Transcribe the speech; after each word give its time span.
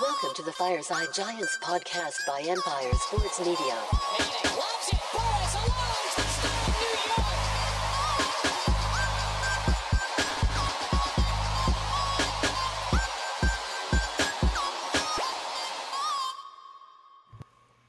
Welcome 0.00 0.34
to 0.34 0.42
the 0.42 0.50
Fireside 0.50 1.06
Giants 1.14 1.56
podcast 1.62 2.16
by 2.26 2.40
Empire 2.40 2.92
Sports 2.94 3.38
Media. 3.38 4.33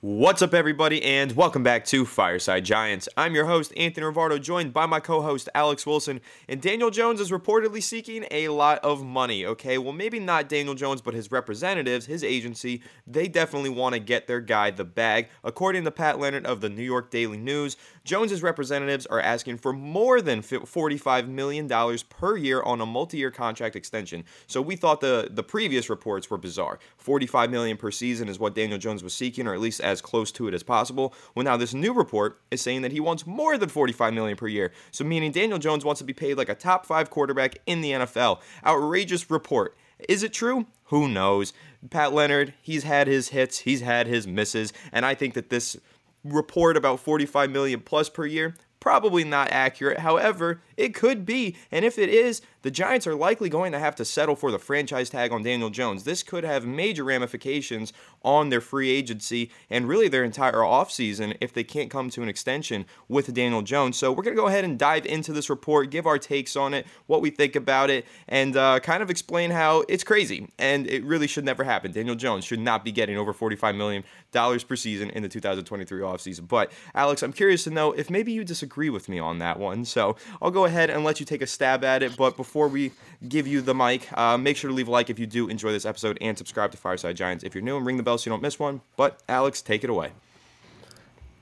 What's 0.06 0.44
up, 0.44 0.54
everybody, 0.54 1.02
and 1.02 1.32
welcome 1.32 1.64
back 1.64 1.84
to 1.86 2.06
Fireside 2.06 2.64
Giants. 2.64 3.10
I'm 3.18 3.34
your 3.34 3.46
host, 3.46 3.74
Anthony 3.76 4.06
Rivardo, 4.06 4.40
joined 4.40 4.72
by 4.72 4.86
my 4.86 5.00
co 5.00 5.20
host, 5.24 5.50
Alex 5.56 5.84
Wilson. 5.84 6.22
And 6.48 6.62
Daniel 6.62 6.92
Jones 6.92 7.20
is 7.20 7.32
reportedly 7.32 7.82
seeking 7.82 8.28
a 8.30 8.50
lot 8.50 8.78
of 8.84 9.04
money, 9.04 9.48
okay? 9.48 9.80
Well, 9.80 9.94
maybe 9.94 10.20
not 10.20 10.48
Daniel 10.48 10.76
Jones, 10.76 11.02
but 11.02 11.16
his 11.16 11.32
representatives, 11.32 12.06
his 12.06 12.24
agency, 12.24 12.84
they 13.08 13.28
definitely 13.28 13.72
want 13.72 13.94
to 13.94 14.00
get 14.00 14.28
their 14.28 14.42
guy 14.42 14.70
the 14.70 14.86
bag. 14.86 15.28
According 15.44 15.86
to 15.86 15.92
Pat 15.92 16.20
Leonard 16.20 16.46
of 16.46 16.62
the 16.62 16.70
New 16.70 16.84
York 16.84 17.10
Daily 17.10 17.38
News, 17.38 17.76
Jones's 18.04 18.44
representatives 18.44 19.08
are 19.08 19.20
asking 19.20 19.58
for 19.58 19.74
more 19.74 20.22
than 20.22 20.44
$45 20.44 21.28
million 21.28 21.68
per 22.10 22.38
year 22.38 22.62
on 22.62 22.80
a 22.80 22.86
multi 22.86 23.18
year 23.18 23.32
contract 23.32 23.76
extension. 23.76 24.24
So 24.46 24.62
we 24.62 24.76
thought 24.76 25.02
the, 25.02 25.30
the 25.32 25.42
previous 25.42 25.90
reports 25.90 26.30
were 26.30 26.38
bizarre. 26.38 26.78
45 26.98 27.50
million 27.50 27.76
per 27.76 27.90
season 27.90 28.30
is 28.30 28.38
what 28.38 28.54
Daniel 28.54 28.78
Jones 28.78 29.04
was 29.04 29.16
seeking, 29.16 29.48
or 29.48 29.56
at 29.56 29.60
least 29.60 29.82
as 29.82 29.95
close 30.02 30.32
to 30.34 30.48
it 30.48 30.54
as 30.54 30.64
possible. 30.64 31.14
Well, 31.34 31.44
now 31.44 31.58
this 31.58 31.74
new 31.74 31.94
report 31.94 32.40
is 32.52 32.62
saying 32.62 32.82
that 32.82 32.92
he 32.92 33.00
wants 33.00 33.26
more 33.26 33.58
than 33.58 33.70
45 33.70 34.14
million 34.14 34.38
per 34.38 34.48
year. 34.48 34.72
So 34.92 35.04
meaning 35.04 35.32
Daniel 35.32 35.60
Jones 35.60 35.86
wants 35.86 36.00
to 36.00 36.06
be 36.06 36.14
paid 36.14 36.38
like 36.38 36.50
a 36.50 36.56
top 36.56 36.86
5 36.86 37.10
quarterback 37.10 37.58
in 37.66 37.82
the 37.82 37.92
NFL. 37.92 38.42
Outrageous 38.66 39.30
report. 39.30 39.76
Is 40.10 40.24
it 40.24 40.34
true? 40.34 40.66
Who 40.86 41.08
knows? 41.08 41.54
Pat 41.90 42.14
Leonard, 42.14 42.54
he's 42.62 42.84
had 42.84 43.08
his 43.08 43.30
hits, 43.30 43.60
he's 43.60 43.82
had 43.82 44.08
his 44.08 44.28
misses, 44.28 44.74
and 44.92 45.06
I 45.06 45.16
think 45.16 45.34
that 45.36 45.50
this 45.50 45.78
report 46.24 46.76
about 46.76 47.00
45 47.00 47.52
million 47.52 47.80
plus 47.80 48.10
per 48.10 48.26
year 48.26 48.56
probably 48.86 49.24
not 49.24 49.50
accurate. 49.50 49.98
However, 49.98 50.62
it 50.78 50.94
could 50.94 51.26
be, 51.26 51.56
and 51.72 51.84
if 51.84 51.98
it 51.98 52.08
is, 52.08 52.44
the 52.62 52.70
Giants 52.70 53.08
are 53.08 53.16
likely 53.16 53.50
going 53.50 53.72
to 53.72 53.80
have 53.80 53.96
to 53.96 54.06
settle 54.06 54.36
for 54.36 54.52
the 54.52 54.60
franchise 54.60 55.10
tag 55.10 55.32
on 55.32 55.42
Daniel 55.42 55.72
Jones. 55.72 56.04
This 56.04 56.22
could 56.22 56.44
have 56.44 56.68
major 56.68 57.04
ramifications 57.04 57.94
on 58.26 58.50
their 58.50 58.60
free 58.60 58.90
agency 58.90 59.52
and 59.70 59.88
really 59.88 60.08
their 60.10 60.24
entire 60.24 60.54
offseason 60.54 61.38
if 61.40 61.54
they 61.54 61.64
can't 61.64 61.92
come 61.92 62.10
to 62.10 62.24
an 62.24 62.28
extension 62.28 62.86
with 63.08 63.34
Daniel 63.34 63.62
Jones. 63.62 63.96
So 63.96 64.12
we're 64.12 64.24
going 64.24 64.36
to 64.36 64.42
go 64.42 64.48
ahead 64.48 64.66
and 64.66 64.78
dive 64.78 65.06
into 65.06 65.32
this 65.32 65.50
report, 65.50 65.92
give 65.92 66.08
our 66.08 66.18
takes 66.18 66.56
on 66.56 66.74
it, 66.74 66.88
what 67.06 67.22
we 67.22 67.30
think 67.30 67.56
about 67.56 67.90
it, 67.90 68.06
and 68.28 68.58
uh, 68.58 68.80
kind 68.80 69.04
of 69.04 69.10
explain 69.10 69.52
how 69.52 69.84
it's 69.88 70.04
crazy 70.04 70.50
and 70.58 70.88
it 70.88 71.04
really 71.04 71.28
should 71.28 71.46
never 71.46 71.64
happen. 71.64 71.92
Daniel 71.92 72.16
Jones 72.16 72.44
should 72.44 72.60
not 72.60 72.84
be 72.84 72.92
getting 72.92 73.18
over 73.18 73.34
$45 73.34 73.78
million 73.78 74.04
per 74.34 74.76
season 74.76 75.12
in 75.12 75.24
the 75.24 75.30
2023 75.30 76.02
offseason. 76.02 76.48
But 76.48 76.72
Alex, 76.94 77.22
I'm 77.22 77.32
curious 77.32 77.64
to 77.66 77.70
know 77.70 77.92
if 77.92 78.10
maybe 78.10 78.32
you 78.32 78.44
disagree 78.44 78.90
with 78.90 79.08
me 79.08 79.20
on 79.20 79.38
that 79.40 79.60
one. 79.60 79.86
So 79.86 80.16
I'll 80.42 80.52
go 80.52 80.66
ahead 80.66 80.90
and 80.90 81.04
let 81.04 81.20
you 81.20 81.26
take 81.26 81.42
a 81.42 81.48
stab 81.48 81.84
at 81.84 82.04
it. 82.04 82.18
But 82.18 82.36
before 82.36 82.68
we 82.68 82.92
give 83.26 83.48
you 83.48 83.62
the 83.62 83.76
mic, 83.76 84.08
uh, 84.18 84.38
make 84.38 84.58
sure 84.58 84.70
to 84.70 84.76
leave 84.76 84.88
a 84.88 84.92
like 84.92 85.10
if 85.10 85.20
you 85.20 85.28
do 85.28 85.50
enjoy 85.50 85.72
this 85.72 85.86
episode 85.86 86.18
and 86.22 86.38
subscribe 86.38 86.72
to 86.72 86.78
Fireside 86.78 87.16
Giants 87.16 87.44
if 87.44 87.54
you're 87.54 87.64
new 87.64 87.78
and 87.78 87.86
ring 87.86 87.98
the 87.98 88.04
bell 88.04 88.18
so 88.18 88.30
you 88.30 88.34
don't 88.34 88.42
miss 88.42 88.60
one. 88.60 88.82
But 88.96 89.22
Alex, 89.28 89.62
take 89.62 89.84
it 89.84 89.90
away. 89.90 90.12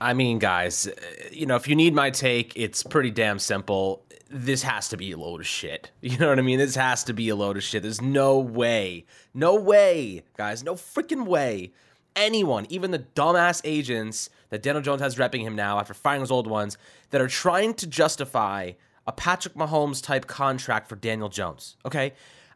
I 0.01 0.13
mean, 0.13 0.39
guys, 0.39 0.87
uh, 0.87 0.91
you 1.31 1.45
know, 1.45 1.55
if 1.55 1.67
you 1.67 1.75
need 1.75 1.93
my 1.93 2.09
take, 2.09 2.53
it's 2.55 2.83
pretty 2.83 3.11
damn 3.11 3.39
simple. 3.39 4.03
This 4.29 4.63
has 4.63 4.89
to 4.89 4.97
be 4.97 5.11
a 5.11 5.17
load 5.17 5.41
of 5.41 5.47
shit. 5.47 5.91
You 6.01 6.17
know 6.17 6.29
what 6.29 6.39
I 6.39 6.41
mean? 6.41 6.59
This 6.59 6.75
has 6.75 7.03
to 7.05 7.13
be 7.13 7.29
a 7.29 7.35
load 7.35 7.57
of 7.57 7.63
shit. 7.63 7.83
There's 7.83 8.01
no 8.01 8.39
way, 8.39 9.05
no 9.33 9.55
way, 9.55 10.23
guys, 10.35 10.63
no 10.63 10.75
freaking 10.75 11.25
way 11.25 11.71
anyone, 12.15 12.65
even 12.69 12.91
the 12.91 12.99
dumbass 12.99 13.61
agents 13.63 14.29
that 14.49 14.61
Daniel 14.61 14.81
Jones 14.81 15.01
has 15.01 15.15
repping 15.15 15.41
him 15.41 15.55
now 15.55 15.79
after 15.79 15.93
firing 15.93 16.21
his 16.21 16.31
old 16.31 16.47
ones, 16.47 16.77
that 17.09 17.21
are 17.21 17.27
trying 17.27 17.73
to 17.75 17.87
justify 17.87 18.71
a 19.07 19.11
Patrick 19.11 19.55
Mahomes 19.55 20.01
type 20.01 20.27
contract 20.27 20.87
for 20.87 20.95
Daniel 20.95 21.29
Jones. 21.29 21.75
Okay? 21.85 22.13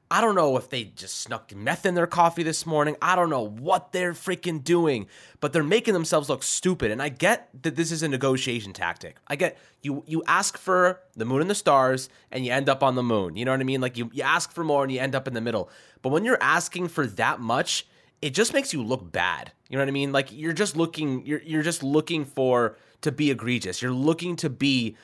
I 0.09 0.21
don't 0.21 0.35
know 0.35 0.55
if 0.55 0.69
they 0.69 0.85
just 0.85 1.19
snuck 1.19 1.53
meth 1.53 1.85
in 1.85 1.93
their 1.93 2.07
coffee 2.07 2.43
this 2.43 2.65
morning. 2.65 2.95
I 3.01 3.17
don't 3.17 3.29
know 3.29 3.45
what 3.45 3.91
they're 3.91 4.13
freaking 4.13 4.63
doing, 4.63 5.07
but 5.41 5.51
they're 5.51 5.63
making 5.63 5.93
themselves 5.93 6.29
look 6.29 6.43
stupid. 6.43 6.91
And 6.91 7.01
I 7.01 7.09
get 7.09 7.49
that 7.63 7.75
this 7.75 7.91
is 7.91 8.03
a 8.03 8.07
negotiation 8.07 8.71
tactic. 8.71 9.17
I 9.27 9.35
get 9.35 9.57
you 9.81 10.03
you 10.07 10.23
ask 10.25 10.57
for 10.57 11.01
the 11.17 11.25
moon 11.25 11.41
and 11.41 11.49
the 11.49 11.55
stars 11.55 12.07
and 12.31 12.45
you 12.45 12.53
end 12.53 12.69
up 12.69 12.83
on 12.83 12.95
the 12.95 13.03
moon. 13.03 13.35
You 13.35 13.43
know 13.43 13.51
what 13.51 13.59
I 13.59 13.65
mean? 13.65 13.81
Like 13.81 13.97
you, 13.97 14.09
you 14.13 14.23
ask 14.23 14.53
for 14.53 14.63
more 14.63 14.83
and 14.83 14.91
you 14.93 14.99
end 14.99 15.13
up 15.13 15.27
in 15.27 15.33
the 15.33 15.41
middle. 15.41 15.69
But 16.01 16.09
when 16.09 16.23
you're 16.23 16.41
asking 16.41 16.87
for 16.87 17.05
that 17.05 17.41
much, 17.41 17.85
it 18.21 18.29
just 18.29 18.53
makes 18.53 18.71
you 18.71 18.81
look 18.81 19.11
bad. 19.11 19.51
You 19.67 19.77
know 19.77 19.81
what 19.81 19.89
I 19.89 19.91
mean? 19.91 20.13
Like 20.13 20.29
you're 20.31 20.53
just 20.53 20.77
looking 20.77 21.25
you're 21.25 21.41
you're 21.41 21.63
just 21.63 21.83
looking 21.83 22.23
for 22.23 22.77
to 23.01 23.11
be 23.11 23.29
egregious. 23.29 23.81
You're 23.81 23.91
looking 23.91 24.37
to 24.37 24.49
be 24.49 24.95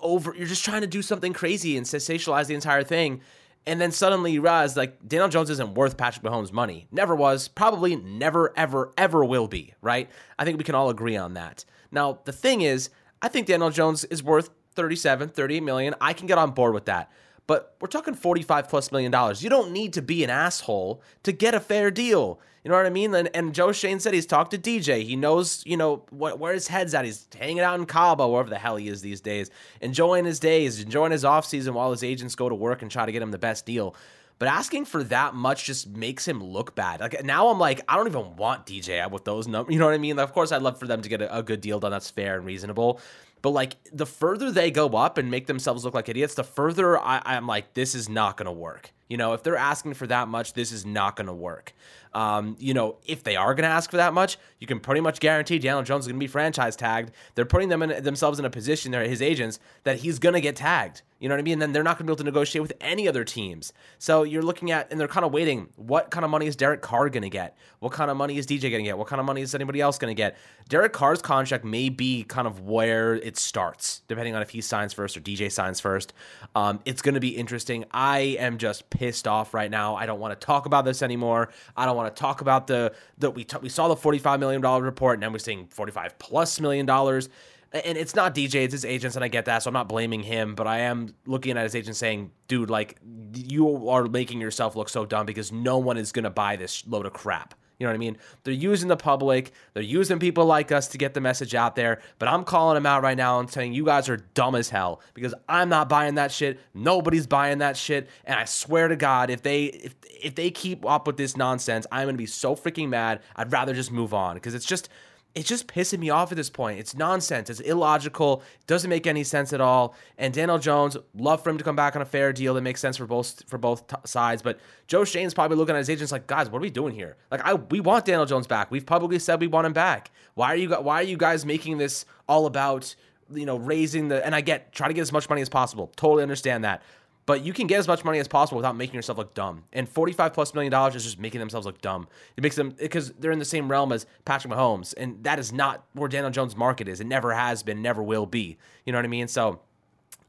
over 0.00 0.34
you're 0.36 0.46
just 0.46 0.64
trying 0.64 0.80
to 0.80 0.86
do 0.86 1.02
something 1.02 1.32
crazy 1.32 1.76
and 1.76 1.86
sensationalize 1.86 2.46
the 2.46 2.54
entire 2.54 2.82
thing. 2.82 3.20
And 3.66 3.80
then 3.80 3.92
suddenly 3.92 4.32
you 4.32 4.40
realize 4.40 4.76
like 4.76 5.06
Daniel 5.06 5.28
Jones 5.28 5.50
isn't 5.50 5.74
worth 5.74 5.96
Patrick 5.96 6.24
Mahomes' 6.24 6.52
money. 6.52 6.86
Never 6.90 7.14
was, 7.14 7.48
probably 7.48 7.96
never, 7.96 8.52
ever, 8.56 8.92
ever 8.96 9.24
will 9.24 9.48
be, 9.48 9.74
right? 9.82 10.08
I 10.38 10.44
think 10.44 10.58
we 10.58 10.64
can 10.64 10.74
all 10.74 10.88
agree 10.88 11.16
on 11.16 11.34
that. 11.34 11.64
Now, 11.92 12.20
the 12.24 12.32
thing 12.32 12.62
is, 12.62 12.90
I 13.20 13.28
think 13.28 13.46
Daniel 13.46 13.70
Jones 13.70 14.04
is 14.04 14.22
worth 14.22 14.50
37, 14.74 15.28
38 15.28 15.62
million. 15.62 15.94
I 16.00 16.14
can 16.14 16.26
get 16.26 16.38
on 16.38 16.52
board 16.52 16.72
with 16.72 16.86
that. 16.86 17.10
But 17.50 17.74
we're 17.80 17.88
talking 17.88 18.14
45 18.14 18.68
plus 18.68 18.92
million 18.92 19.10
dollars. 19.10 19.42
You 19.42 19.50
don't 19.50 19.72
need 19.72 19.92
to 19.94 20.02
be 20.02 20.22
an 20.22 20.30
asshole 20.30 21.02
to 21.24 21.32
get 21.32 21.52
a 21.52 21.58
fair 21.58 21.90
deal. 21.90 22.38
You 22.62 22.70
know 22.70 22.76
what 22.76 22.86
I 22.86 22.90
mean? 22.90 23.12
And, 23.12 23.28
and 23.34 23.52
Joe 23.52 23.72
Schoen 23.72 23.98
said 23.98 24.14
he's 24.14 24.24
talked 24.24 24.52
to 24.52 24.56
DJ. 24.56 25.02
He 25.02 25.16
knows, 25.16 25.64
you 25.66 25.76
know, 25.76 26.04
what, 26.10 26.38
where 26.38 26.54
his 26.54 26.68
head's 26.68 26.94
at. 26.94 27.04
He's 27.04 27.26
hanging 27.36 27.58
out 27.58 27.80
in 27.80 27.86
Cabo, 27.86 28.28
wherever 28.28 28.48
the 28.48 28.56
hell 28.56 28.76
he 28.76 28.86
is 28.86 29.02
these 29.02 29.20
days, 29.20 29.50
enjoying 29.80 30.26
his 30.26 30.38
days, 30.38 30.80
enjoying 30.80 31.10
his 31.10 31.24
offseason 31.24 31.72
while 31.72 31.90
his 31.90 32.04
agents 32.04 32.36
go 32.36 32.48
to 32.48 32.54
work 32.54 32.82
and 32.82 32.90
try 32.90 33.04
to 33.04 33.10
get 33.10 33.20
him 33.20 33.32
the 33.32 33.36
best 33.36 33.66
deal. 33.66 33.96
But 34.38 34.46
asking 34.46 34.84
for 34.84 35.02
that 35.04 35.34
much 35.34 35.64
just 35.64 35.88
makes 35.88 36.28
him 36.28 36.42
look 36.42 36.76
bad. 36.76 37.00
Like 37.00 37.24
now, 37.24 37.48
I'm 37.48 37.58
like, 37.58 37.80
I 37.88 37.96
don't 37.96 38.06
even 38.06 38.36
want 38.36 38.64
DJ 38.64 39.10
with 39.10 39.24
those 39.24 39.48
numbers. 39.48 39.72
You 39.72 39.80
know 39.80 39.86
what 39.86 39.94
I 39.94 39.98
mean? 39.98 40.20
Of 40.20 40.32
course, 40.32 40.52
I'd 40.52 40.62
love 40.62 40.78
for 40.78 40.86
them 40.86 41.02
to 41.02 41.08
get 41.08 41.20
a, 41.20 41.38
a 41.38 41.42
good 41.42 41.60
deal 41.60 41.80
done 41.80 41.90
that's 41.90 42.10
fair 42.10 42.36
and 42.36 42.46
reasonable. 42.46 43.00
But 43.42 43.50
like 43.50 43.76
the 43.92 44.06
further 44.06 44.50
they 44.50 44.70
go 44.70 44.88
up 44.88 45.18
and 45.18 45.30
make 45.30 45.46
themselves 45.46 45.84
look 45.84 45.94
like 45.94 46.08
idiots, 46.08 46.34
the 46.34 46.44
further 46.44 46.98
I, 46.98 47.22
I'm 47.24 47.46
like, 47.46 47.74
this 47.74 47.94
is 47.94 48.08
not 48.08 48.36
going 48.36 48.46
to 48.46 48.52
work. 48.52 48.92
You 49.08 49.16
know, 49.16 49.32
if 49.32 49.42
they're 49.42 49.56
asking 49.56 49.94
for 49.94 50.06
that 50.06 50.28
much, 50.28 50.52
this 50.52 50.70
is 50.72 50.86
not 50.86 51.16
going 51.16 51.26
to 51.26 51.32
work. 51.32 51.72
Um, 52.12 52.56
you 52.58 52.74
know, 52.74 52.96
if 53.06 53.22
they 53.22 53.36
are 53.36 53.54
going 53.54 53.64
to 53.64 53.74
ask 53.74 53.90
for 53.90 53.96
that 53.98 54.12
much, 54.12 54.38
you 54.58 54.66
can 54.66 54.80
pretty 54.80 55.00
much 55.00 55.20
guarantee 55.20 55.58
Daniel 55.58 55.82
Jones 55.82 56.04
is 56.04 56.08
going 56.08 56.18
to 56.18 56.24
be 56.24 56.28
franchise 56.28 56.76
tagged. 56.76 57.12
They're 57.34 57.44
putting 57.44 57.68
them 57.68 57.82
in, 57.82 58.02
themselves 58.02 58.38
in 58.38 58.44
a 58.44 58.50
position, 58.50 58.92
there, 58.92 59.04
his 59.04 59.22
agents, 59.22 59.60
that 59.84 59.98
he's 59.98 60.18
going 60.18 60.34
to 60.34 60.40
get 60.40 60.56
tagged. 60.56 61.02
You 61.20 61.28
know 61.28 61.34
what 61.34 61.40
I 61.40 61.42
mean? 61.42 61.54
And 61.54 61.62
then 61.62 61.72
they're 61.72 61.82
not 61.82 61.98
going 61.98 62.06
to 62.06 62.10
be 62.10 62.12
able 62.12 62.16
to 62.18 62.24
negotiate 62.24 62.62
with 62.62 62.72
any 62.80 63.06
other 63.06 63.24
teams. 63.24 63.74
So 63.98 64.22
you're 64.22 64.42
looking 64.42 64.70
at, 64.70 64.90
and 64.90 64.98
they're 64.98 65.06
kind 65.06 65.26
of 65.26 65.32
waiting. 65.32 65.68
What 65.76 66.10
kind 66.10 66.24
of 66.24 66.30
money 66.30 66.46
is 66.46 66.56
Derek 66.56 66.80
Carr 66.80 67.10
going 67.10 67.22
to 67.22 67.28
get? 67.28 67.56
What 67.80 67.92
kind 67.92 68.10
of 68.10 68.16
money 68.16 68.38
is 68.38 68.46
DJ 68.46 68.62
going 68.62 68.82
to 68.84 68.88
get? 68.88 68.96
What 68.96 69.06
kind 69.06 69.20
of 69.20 69.26
money 69.26 69.42
is 69.42 69.54
anybody 69.54 69.82
else 69.82 69.98
going 69.98 70.10
to 70.10 70.16
get? 70.16 70.38
Derek 70.70 70.94
Carr's 70.94 71.20
contract 71.20 71.62
may 71.62 71.90
be 71.90 72.24
kind 72.24 72.46
of 72.46 72.60
where 72.60 73.16
it 73.16 73.36
starts, 73.36 74.00
depending 74.08 74.34
on 74.34 74.40
if 74.40 74.48
he 74.48 74.62
signs 74.62 74.94
first 74.94 75.14
or 75.14 75.20
DJ 75.20 75.52
signs 75.52 75.78
first. 75.78 76.14
Um, 76.54 76.80
it's 76.86 77.02
going 77.02 77.14
to 77.14 77.20
be 77.20 77.36
interesting. 77.36 77.84
I 77.90 78.36
am 78.38 78.56
just 78.56 78.88
pissed 78.88 79.28
off 79.28 79.52
right 79.52 79.70
now. 79.70 79.96
I 79.96 80.06
don't 80.06 80.20
want 80.20 80.38
to 80.38 80.46
talk 80.46 80.64
about 80.64 80.86
this 80.86 81.02
anymore. 81.02 81.50
I 81.76 81.84
don't 81.84 81.96
want 82.02 82.14
to 82.14 82.20
talk 82.20 82.40
about 82.40 82.66
the 82.66 82.92
the 83.18 83.30
we 83.30 83.44
t- 83.44 83.58
we 83.60 83.68
saw 83.68 83.88
the 83.88 83.96
forty 83.96 84.18
five 84.18 84.40
million 84.40 84.60
dollar 84.60 84.82
report, 84.82 85.14
and 85.14 85.22
now 85.22 85.30
we're 85.30 85.38
seeing 85.38 85.66
forty 85.68 85.92
five 85.92 86.18
plus 86.18 86.60
million 86.60 86.86
dollars. 86.86 87.28
And 87.72 87.96
it's 87.96 88.16
not 88.16 88.34
DJ, 88.34 88.64
it's 88.64 88.72
his 88.72 88.84
agents, 88.84 89.14
and 89.14 89.24
I 89.24 89.28
get 89.28 89.44
that, 89.44 89.62
so 89.62 89.68
I'm 89.68 89.74
not 89.74 89.88
blaming 89.88 90.24
him, 90.24 90.56
but 90.56 90.66
I 90.66 90.80
am 90.80 91.14
looking 91.24 91.56
at 91.56 91.62
his 91.62 91.76
agent 91.76 91.94
saying, 91.94 92.32
dude, 92.48 92.68
like, 92.68 92.98
you 93.32 93.88
are 93.88 94.06
making 94.06 94.40
yourself 94.40 94.74
look 94.74 94.88
so 94.88 95.06
dumb 95.06 95.24
because 95.24 95.52
no 95.52 95.78
one 95.78 95.96
is 95.96 96.10
going 96.10 96.24
to 96.24 96.30
buy 96.30 96.56
this 96.56 96.84
load 96.88 97.06
of 97.06 97.12
crap. 97.12 97.54
You 97.80 97.86
know 97.86 97.92
what 97.92 97.94
I 97.94 97.98
mean? 97.98 98.18
They're 98.44 98.52
using 98.52 98.88
the 98.88 98.96
public, 98.96 99.52
they're 99.72 99.82
using 99.82 100.18
people 100.18 100.44
like 100.44 100.70
us 100.70 100.86
to 100.88 100.98
get 100.98 101.14
the 101.14 101.20
message 101.22 101.54
out 101.54 101.76
there. 101.76 102.02
But 102.18 102.28
I'm 102.28 102.44
calling 102.44 102.74
them 102.74 102.84
out 102.84 103.02
right 103.02 103.16
now 103.16 103.40
and 103.40 103.50
saying 103.50 103.72
you 103.72 103.86
guys 103.86 104.06
are 104.10 104.18
dumb 104.34 104.54
as 104.54 104.68
hell 104.68 105.00
because 105.14 105.34
I'm 105.48 105.70
not 105.70 105.88
buying 105.88 106.16
that 106.16 106.30
shit. 106.30 106.60
Nobody's 106.74 107.26
buying 107.26 107.58
that 107.58 107.78
shit. 107.78 108.10
And 108.26 108.38
I 108.38 108.44
swear 108.44 108.88
to 108.88 108.96
God, 108.96 109.30
if 109.30 109.42
they 109.42 109.64
if 109.64 109.94
if 110.22 110.34
they 110.34 110.50
keep 110.50 110.84
up 110.84 111.06
with 111.06 111.16
this 111.16 111.38
nonsense, 111.38 111.86
I'm 111.90 112.06
gonna 112.06 112.18
be 112.18 112.26
so 112.26 112.54
freaking 112.54 112.90
mad. 112.90 113.22
I'd 113.34 113.50
rather 113.50 113.72
just 113.72 113.90
move 113.90 114.12
on 114.12 114.34
because 114.34 114.54
it's 114.54 114.66
just 114.66 114.90
it's 115.34 115.48
just 115.48 115.68
pissing 115.68 116.00
me 116.00 116.10
off 116.10 116.32
at 116.32 116.36
this 116.36 116.50
point. 116.50 116.80
It's 116.80 116.96
nonsense. 116.96 117.48
It's 117.48 117.60
illogical. 117.60 118.42
It 118.60 118.66
doesn't 118.66 118.90
make 118.90 119.06
any 119.06 119.22
sense 119.22 119.52
at 119.52 119.60
all. 119.60 119.94
And 120.18 120.34
Daniel 120.34 120.58
Jones, 120.58 120.96
love 121.14 121.42
for 121.42 121.50
him 121.50 121.58
to 121.58 121.64
come 121.64 121.76
back 121.76 121.94
on 121.94 122.02
a 122.02 122.06
fair 122.06 122.32
deal 122.32 122.54
that 122.54 122.62
makes 122.62 122.80
sense 122.80 122.96
for 122.96 123.06
both 123.06 123.48
for 123.48 123.56
both 123.56 123.86
t- 123.86 123.96
sides. 124.04 124.42
But 124.42 124.58
Joe 124.88 125.04
Schoen's 125.04 125.32
probably 125.32 125.56
looking 125.56 125.76
at 125.76 125.78
his 125.78 125.90
agents 125.90 126.10
like, 126.10 126.26
guys, 126.26 126.50
what 126.50 126.58
are 126.58 126.62
we 126.62 126.70
doing 126.70 126.94
here? 126.94 127.16
Like, 127.30 127.42
I 127.44 127.54
we 127.54 127.80
want 127.80 128.06
Daniel 128.06 128.26
Jones 128.26 128.48
back. 128.48 128.70
We've 128.70 128.84
publicly 128.84 129.20
said 129.20 129.40
we 129.40 129.46
want 129.46 129.66
him 129.66 129.72
back. 129.72 130.10
Why 130.34 130.48
are 130.48 130.56
you 130.56 130.68
why 130.70 130.96
are 130.96 131.04
you 131.04 131.16
guys 131.16 131.46
making 131.46 131.78
this 131.78 132.04
all 132.28 132.46
about 132.46 132.94
you 133.32 133.46
know 133.46 133.56
raising 133.56 134.08
the? 134.08 134.24
And 134.24 134.34
I 134.34 134.40
get 134.40 134.72
try 134.72 134.88
to 134.88 134.94
get 134.94 135.02
as 135.02 135.12
much 135.12 135.28
money 135.28 135.42
as 135.42 135.48
possible. 135.48 135.92
Totally 135.96 136.24
understand 136.24 136.64
that. 136.64 136.82
But 137.26 137.44
you 137.44 137.52
can 137.52 137.66
get 137.66 137.78
as 137.78 137.86
much 137.86 138.04
money 138.04 138.18
as 138.18 138.26
possible 138.28 138.56
without 138.56 138.76
making 138.76 138.94
yourself 138.96 139.18
look 139.18 139.34
dumb. 139.34 139.64
And 139.72 139.88
45 139.88 140.32
plus 140.32 140.54
million 140.54 140.70
dollars 140.70 140.94
is 140.94 141.04
just 141.04 141.18
making 141.18 141.38
themselves 141.40 141.66
look 141.66 141.80
dumb. 141.80 142.08
It 142.36 142.42
makes 142.42 142.56
them 142.56 142.70
because 142.70 143.12
they're 143.12 143.32
in 143.32 143.38
the 143.38 143.44
same 143.44 143.70
realm 143.70 143.92
as 143.92 144.06
Patrick 144.24 144.52
Mahomes, 144.52 144.94
and 144.96 145.22
that 145.24 145.38
is 145.38 145.52
not 145.52 145.84
where 145.92 146.08
Daniel 146.08 146.30
Jones' 146.30 146.56
market 146.56 146.88
is. 146.88 147.00
It 147.00 147.06
never 147.06 147.32
has 147.32 147.62
been, 147.62 147.82
never 147.82 148.02
will 148.02 148.26
be. 148.26 148.56
You 148.84 148.92
know 148.92 148.98
what 148.98 149.04
I 149.04 149.08
mean? 149.08 149.28
So 149.28 149.60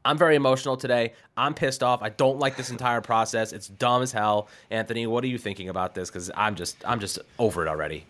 I'm 0.04 0.18
very 0.18 0.36
emotional 0.36 0.76
today. 0.76 1.12
I'm 1.36 1.54
pissed 1.54 1.82
off. 1.82 2.02
I 2.02 2.08
don't 2.08 2.38
like 2.38 2.56
this 2.56 2.70
entire 2.70 3.00
process. 3.00 3.52
It's 3.52 3.68
dumb 3.68 4.02
as 4.02 4.12
hell. 4.12 4.48
Anthony, 4.70 5.06
what 5.06 5.22
are 5.24 5.28
you 5.28 5.38
thinking 5.38 5.68
about 5.68 5.94
this? 5.94 6.10
Because 6.10 6.30
I'm 6.36 6.54
just 6.54 6.76
I'm 6.84 7.00
just 7.00 7.18
over 7.38 7.64
it 7.64 7.68
already. 7.68 8.04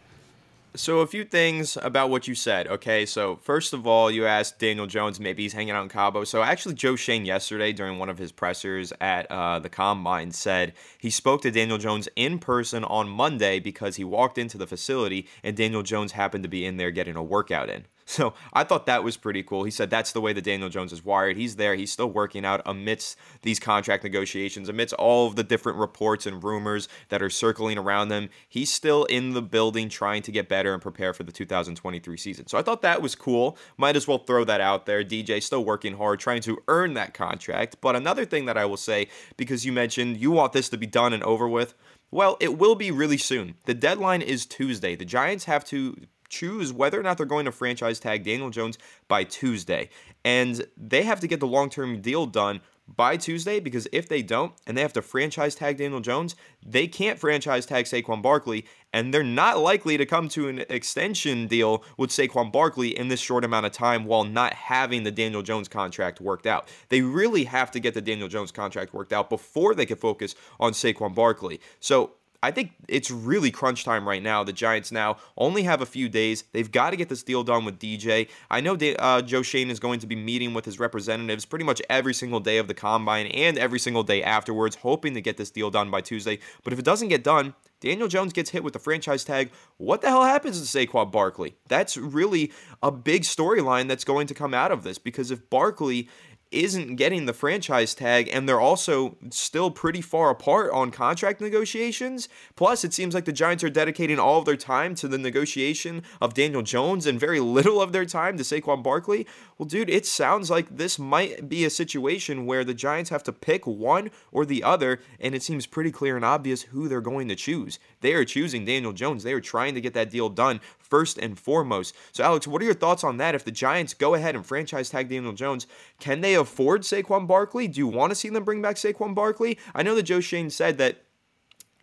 So 0.74 1.00
a 1.00 1.06
few 1.06 1.24
things 1.26 1.76
about 1.82 2.08
what 2.08 2.26
you 2.26 2.34
said. 2.34 2.66
Okay, 2.66 3.04
so 3.04 3.36
first 3.36 3.74
of 3.74 3.86
all, 3.86 4.10
you 4.10 4.24
asked 4.24 4.58
Daniel 4.58 4.86
Jones 4.86 5.20
maybe 5.20 5.42
he's 5.42 5.52
hanging 5.52 5.72
out 5.74 5.82
in 5.82 5.90
Cabo. 5.90 6.24
So 6.24 6.42
actually, 6.42 6.76
Joe 6.76 6.96
Schoen 6.96 7.26
yesterday 7.26 7.74
during 7.74 7.98
one 7.98 8.08
of 8.08 8.16
his 8.16 8.32
pressers 8.32 8.90
at 8.98 9.30
uh, 9.30 9.58
the 9.58 9.68
combine 9.68 10.30
said 10.30 10.72
he 10.98 11.10
spoke 11.10 11.42
to 11.42 11.50
Daniel 11.50 11.76
Jones 11.76 12.08
in 12.16 12.38
person 12.38 12.84
on 12.84 13.10
Monday 13.10 13.60
because 13.60 13.96
he 13.96 14.04
walked 14.04 14.38
into 14.38 14.56
the 14.56 14.66
facility 14.66 15.28
and 15.42 15.54
Daniel 15.54 15.82
Jones 15.82 16.12
happened 16.12 16.42
to 16.44 16.48
be 16.48 16.64
in 16.64 16.78
there 16.78 16.90
getting 16.90 17.16
a 17.16 17.22
workout 17.22 17.68
in. 17.68 17.84
So 18.12 18.34
I 18.52 18.62
thought 18.64 18.84
that 18.86 19.02
was 19.02 19.16
pretty 19.16 19.42
cool. 19.42 19.64
He 19.64 19.70
said 19.70 19.88
that's 19.88 20.12
the 20.12 20.20
way 20.20 20.34
that 20.34 20.44
Daniel 20.44 20.68
Jones 20.68 20.92
is 20.92 21.02
wired. 21.02 21.38
He's 21.38 21.56
there. 21.56 21.74
He's 21.74 21.90
still 21.90 22.10
working 22.10 22.44
out 22.44 22.60
amidst 22.66 23.16
these 23.40 23.58
contract 23.58 24.04
negotiations, 24.04 24.68
amidst 24.68 24.92
all 24.94 25.26
of 25.26 25.36
the 25.36 25.42
different 25.42 25.78
reports 25.78 26.26
and 26.26 26.44
rumors 26.44 26.88
that 27.08 27.22
are 27.22 27.30
circling 27.30 27.78
around 27.78 28.08
them. 28.08 28.28
He's 28.46 28.70
still 28.70 29.04
in 29.04 29.30
the 29.30 29.40
building 29.40 29.88
trying 29.88 30.20
to 30.22 30.30
get 30.30 30.46
better 30.46 30.74
and 30.74 30.82
prepare 30.82 31.14
for 31.14 31.22
the 31.22 31.32
2023 31.32 32.16
season. 32.18 32.46
So 32.48 32.58
I 32.58 32.62
thought 32.62 32.82
that 32.82 33.00
was 33.00 33.14
cool. 33.14 33.56
Might 33.78 33.96
as 33.96 34.06
well 34.06 34.18
throw 34.18 34.44
that 34.44 34.60
out 34.60 34.84
there. 34.84 35.02
DJ 35.02 35.42
still 35.42 35.64
working 35.64 35.96
hard, 35.96 36.20
trying 36.20 36.42
to 36.42 36.62
earn 36.68 36.92
that 36.94 37.14
contract. 37.14 37.76
But 37.80 37.96
another 37.96 38.26
thing 38.26 38.44
that 38.44 38.58
I 38.58 38.66
will 38.66 38.76
say, 38.76 39.08
because 39.38 39.64
you 39.64 39.72
mentioned 39.72 40.18
you 40.18 40.30
want 40.30 40.52
this 40.52 40.68
to 40.68 40.76
be 40.76 40.86
done 40.86 41.14
and 41.14 41.22
over 41.22 41.48
with. 41.48 41.74
Well, 42.10 42.36
it 42.40 42.58
will 42.58 42.74
be 42.74 42.90
really 42.90 43.16
soon. 43.16 43.54
The 43.64 43.72
deadline 43.72 44.20
is 44.20 44.44
Tuesday. 44.44 44.96
The 44.96 45.06
Giants 45.06 45.46
have 45.46 45.64
to 45.66 45.96
choose 46.32 46.72
whether 46.72 46.98
or 46.98 47.02
not 47.02 47.18
they're 47.18 47.26
going 47.26 47.44
to 47.44 47.52
franchise 47.52 48.00
tag 48.00 48.24
Daniel 48.24 48.50
Jones 48.50 48.78
by 49.06 49.22
Tuesday. 49.22 49.90
And 50.24 50.66
they 50.76 51.02
have 51.02 51.20
to 51.20 51.28
get 51.28 51.38
the 51.38 51.46
long 51.46 51.70
term 51.70 52.00
deal 52.00 52.26
done 52.26 52.60
by 52.96 53.16
Tuesday 53.16 53.60
because 53.60 53.86
if 53.92 54.08
they 54.08 54.22
don't 54.22 54.52
and 54.66 54.76
they 54.76 54.82
have 54.82 54.92
to 54.92 55.02
franchise 55.02 55.54
tag 55.54 55.76
Daniel 55.76 56.00
Jones, 56.00 56.34
they 56.64 56.86
can't 56.86 57.18
franchise 57.18 57.64
tag 57.64 57.84
Saquon 57.84 58.22
Barkley, 58.22 58.66
and 58.92 59.12
they're 59.12 59.22
not 59.22 59.58
likely 59.58 59.96
to 59.96 60.06
come 60.06 60.28
to 60.30 60.48
an 60.48 60.64
extension 60.68 61.46
deal 61.46 61.84
with 61.96 62.10
Saquon 62.10 62.50
Barkley 62.50 62.96
in 62.96 63.08
this 63.08 63.20
short 63.20 63.44
amount 63.44 63.66
of 63.66 63.72
time 63.72 64.04
while 64.04 64.24
not 64.24 64.54
having 64.54 65.04
the 65.04 65.10
Daniel 65.10 65.42
Jones 65.42 65.68
contract 65.68 66.20
worked 66.20 66.46
out. 66.46 66.68
They 66.88 67.02
really 67.02 67.44
have 67.44 67.70
to 67.72 67.80
get 67.80 67.94
the 67.94 68.00
Daniel 68.00 68.28
Jones 68.28 68.50
contract 68.50 68.92
worked 68.92 69.12
out 69.12 69.30
before 69.30 69.74
they 69.74 69.86
can 69.86 69.96
focus 69.96 70.34
on 70.58 70.72
Saquon 70.72 71.14
Barkley. 71.14 71.60
So 71.80 72.12
I 72.42 72.50
think 72.50 72.72
it's 72.88 73.10
really 73.10 73.50
crunch 73.50 73.84
time 73.84 74.06
right 74.06 74.22
now. 74.22 74.42
The 74.42 74.52
Giants 74.52 74.90
now 74.90 75.18
only 75.36 75.62
have 75.62 75.80
a 75.80 75.86
few 75.86 76.08
days. 76.08 76.42
They've 76.52 76.70
got 76.70 76.90
to 76.90 76.96
get 76.96 77.08
this 77.08 77.22
deal 77.22 77.44
done 77.44 77.64
with 77.64 77.78
DJ. 77.78 78.28
I 78.50 78.60
know 78.60 78.76
uh, 78.98 79.22
Joe 79.22 79.42
Schoen 79.42 79.70
is 79.70 79.78
going 79.78 80.00
to 80.00 80.06
be 80.06 80.16
meeting 80.16 80.52
with 80.52 80.64
his 80.64 80.80
representatives 80.80 81.44
pretty 81.44 81.64
much 81.64 81.80
every 81.88 82.14
single 82.14 82.40
day 82.40 82.58
of 82.58 82.66
the 82.66 82.74
combine 82.74 83.26
and 83.26 83.56
every 83.58 83.78
single 83.78 84.02
day 84.02 84.22
afterwards, 84.24 84.76
hoping 84.76 85.14
to 85.14 85.20
get 85.20 85.36
this 85.36 85.50
deal 85.50 85.70
done 85.70 85.90
by 85.90 86.00
Tuesday. 86.00 86.40
But 86.64 86.72
if 86.72 86.78
it 86.80 86.84
doesn't 86.84 87.08
get 87.08 87.22
done, 87.22 87.54
Daniel 87.82 88.06
Jones 88.06 88.32
gets 88.32 88.50
hit 88.50 88.62
with 88.62 88.74
the 88.74 88.78
franchise 88.78 89.24
tag. 89.24 89.50
What 89.76 90.02
the 90.02 90.08
hell 90.08 90.22
happens 90.22 90.60
to 90.60 90.78
Saquon 90.78 91.10
Barkley? 91.10 91.56
That's 91.66 91.96
really 91.96 92.52
a 92.80 92.92
big 92.92 93.22
storyline 93.22 93.88
that's 93.88 94.04
going 94.04 94.28
to 94.28 94.34
come 94.34 94.54
out 94.54 94.70
of 94.70 94.84
this 94.84 94.98
because 94.98 95.32
if 95.32 95.50
Barkley 95.50 96.08
isn't 96.52 96.96
getting 96.96 97.26
the 97.26 97.32
franchise 97.32 97.94
tag, 97.94 98.28
and 98.32 98.48
they're 98.48 98.60
also 98.60 99.16
still 99.30 99.70
pretty 99.70 100.00
far 100.00 100.30
apart 100.30 100.70
on 100.72 100.90
contract 100.90 101.40
negotiations. 101.40 102.28
Plus, 102.56 102.84
it 102.84 102.92
seems 102.92 103.14
like 103.14 103.24
the 103.24 103.32
Giants 103.32 103.64
are 103.64 103.70
dedicating 103.70 104.18
all 104.18 104.38
of 104.38 104.44
their 104.44 104.56
time 104.56 104.94
to 104.96 105.08
the 105.08 105.18
negotiation 105.18 106.02
of 106.20 106.34
Daniel 106.34 106.62
Jones 106.62 107.06
and 107.06 107.18
very 107.18 107.40
little 107.40 107.80
of 107.80 107.92
their 107.92 108.04
time 108.04 108.36
to 108.36 108.42
Saquon 108.42 108.82
Barkley. 108.82 109.26
Well, 109.62 109.68
dude, 109.68 109.90
it 109.90 110.06
sounds 110.06 110.50
like 110.50 110.76
this 110.76 110.98
might 110.98 111.48
be 111.48 111.64
a 111.64 111.70
situation 111.70 112.46
where 112.46 112.64
the 112.64 112.74
Giants 112.74 113.10
have 113.10 113.22
to 113.22 113.32
pick 113.32 113.64
one 113.64 114.10
or 114.32 114.44
the 114.44 114.64
other, 114.64 114.98
and 115.20 115.36
it 115.36 115.42
seems 115.44 115.68
pretty 115.68 115.92
clear 115.92 116.16
and 116.16 116.24
obvious 116.24 116.62
who 116.62 116.88
they're 116.88 117.00
going 117.00 117.28
to 117.28 117.36
choose. 117.36 117.78
They 118.00 118.12
are 118.14 118.24
choosing 118.24 118.64
Daniel 118.64 118.92
Jones. 118.92 119.22
They 119.22 119.32
are 119.32 119.40
trying 119.40 119.76
to 119.76 119.80
get 119.80 119.94
that 119.94 120.10
deal 120.10 120.30
done 120.30 120.60
first 120.80 121.16
and 121.16 121.38
foremost. 121.38 121.94
So, 122.10 122.24
Alex, 122.24 122.48
what 122.48 122.60
are 122.60 122.64
your 122.64 122.74
thoughts 122.74 123.04
on 123.04 123.18
that? 123.18 123.36
If 123.36 123.44
the 123.44 123.52
Giants 123.52 123.94
go 123.94 124.14
ahead 124.14 124.34
and 124.34 124.44
franchise 124.44 124.90
tag 124.90 125.08
Daniel 125.08 125.32
Jones, 125.32 125.68
can 126.00 126.22
they 126.22 126.34
afford 126.34 126.82
Saquon 126.82 127.28
Barkley? 127.28 127.68
Do 127.68 127.78
you 127.78 127.86
want 127.86 128.10
to 128.10 128.16
see 128.16 128.30
them 128.30 128.42
bring 128.42 128.62
back 128.62 128.74
Saquon 128.74 129.14
Barkley? 129.14 129.60
I 129.76 129.84
know 129.84 129.94
that 129.94 130.02
Joe 130.02 130.18
Schoen 130.18 130.50
said 130.50 130.76
that 130.78 131.04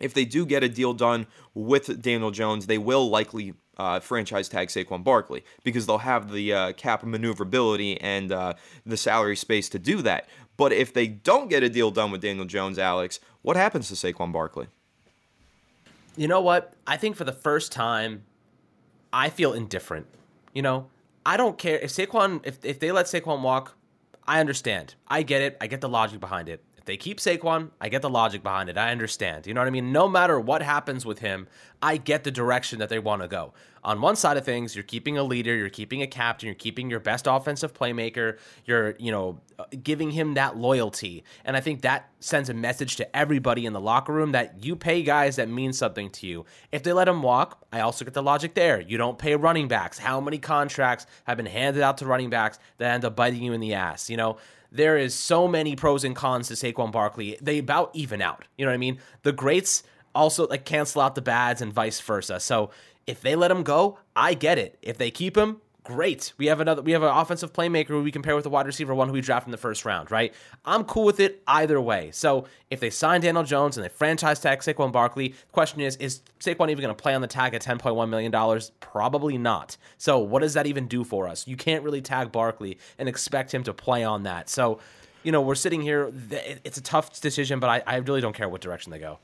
if 0.00 0.12
they 0.12 0.26
do 0.26 0.44
get 0.44 0.62
a 0.62 0.68
deal 0.68 0.92
done 0.92 1.26
with 1.54 2.02
Daniel 2.02 2.30
Jones, 2.30 2.66
they 2.66 2.76
will 2.76 3.08
likely 3.08 3.54
uh, 3.76 4.00
franchise 4.00 4.48
tag 4.48 4.68
Saquon 4.68 5.02
Barkley 5.02 5.44
because 5.64 5.86
they'll 5.86 5.98
have 5.98 6.32
the 6.32 6.52
uh, 6.52 6.72
cap 6.72 7.02
maneuverability 7.02 8.00
and 8.00 8.32
uh, 8.32 8.54
the 8.84 8.96
salary 8.96 9.36
space 9.36 9.68
to 9.70 9.78
do 9.78 10.02
that. 10.02 10.28
But 10.56 10.72
if 10.72 10.92
they 10.92 11.06
don't 11.06 11.48
get 11.48 11.62
a 11.62 11.68
deal 11.68 11.90
done 11.90 12.10
with 12.10 12.20
Daniel 12.20 12.44
Jones, 12.44 12.78
Alex, 12.78 13.20
what 13.42 13.56
happens 13.56 13.88
to 13.88 13.94
Saquon 13.94 14.32
Barkley? 14.32 14.66
You 16.16 16.28
know 16.28 16.40
what? 16.40 16.74
I 16.86 16.96
think 16.96 17.16
for 17.16 17.24
the 17.24 17.32
first 17.32 17.72
time 17.72 18.24
I 19.12 19.30
feel 19.30 19.52
indifferent. 19.52 20.06
You 20.52 20.62
know, 20.62 20.88
I 21.24 21.36
don't 21.36 21.58
care 21.58 21.78
if 21.78 21.90
Saquon 21.90 22.40
if 22.44 22.64
if 22.64 22.80
they 22.80 22.92
let 22.92 23.06
Saquon 23.06 23.42
walk. 23.42 23.76
I 24.26 24.40
understand. 24.40 24.94
I 25.08 25.22
get 25.22 25.42
it. 25.42 25.56
I 25.60 25.66
get 25.66 25.80
the 25.80 25.88
logic 25.88 26.20
behind 26.20 26.48
it. 26.48 26.62
They 26.90 26.96
keep 26.96 27.20
Saquon, 27.20 27.70
I 27.80 27.88
get 27.88 28.02
the 28.02 28.10
logic 28.10 28.42
behind 28.42 28.68
it. 28.68 28.76
I 28.76 28.90
understand. 28.90 29.46
You 29.46 29.54
know 29.54 29.60
what 29.60 29.68
I 29.68 29.70
mean? 29.70 29.92
No 29.92 30.08
matter 30.08 30.40
what 30.40 30.60
happens 30.60 31.06
with 31.06 31.20
him, 31.20 31.46
I 31.80 31.98
get 31.98 32.24
the 32.24 32.32
direction 32.32 32.80
that 32.80 32.88
they 32.88 32.98
want 32.98 33.22
to 33.22 33.28
go. 33.28 33.52
On 33.82 34.00
one 34.00 34.16
side 34.16 34.36
of 34.36 34.44
things, 34.44 34.74
you're 34.74 34.82
keeping 34.82 35.16
a 35.16 35.22
leader, 35.22 35.54
you're 35.54 35.70
keeping 35.70 36.02
a 36.02 36.06
captain, 36.06 36.46
you're 36.46 36.54
keeping 36.54 36.90
your 36.90 37.00
best 37.00 37.26
offensive 37.26 37.72
playmaker, 37.72 38.38
you're, 38.66 38.94
you 38.98 39.10
know, 39.10 39.40
uh, 39.58 39.64
giving 39.82 40.10
him 40.10 40.34
that 40.34 40.56
loyalty. 40.56 41.24
And 41.44 41.56
I 41.56 41.60
think 41.60 41.80
that 41.82 42.10
sends 42.20 42.50
a 42.50 42.54
message 42.54 42.96
to 42.96 43.16
everybody 43.16 43.64
in 43.64 43.72
the 43.72 43.80
locker 43.80 44.12
room 44.12 44.32
that 44.32 44.64
you 44.64 44.76
pay 44.76 45.02
guys 45.02 45.36
that 45.36 45.48
mean 45.48 45.72
something 45.72 46.10
to 46.10 46.26
you. 46.26 46.44
If 46.72 46.82
they 46.82 46.92
let 46.92 47.08
him 47.08 47.22
walk, 47.22 47.64
I 47.72 47.80
also 47.80 48.04
get 48.04 48.14
the 48.14 48.22
logic 48.22 48.54
there. 48.54 48.80
You 48.80 48.98
don't 48.98 49.18
pay 49.18 49.34
running 49.34 49.68
backs. 49.68 49.98
How 49.98 50.20
many 50.20 50.38
contracts 50.38 51.06
have 51.24 51.38
been 51.38 51.46
handed 51.46 51.82
out 51.82 51.98
to 51.98 52.06
running 52.06 52.30
backs 52.30 52.58
that 52.78 52.94
end 52.94 53.04
up 53.04 53.16
biting 53.16 53.42
you 53.42 53.52
in 53.54 53.60
the 53.60 53.74
ass? 53.74 54.10
You 54.10 54.18
know, 54.18 54.36
there 54.70 54.98
is 54.98 55.14
so 55.14 55.48
many 55.48 55.74
pros 55.74 56.04
and 56.04 56.14
cons 56.14 56.48
to 56.48 56.54
Saquon 56.54 56.92
Barkley. 56.92 57.38
They 57.40 57.58
about 57.58 57.90
even 57.94 58.22
out. 58.22 58.44
You 58.56 58.66
know 58.66 58.70
what 58.70 58.74
I 58.74 58.78
mean? 58.78 58.98
The 59.22 59.32
greats 59.32 59.82
also 60.14 60.46
like 60.46 60.64
cancel 60.64 61.00
out 61.00 61.14
the 61.14 61.22
bads 61.22 61.62
and 61.62 61.72
vice 61.72 62.00
versa. 62.00 62.40
So 62.40 62.70
if 63.06 63.20
they 63.20 63.36
let 63.36 63.50
him 63.50 63.62
go, 63.62 63.98
I 64.14 64.34
get 64.34 64.58
it. 64.58 64.78
If 64.82 64.98
they 64.98 65.10
keep 65.10 65.36
him, 65.36 65.60
great. 65.84 66.32
We 66.38 66.46
have 66.46 66.60
another 66.60 66.82
we 66.82 66.92
have 66.92 67.02
an 67.02 67.10
offensive 67.10 67.52
playmaker 67.52 67.88
who 67.88 68.02
we 68.02 68.12
compare 68.12 68.36
with 68.36 68.46
a 68.46 68.50
wide 68.50 68.66
receiver 68.66 68.94
one 68.94 69.08
who 69.08 69.14
we 69.14 69.20
draft 69.20 69.46
in 69.46 69.50
the 69.50 69.58
first 69.58 69.84
round, 69.84 70.10
right? 70.10 70.34
I'm 70.64 70.84
cool 70.84 71.04
with 71.04 71.20
it 71.20 71.42
either 71.46 71.80
way. 71.80 72.10
So 72.12 72.46
if 72.70 72.80
they 72.80 72.90
sign 72.90 73.20
Daniel 73.20 73.44
Jones 73.44 73.76
and 73.76 73.84
they 73.84 73.88
franchise 73.88 74.40
tag 74.40 74.60
Saquon 74.60 74.92
Barkley, 74.92 75.28
the 75.28 75.52
question 75.52 75.80
is, 75.80 75.96
is 75.96 76.20
Saquon 76.38 76.70
even 76.70 76.82
going 76.82 76.94
to 76.94 77.02
play 77.02 77.14
on 77.14 77.20
the 77.20 77.26
tag 77.26 77.54
at 77.54 77.62
$10.1 77.62 78.08
million? 78.08 78.60
Probably 78.80 79.38
not. 79.38 79.76
So 79.98 80.18
what 80.18 80.40
does 80.42 80.54
that 80.54 80.66
even 80.66 80.86
do 80.86 81.04
for 81.04 81.28
us? 81.28 81.46
You 81.46 81.56
can't 81.56 81.82
really 81.82 82.02
tag 82.02 82.32
Barkley 82.32 82.78
and 82.98 83.08
expect 83.08 83.52
him 83.52 83.62
to 83.64 83.74
play 83.74 84.04
on 84.04 84.24
that. 84.24 84.48
So, 84.48 84.80
you 85.22 85.32
know, 85.32 85.40
we're 85.40 85.54
sitting 85.54 85.82
here. 85.82 86.12
It's 86.64 86.78
a 86.78 86.82
tough 86.82 87.20
decision, 87.20 87.60
but 87.60 87.68
I, 87.68 87.94
I 87.94 87.96
really 87.96 88.20
don't 88.20 88.34
care 88.34 88.48
what 88.48 88.60
direction 88.60 88.92
they 88.92 88.98
go. 88.98 89.18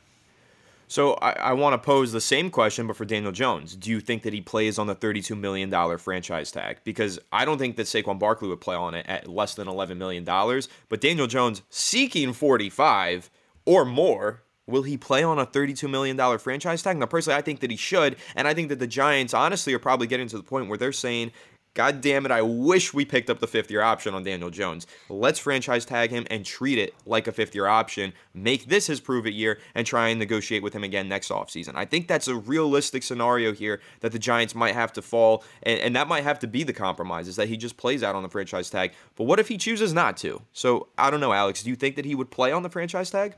So 0.88 1.14
I, 1.14 1.32
I 1.32 1.52
want 1.52 1.74
to 1.74 1.84
pose 1.84 2.12
the 2.12 2.20
same 2.20 2.50
question, 2.50 2.86
but 2.86 2.96
for 2.96 3.04
Daniel 3.04 3.32
Jones. 3.32 3.74
Do 3.74 3.90
you 3.90 4.00
think 4.00 4.22
that 4.22 4.32
he 4.32 4.40
plays 4.40 4.78
on 4.78 4.86
the 4.86 4.94
$32 4.94 5.38
million 5.38 5.98
franchise 5.98 6.52
tag? 6.52 6.78
Because 6.84 7.18
I 7.32 7.44
don't 7.44 7.58
think 7.58 7.76
that 7.76 7.86
Saquon 7.86 8.18
Barkley 8.18 8.48
would 8.48 8.60
play 8.60 8.76
on 8.76 8.94
it 8.94 9.06
at 9.08 9.28
less 9.28 9.54
than 9.54 9.66
$11 9.66 9.96
million. 9.96 10.24
But 10.24 11.00
Daniel 11.00 11.26
Jones 11.26 11.62
seeking 11.70 12.32
45 12.32 13.30
or 13.64 13.84
more. 13.84 14.42
Will 14.68 14.82
he 14.82 14.96
play 14.96 15.22
on 15.22 15.38
a 15.38 15.46
$32 15.46 15.88
million 15.88 16.38
franchise 16.38 16.82
tag? 16.82 16.96
Now, 16.96 17.06
personally, 17.06 17.38
I 17.38 17.42
think 17.42 17.60
that 17.60 17.70
he 17.70 17.76
should. 17.76 18.16
And 18.34 18.48
I 18.48 18.54
think 18.54 18.68
that 18.70 18.80
the 18.80 18.86
Giants, 18.88 19.32
honestly, 19.32 19.72
are 19.74 19.78
probably 19.78 20.08
getting 20.08 20.26
to 20.28 20.36
the 20.36 20.42
point 20.42 20.68
where 20.68 20.76
they're 20.76 20.92
saying, 20.92 21.30
God 21.76 22.00
damn 22.00 22.25
it, 22.25 22.33
I 22.33 22.40
wish 22.40 22.95
we 22.95 23.04
picked 23.04 23.28
up 23.28 23.38
the 23.38 23.47
fifth 23.47 23.71
year 23.71 23.83
option 23.83 24.14
on 24.14 24.25
Daniel 24.25 24.49
Jones. 24.49 24.87
Let's 25.11 25.38
franchise 25.38 25.85
tag 25.85 26.09
him 26.09 26.26
and 26.30 26.42
treat 26.42 26.78
it 26.78 26.95
like 27.04 27.26
a 27.26 27.33
fifth 27.33 27.54
year 27.54 27.66
option. 27.66 28.14
Make 28.33 28.64
this 28.64 28.87
his 28.87 28.99
prove 28.99 29.26
it 29.26 29.35
year 29.35 29.59
and 29.75 29.87
try 29.87 30.09
and 30.09 30.18
negotiate 30.18 30.62
with 30.62 30.73
him 30.73 30.83
again 30.83 31.06
next 31.06 31.28
offseason. 31.28 31.75
I 31.75 31.85
think 31.85 32.09
that's 32.09 32.28
a 32.28 32.35
realistic 32.35 33.02
scenario 33.02 33.52
here 33.52 33.83
that 34.00 34.12
the 34.12 34.18
Giants 34.18 34.54
might 34.54 34.73
have 34.73 34.90
to 34.95 35.02
fall, 35.02 35.45
and, 35.64 35.78
and 35.80 35.97
that 35.97 36.09
might 36.09 36.25
have 36.25 36.38
to 36.38 36.47
be 36.47 36.62
the 36.62 36.73
compromise, 36.73 37.28
is 37.28 37.37
that 37.37 37.49
he 37.49 37.59
just 37.59 37.76
plays 37.76 38.02
out 38.02 38.14
on 38.14 38.23
the 38.23 38.30
franchise 38.30 38.71
tag. 38.71 38.95
But 39.14 39.25
what 39.25 39.38
if 39.38 39.49
he 39.49 39.59
chooses 39.59 39.92
not 39.92 40.16
to? 40.18 40.40
So 40.54 40.88
I 40.97 41.11
don't 41.11 41.21
know, 41.21 41.35
Alex. 41.35 41.62
Do 41.62 41.68
you 41.68 41.76
think 41.76 41.97
that 41.97 42.06
he 42.06 42.14
would 42.14 42.30
play 42.30 42.52
on 42.52 42.62
the 42.62 42.71
franchise 42.71 43.11
tag? 43.11 43.35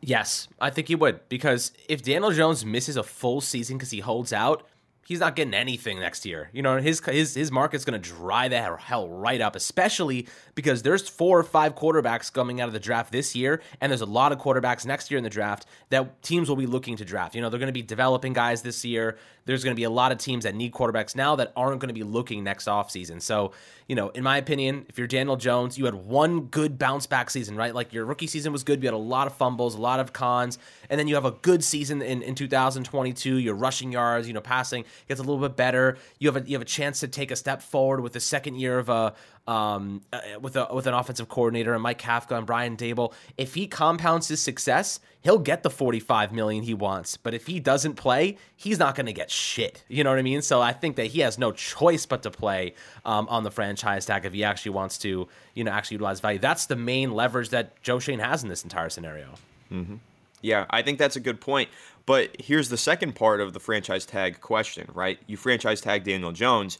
Yes, 0.00 0.46
I 0.60 0.70
think 0.70 0.86
he 0.86 0.94
would. 0.94 1.28
Because 1.28 1.72
if 1.88 2.04
Daniel 2.04 2.30
Jones 2.30 2.64
misses 2.64 2.96
a 2.96 3.02
full 3.02 3.40
season 3.40 3.78
because 3.78 3.90
he 3.90 3.98
holds 3.98 4.32
out, 4.32 4.64
he's 5.08 5.20
not 5.20 5.34
getting 5.34 5.54
anything 5.54 5.98
next 5.98 6.26
year. 6.26 6.50
You 6.52 6.60
know, 6.60 6.76
his 6.76 7.00
his 7.00 7.34
his 7.34 7.50
market's 7.50 7.84
going 7.86 8.00
to 8.00 8.08
dry 8.10 8.46
the 8.48 8.76
hell 8.76 9.08
right 9.08 9.40
up, 9.40 9.56
especially 9.56 10.28
because 10.54 10.82
there's 10.82 11.08
four 11.08 11.38
or 11.38 11.42
five 11.42 11.74
quarterbacks 11.74 12.30
coming 12.30 12.60
out 12.60 12.68
of 12.68 12.74
the 12.74 12.78
draft 12.78 13.10
this 13.10 13.34
year, 13.34 13.62
and 13.80 13.90
there's 13.90 14.02
a 14.02 14.06
lot 14.06 14.32
of 14.32 14.38
quarterbacks 14.38 14.84
next 14.84 15.10
year 15.10 15.16
in 15.16 15.24
the 15.24 15.30
draft 15.30 15.64
that 15.88 16.22
teams 16.22 16.50
will 16.50 16.56
be 16.56 16.66
looking 16.66 16.94
to 16.96 17.06
draft. 17.06 17.34
You 17.34 17.40
know, 17.40 17.48
they're 17.48 17.58
going 17.58 17.68
to 17.68 17.72
be 17.72 17.82
developing 17.82 18.34
guys 18.34 18.60
this 18.60 18.84
year. 18.84 19.16
There's 19.48 19.64
going 19.64 19.74
to 19.74 19.80
be 19.80 19.84
a 19.84 19.90
lot 19.90 20.12
of 20.12 20.18
teams 20.18 20.44
that 20.44 20.54
need 20.54 20.72
quarterbacks 20.72 21.16
now 21.16 21.34
that 21.36 21.54
aren't 21.56 21.80
going 21.80 21.88
to 21.88 21.94
be 21.94 22.02
looking 22.02 22.44
next 22.44 22.68
offseason. 22.68 23.22
So, 23.22 23.52
you 23.86 23.94
know, 23.94 24.10
in 24.10 24.22
my 24.22 24.36
opinion, 24.36 24.84
if 24.90 24.98
you're 24.98 25.06
Daniel 25.06 25.36
Jones, 25.36 25.78
you 25.78 25.86
had 25.86 25.94
one 25.94 26.42
good 26.42 26.78
bounce 26.78 27.06
back 27.06 27.30
season, 27.30 27.56
right? 27.56 27.74
Like 27.74 27.94
your 27.94 28.04
rookie 28.04 28.26
season 28.26 28.52
was 28.52 28.62
good. 28.62 28.82
You 28.82 28.88
had 28.88 28.94
a 28.94 28.98
lot 28.98 29.26
of 29.26 29.32
fumbles, 29.32 29.74
a 29.74 29.80
lot 29.80 30.00
of 30.00 30.12
cons, 30.12 30.58
and 30.90 31.00
then 31.00 31.08
you 31.08 31.14
have 31.14 31.24
a 31.24 31.30
good 31.30 31.64
season 31.64 32.02
in, 32.02 32.20
in 32.20 32.34
2022. 32.34 33.36
Your 33.36 33.54
rushing 33.54 33.90
yards, 33.90 34.28
you 34.28 34.34
know, 34.34 34.42
passing 34.42 34.84
gets 35.08 35.18
a 35.18 35.22
little 35.22 35.40
bit 35.40 35.56
better. 35.56 35.96
You 36.18 36.30
have 36.30 36.44
a 36.44 36.46
you 36.46 36.54
have 36.54 36.60
a 36.60 36.66
chance 36.66 37.00
to 37.00 37.08
take 37.08 37.30
a 37.30 37.36
step 37.36 37.62
forward 37.62 38.00
with 38.00 38.12
the 38.12 38.20
second 38.20 38.56
year 38.56 38.78
of 38.78 38.90
a 38.90 39.14
um, 39.48 40.02
uh, 40.12 40.20
with 40.40 40.56
a 40.56 40.68
with 40.72 40.86
an 40.86 40.92
offensive 40.92 41.28
coordinator 41.28 41.72
and 41.72 41.82
Mike 41.82 42.00
Kafka 42.00 42.36
and 42.36 42.46
Brian 42.46 42.76
Daboll. 42.76 43.14
If 43.38 43.54
he 43.54 43.66
compounds 43.66 44.28
his 44.28 44.42
success, 44.42 45.00
he'll 45.22 45.38
get 45.38 45.62
the 45.62 45.70
45 45.70 46.32
million 46.32 46.62
he 46.62 46.74
wants. 46.74 47.16
But 47.16 47.32
if 47.32 47.46
he 47.46 47.58
doesn't 47.58 47.94
play, 47.94 48.36
he's 48.54 48.78
not 48.78 48.94
going 48.94 49.06
to 49.06 49.12
get 49.12 49.30
shit. 49.30 49.84
You 49.88 50.04
know 50.04 50.10
what 50.10 50.18
I 50.18 50.22
mean? 50.22 50.42
So 50.42 50.60
I 50.60 50.74
think 50.74 50.96
that 50.96 51.06
he 51.06 51.20
has 51.20 51.38
no 51.38 51.50
choice 51.50 52.04
but 52.04 52.22
to 52.24 52.30
play 52.30 52.74
um, 53.06 53.26
on 53.30 53.42
the 53.42 53.50
franchise 53.50 54.04
tag 54.04 54.26
if 54.26 54.34
he 54.34 54.44
actually 54.44 54.72
wants 54.72 54.98
to, 54.98 55.26
you 55.54 55.64
know, 55.64 55.70
actually 55.70 55.94
utilize 55.94 56.20
value. 56.20 56.38
That's 56.38 56.66
the 56.66 56.76
main 56.76 57.12
leverage 57.12 57.48
that 57.48 57.82
Joe 57.82 57.98
Schoen 57.98 58.18
has 58.18 58.42
in 58.42 58.50
this 58.50 58.62
entire 58.62 58.90
scenario. 58.90 59.28
Mm-hmm. 59.72 59.96
Yeah, 60.42 60.66
I 60.70 60.82
think 60.82 60.98
that's 60.98 61.16
a 61.16 61.20
good 61.20 61.40
point. 61.40 61.70
But 62.04 62.36
here's 62.38 62.68
the 62.68 62.76
second 62.76 63.14
part 63.14 63.40
of 63.40 63.54
the 63.54 63.60
franchise 63.60 64.06
tag 64.06 64.40
question, 64.40 64.88
right? 64.94 65.18
You 65.26 65.36
franchise 65.36 65.80
tag 65.80 66.04
Daniel 66.04 66.32
Jones 66.32 66.78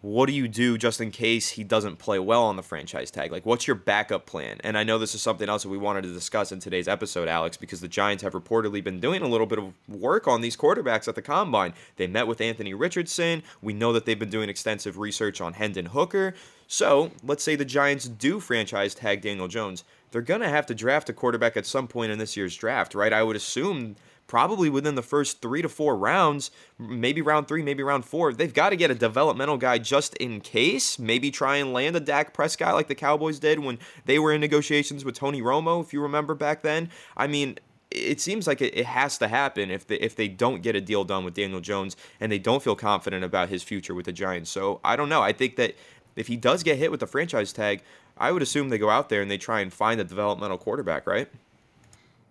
what 0.00 0.26
do 0.26 0.32
you 0.32 0.46
do 0.46 0.78
just 0.78 1.00
in 1.00 1.10
case 1.10 1.50
he 1.50 1.64
doesn't 1.64 1.96
play 1.96 2.20
well 2.20 2.44
on 2.44 2.54
the 2.54 2.62
franchise 2.62 3.10
tag? 3.10 3.32
Like, 3.32 3.44
what's 3.44 3.66
your 3.66 3.74
backup 3.74 4.26
plan? 4.26 4.58
And 4.62 4.78
I 4.78 4.84
know 4.84 4.96
this 4.96 5.14
is 5.14 5.22
something 5.22 5.48
else 5.48 5.64
that 5.64 5.70
we 5.70 5.78
wanted 5.78 6.02
to 6.02 6.12
discuss 6.12 6.52
in 6.52 6.60
today's 6.60 6.86
episode, 6.86 7.26
Alex, 7.26 7.56
because 7.56 7.80
the 7.80 7.88
Giants 7.88 8.22
have 8.22 8.34
reportedly 8.34 8.82
been 8.82 9.00
doing 9.00 9.22
a 9.22 9.28
little 9.28 9.46
bit 9.46 9.58
of 9.58 9.72
work 9.88 10.28
on 10.28 10.40
these 10.40 10.56
quarterbacks 10.56 11.08
at 11.08 11.16
the 11.16 11.22
combine. 11.22 11.74
They 11.96 12.06
met 12.06 12.28
with 12.28 12.40
Anthony 12.40 12.74
Richardson. 12.74 13.42
We 13.60 13.72
know 13.72 13.92
that 13.92 14.06
they've 14.06 14.18
been 14.18 14.30
doing 14.30 14.48
extensive 14.48 14.98
research 14.98 15.40
on 15.40 15.54
Hendon 15.54 15.86
Hooker. 15.86 16.34
So, 16.68 17.10
let's 17.24 17.42
say 17.42 17.56
the 17.56 17.64
Giants 17.64 18.06
do 18.06 18.38
franchise 18.38 18.94
tag 18.94 19.22
Daniel 19.22 19.48
Jones. 19.48 19.82
They're 20.10 20.22
going 20.22 20.42
to 20.42 20.48
have 20.48 20.66
to 20.66 20.74
draft 20.74 21.08
a 21.08 21.12
quarterback 21.12 21.56
at 21.56 21.66
some 21.66 21.88
point 21.88 22.12
in 22.12 22.18
this 22.18 22.36
year's 22.36 22.56
draft, 22.56 22.94
right? 22.94 23.12
I 23.12 23.22
would 23.22 23.36
assume 23.36 23.96
probably 24.28 24.70
within 24.70 24.94
the 24.94 25.02
first 25.02 25.42
three 25.42 25.62
to 25.62 25.68
four 25.68 25.96
rounds, 25.96 26.52
maybe 26.78 27.20
round 27.20 27.48
three, 27.48 27.62
maybe 27.62 27.82
round 27.82 28.04
four. 28.04 28.32
They've 28.32 28.54
got 28.54 28.70
to 28.70 28.76
get 28.76 28.90
a 28.90 28.94
developmental 28.94 29.56
guy 29.56 29.78
just 29.78 30.14
in 30.18 30.40
case. 30.40 30.98
Maybe 30.98 31.32
try 31.32 31.56
and 31.56 31.72
land 31.72 31.96
a 31.96 32.00
Dak 32.00 32.32
Prescott 32.32 32.74
like 32.74 32.86
the 32.86 32.94
Cowboys 32.94 33.40
did 33.40 33.58
when 33.58 33.78
they 34.04 34.18
were 34.20 34.32
in 34.32 34.40
negotiations 34.40 35.04
with 35.04 35.16
Tony 35.16 35.42
Romo, 35.42 35.82
if 35.82 35.92
you 35.92 36.00
remember 36.00 36.34
back 36.34 36.62
then. 36.62 36.90
I 37.16 37.26
mean, 37.26 37.58
it 37.90 38.20
seems 38.20 38.46
like 38.46 38.60
it, 38.60 38.84
has 38.84 39.16
to 39.18 39.28
happen 39.28 39.70
if 39.70 39.86
they, 39.86 39.96
if 39.96 40.14
they 40.14 40.28
don't 40.28 40.62
get 40.62 40.76
a 40.76 40.80
deal 40.80 41.04
done 41.04 41.24
with 41.24 41.34
Daniel 41.34 41.60
Jones 41.60 41.96
and 42.20 42.30
they 42.30 42.38
don't 42.38 42.62
feel 42.62 42.76
confident 42.76 43.24
about 43.24 43.48
his 43.48 43.62
future 43.62 43.94
with 43.94 44.04
the 44.04 44.12
Giants. 44.12 44.50
So 44.50 44.80
I 44.84 44.94
don't 44.94 45.08
know. 45.08 45.22
I 45.22 45.32
think 45.32 45.56
that 45.56 45.74
if 46.14 46.26
he 46.26 46.36
does 46.36 46.62
get 46.62 46.76
hit 46.76 46.90
with 46.90 47.00
the 47.00 47.06
franchise 47.06 47.52
tag, 47.52 47.82
I 48.18 48.32
would 48.32 48.42
assume 48.42 48.68
they 48.68 48.78
go 48.78 48.90
out 48.90 49.08
there 49.08 49.22
and 49.22 49.30
they 49.30 49.38
try 49.38 49.60
and 49.60 49.72
find 49.72 50.00
a 50.00 50.04
developmental 50.04 50.58
quarterback, 50.58 51.06
right? 51.06 51.28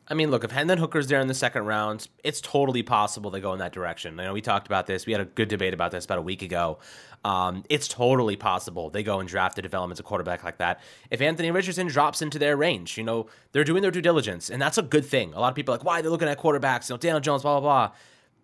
I 0.10 0.14
mean, 0.14 0.32
look, 0.32 0.46
if 0.46 0.52
Hendon 0.52 0.78
Hooker's 0.78 1.08
there 1.08 1.20
in 1.20 1.28
the 1.28 1.34
second 1.34 1.66
round, 1.66 2.08
it's 2.24 2.40
totally 2.40 2.82
possible 2.82 3.30
they 3.30 3.42
go 3.42 3.52
in 3.52 3.60
that 3.60 3.74
direction. 3.74 4.18
I 4.20 4.24
know 4.24 4.34
we 4.34 4.42
talked 4.42 4.66
about 4.66 4.88
this. 4.88 5.06
We 5.06 5.12
had 5.12 5.22
a 5.22 5.26
good 5.26 5.50
debate 5.50 5.74
about 5.74 5.92
this 5.92 6.06
about 6.06 6.18
a 6.18 6.22
week 6.22 6.42
ago. 6.42 6.80
Um, 7.26 7.66
it's 7.70 7.90
totally 7.90 8.38
possible 8.38 8.90
they 8.90 9.04
go 9.04 9.20
and 9.20 9.28
draft 9.28 9.60
a 9.60 9.62
developmental 9.62 10.06
quarterback 10.06 10.46
like 10.46 10.60
that. 10.60 10.80
If 11.12 11.20
Anthony 11.20 11.52
Richardson 11.52 11.88
drops 11.88 12.22
into 12.22 12.40
their 12.40 12.56
range, 12.56 12.98
you 12.98 13.04
know, 13.04 13.28
they're 13.52 13.66
doing 13.66 13.82
their 13.82 13.92
due 13.92 14.02
diligence, 14.02 14.50
and 14.50 14.62
that's 14.62 14.78
a 14.78 14.84
good 14.84 15.06
thing. 15.06 15.34
A 15.34 15.40
lot 15.42 15.50
of 15.50 15.56
people 15.56 15.74
are 15.74 15.78
like, 15.78 15.86
why 15.86 16.00
are 16.00 16.02
they 16.02 16.10
looking 16.10 16.30
at 16.30 16.40
quarterbacks? 16.40 16.90
You 16.90 16.94
know, 16.94 16.98
Daniel 17.00 17.20
Jones, 17.20 17.42
blah, 17.42 17.60
blah, 17.60 17.88
blah. 17.88 17.96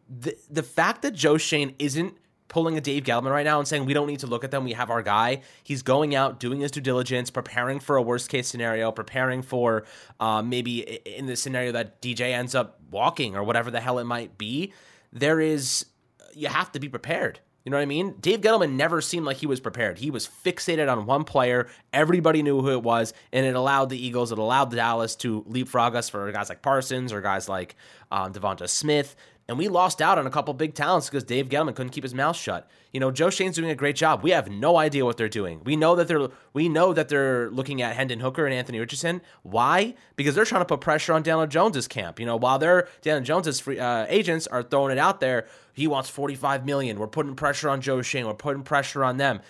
The, 0.09 0.37
the 0.49 0.63
fact 0.63 1.01
that 1.03 1.13
Joe 1.13 1.37
Schoen 1.37 1.75
isn't 1.79 2.17
pulling 2.53 2.77
a 2.77 2.81
Dave 2.81 3.03
Gettleman 3.03 3.31
right 3.31 3.45
now 3.45 3.57
and 3.57 3.67
saying 3.67 3.83
we 3.83 3.95
don't 3.95 4.05
need 4.05 4.19
to 4.19 4.27
look 4.27 4.43
at 4.43 4.51
them. 4.51 4.63
We 4.63 4.73
have 4.73 4.91
our 4.91 5.01
guy. 5.01 5.41
He's 5.63 5.81
going 5.81 6.13
out, 6.13 6.39
doing 6.39 6.59
his 6.59 6.69
due 6.69 6.81
diligence, 6.81 7.31
preparing 7.31 7.79
for 7.79 7.95
a 7.97 8.01
worst 8.01 8.29
case 8.29 8.47
scenario, 8.47 8.91
preparing 8.91 9.41
for 9.41 9.85
uh, 10.19 10.43
maybe 10.43 10.81
in 10.81 11.25
the 11.25 11.35
scenario 11.35 11.71
that 11.71 11.99
DJ 11.99 12.31
ends 12.31 12.53
up 12.53 12.79
walking 12.91 13.35
or 13.35 13.43
whatever 13.43 13.71
the 13.71 13.79
hell 13.79 13.97
it 13.97 14.03
might 14.03 14.37
be. 14.37 14.71
There 15.11 15.39
is, 15.39 15.87
you 16.35 16.47
have 16.47 16.71
to 16.73 16.79
be 16.79 16.87
prepared. 16.87 17.39
You 17.65 17.71
know 17.71 17.77
what 17.77 17.83
I 17.83 17.87
mean? 17.87 18.15
Dave 18.19 18.41
Gettleman 18.41 18.73
never 18.73 19.01
seemed 19.01 19.25
like 19.25 19.37
he 19.37 19.47
was 19.47 19.59
prepared. 19.59 19.97
He 19.97 20.11
was 20.11 20.27
fixated 20.27 20.91
on 20.91 21.05
one 21.07 21.23
player. 21.23 21.69
Everybody 21.91 22.43
knew 22.43 22.61
who 22.61 22.71
it 22.71 22.83
was, 22.83 23.13
and 23.31 23.45
it 23.45 23.55
allowed 23.55 23.89
the 23.89 23.97
Eagles, 23.97 24.31
it 24.31 24.37
allowed 24.37 24.69
Dallas 24.69 25.15
to 25.17 25.43
leapfrog 25.47 25.95
us 25.95 26.09
for 26.09 26.29
guys 26.31 26.49
like 26.49 26.61
Parsons 26.61 27.13
or 27.13 27.21
guys 27.21 27.47
like 27.47 27.77
um, 28.11 28.33
DeVonta 28.33 28.67
Smith 28.67 29.15
and 29.47 29.57
we 29.57 29.67
lost 29.67 30.01
out 30.01 30.17
on 30.17 30.25
a 30.25 30.29
couple 30.29 30.53
big 30.53 30.73
talents 30.73 31.09
because 31.09 31.23
Dave 31.23 31.49
Gettleman 31.49 31.75
couldn't 31.75 31.91
keep 31.91 32.03
his 32.03 32.13
mouth 32.13 32.35
shut. 32.35 32.69
You 32.93 32.99
know, 32.99 33.11
Joe 33.11 33.29
Schoen's 33.29 33.55
doing 33.55 33.69
a 33.69 33.75
great 33.75 33.95
job. 33.95 34.23
We 34.23 34.31
have 34.31 34.49
no 34.49 34.77
idea 34.77 35.03
what 35.03 35.17
they're 35.17 35.27
doing. 35.27 35.61
We 35.65 35.75
know 35.75 35.95
that 35.95 36.07
they're 36.07 36.29
we 36.53 36.69
know 36.69 36.93
that 36.93 37.09
they're 37.09 37.49
looking 37.49 37.81
at 37.81 37.95
Hendon 37.95 38.21
Hooker 38.21 38.45
and 38.45 38.53
Anthony 38.53 38.79
Richardson. 38.79 39.21
Why? 39.41 39.95
Because 40.15 40.35
they're 40.35 40.45
trying 40.45 40.61
to 40.61 40.65
put 40.65 40.79
pressure 40.79 41.11
on 41.13 41.23
Daniel 41.23 41.47
Jones's 41.47 41.87
camp. 41.87 42.19
You 42.19 42.25
know, 42.25 42.37
while 42.37 42.57
their 42.57 42.87
Daniel 43.01 43.23
Jones's 43.23 43.59
free, 43.59 43.79
uh, 43.79 44.05
agents 44.07 44.47
are 44.47 44.63
throwing 44.63 44.91
it 44.91 44.97
out 44.97 45.19
there, 45.19 45.47
he 45.73 45.87
wants 45.87 46.09
45 46.09 46.65
million. 46.65 46.97
We're 46.97 47.07
putting 47.07 47.35
pressure 47.35 47.69
on 47.69 47.81
Joe 47.81 48.01
Schoen. 48.01 48.25
We're 48.25 48.35
putting 48.35 48.63
pressure 48.63 49.03
on 49.03 49.17
them. 49.17 49.41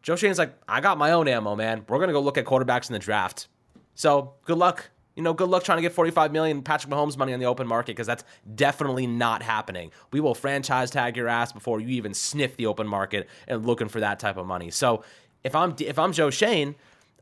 Joe 0.00 0.16
Schoen's 0.16 0.38
like, 0.38 0.54
I 0.66 0.80
got 0.80 0.96
my 0.96 1.12
own 1.12 1.28
ammo, 1.28 1.54
man. 1.56 1.84
We're 1.88 1.98
gonna 1.98 2.12
go 2.12 2.20
look 2.20 2.38
at 2.38 2.46
quarterbacks 2.46 2.88
in 2.88 2.94
the 2.94 2.98
draft. 2.98 3.48
So 3.94 4.34
good 4.46 4.58
luck 4.58 4.90
you 5.14 5.22
know, 5.22 5.34
good 5.34 5.48
luck 5.48 5.64
trying 5.64 5.78
to 5.78 5.82
get 5.82 5.92
45 5.92 6.32
million 6.32 6.62
Patrick 6.62 6.92
Mahomes 6.92 7.16
money 7.16 7.34
on 7.34 7.40
the 7.40 7.46
open 7.46 7.66
market 7.66 7.92
because 7.92 8.06
that's 8.06 8.24
definitely 8.54 9.06
not 9.06 9.42
happening. 9.42 9.90
We 10.10 10.20
will 10.20 10.34
franchise 10.34 10.90
tag 10.90 11.16
your 11.16 11.28
ass 11.28 11.52
before 11.52 11.80
you 11.80 11.88
even 11.88 12.14
sniff 12.14 12.56
the 12.56 12.66
open 12.66 12.86
market 12.86 13.28
and 13.46 13.66
looking 13.66 13.88
for 13.88 14.00
that 14.00 14.18
type 14.18 14.36
of 14.36 14.46
money. 14.46 14.70
So 14.70 15.04
if 15.44 15.54
I'm 15.54 15.74
if 15.80 15.98
I'm 15.98 16.12
Joe 16.12 16.30
Schoen, 16.30 16.74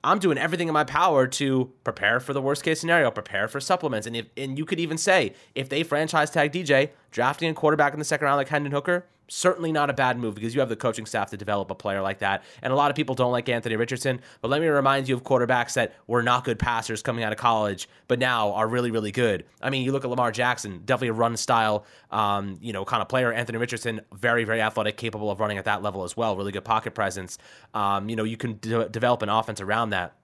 I'm 0.02 0.18
doing 0.18 0.38
everything 0.38 0.68
in 0.68 0.74
my 0.74 0.84
power 0.84 1.26
to 1.26 1.72
prepare 1.84 2.20
for 2.20 2.32
the 2.32 2.40
worst 2.40 2.62
case 2.62 2.80
scenario, 2.80 3.10
prepare 3.10 3.48
for 3.48 3.60
supplements, 3.60 4.06
and 4.06 4.16
if 4.16 4.26
and 4.36 4.56
you 4.56 4.64
could 4.64 4.80
even 4.80 4.96
say 4.96 5.34
if 5.54 5.68
they 5.68 5.82
franchise 5.82 6.30
tag 6.30 6.52
DJ, 6.52 6.90
drafting 7.10 7.50
a 7.50 7.54
quarterback 7.54 7.92
in 7.92 7.98
the 7.98 8.04
second 8.04 8.26
round 8.26 8.36
like 8.36 8.48
Hendon 8.48 8.72
Hooker, 8.72 9.04
certainly 9.30 9.72
not 9.72 9.88
a 9.90 9.92
bad 9.92 10.18
move 10.18 10.34
because 10.34 10.54
you 10.54 10.60
have 10.60 10.68
the 10.68 10.76
coaching 10.76 11.06
staff 11.06 11.30
to 11.30 11.36
develop 11.36 11.70
a 11.70 11.74
player 11.74 12.02
like 12.02 12.18
that. 12.18 12.42
And 12.62 12.72
a 12.72 12.76
lot 12.76 12.90
of 12.90 12.96
people 12.96 13.14
don't 13.14 13.32
like 13.32 13.48
Anthony 13.48 13.76
Richardson, 13.76 14.20
but 14.40 14.48
let 14.48 14.60
me 14.60 14.66
remind 14.66 15.08
you 15.08 15.14
of 15.14 15.22
quarterbacks 15.22 15.74
that 15.74 15.94
were 16.06 16.22
not 16.22 16.44
good 16.44 16.58
passers 16.58 17.02
coming 17.02 17.24
out 17.24 17.32
of 17.32 17.38
college, 17.38 17.88
but 18.08 18.18
now 18.18 18.52
are 18.52 18.68
really, 18.68 18.90
really 18.90 19.12
good. 19.12 19.44
I 19.62 19.70
mean, 19.70 19.84
you 19.84 19.92
look 19.92 20.04
at 20.04 20.10
Lamar 20.10 20.32
Jackson, 20.32 20.82
definitely 20.84 21.08
a 21.08 21.12
run 21.14 21.36
style, 21.36 21.84
um, 22.10 22.58
you 22.60 22.72
know, 22.72 22.84
kind 22.84 23.02
of 23.02 23.08
player. 23.08 23.32
Anthony 23.32 23.58
Richardson, 23.58 24.00
very, 24.12 24.44
very 24.44 24.60
athletic, 24.60 24.96
capable 24.96 25.30
of 25.30 25.40
running 25.40 25.58
at 25.58 25.64
that 25.64 25.82
level 25.82 26.04
as 26.04 26.16
well. 26.16 26.36
Really 26.36 26.52
good 26.52 26.64
pocket 26.64 26.94
presence. 26.94 27.38
Um, 27.74 28.08
you 28.08 28.16
know, 28.16 28.24
you 28.24 28.36
can 28.36 28.58
de- 28.58 28.88
develop 28.88 29.22
an 29.22 29.28
offense 29.28 29.60
around 29.60 29.90
that 29.90 30.14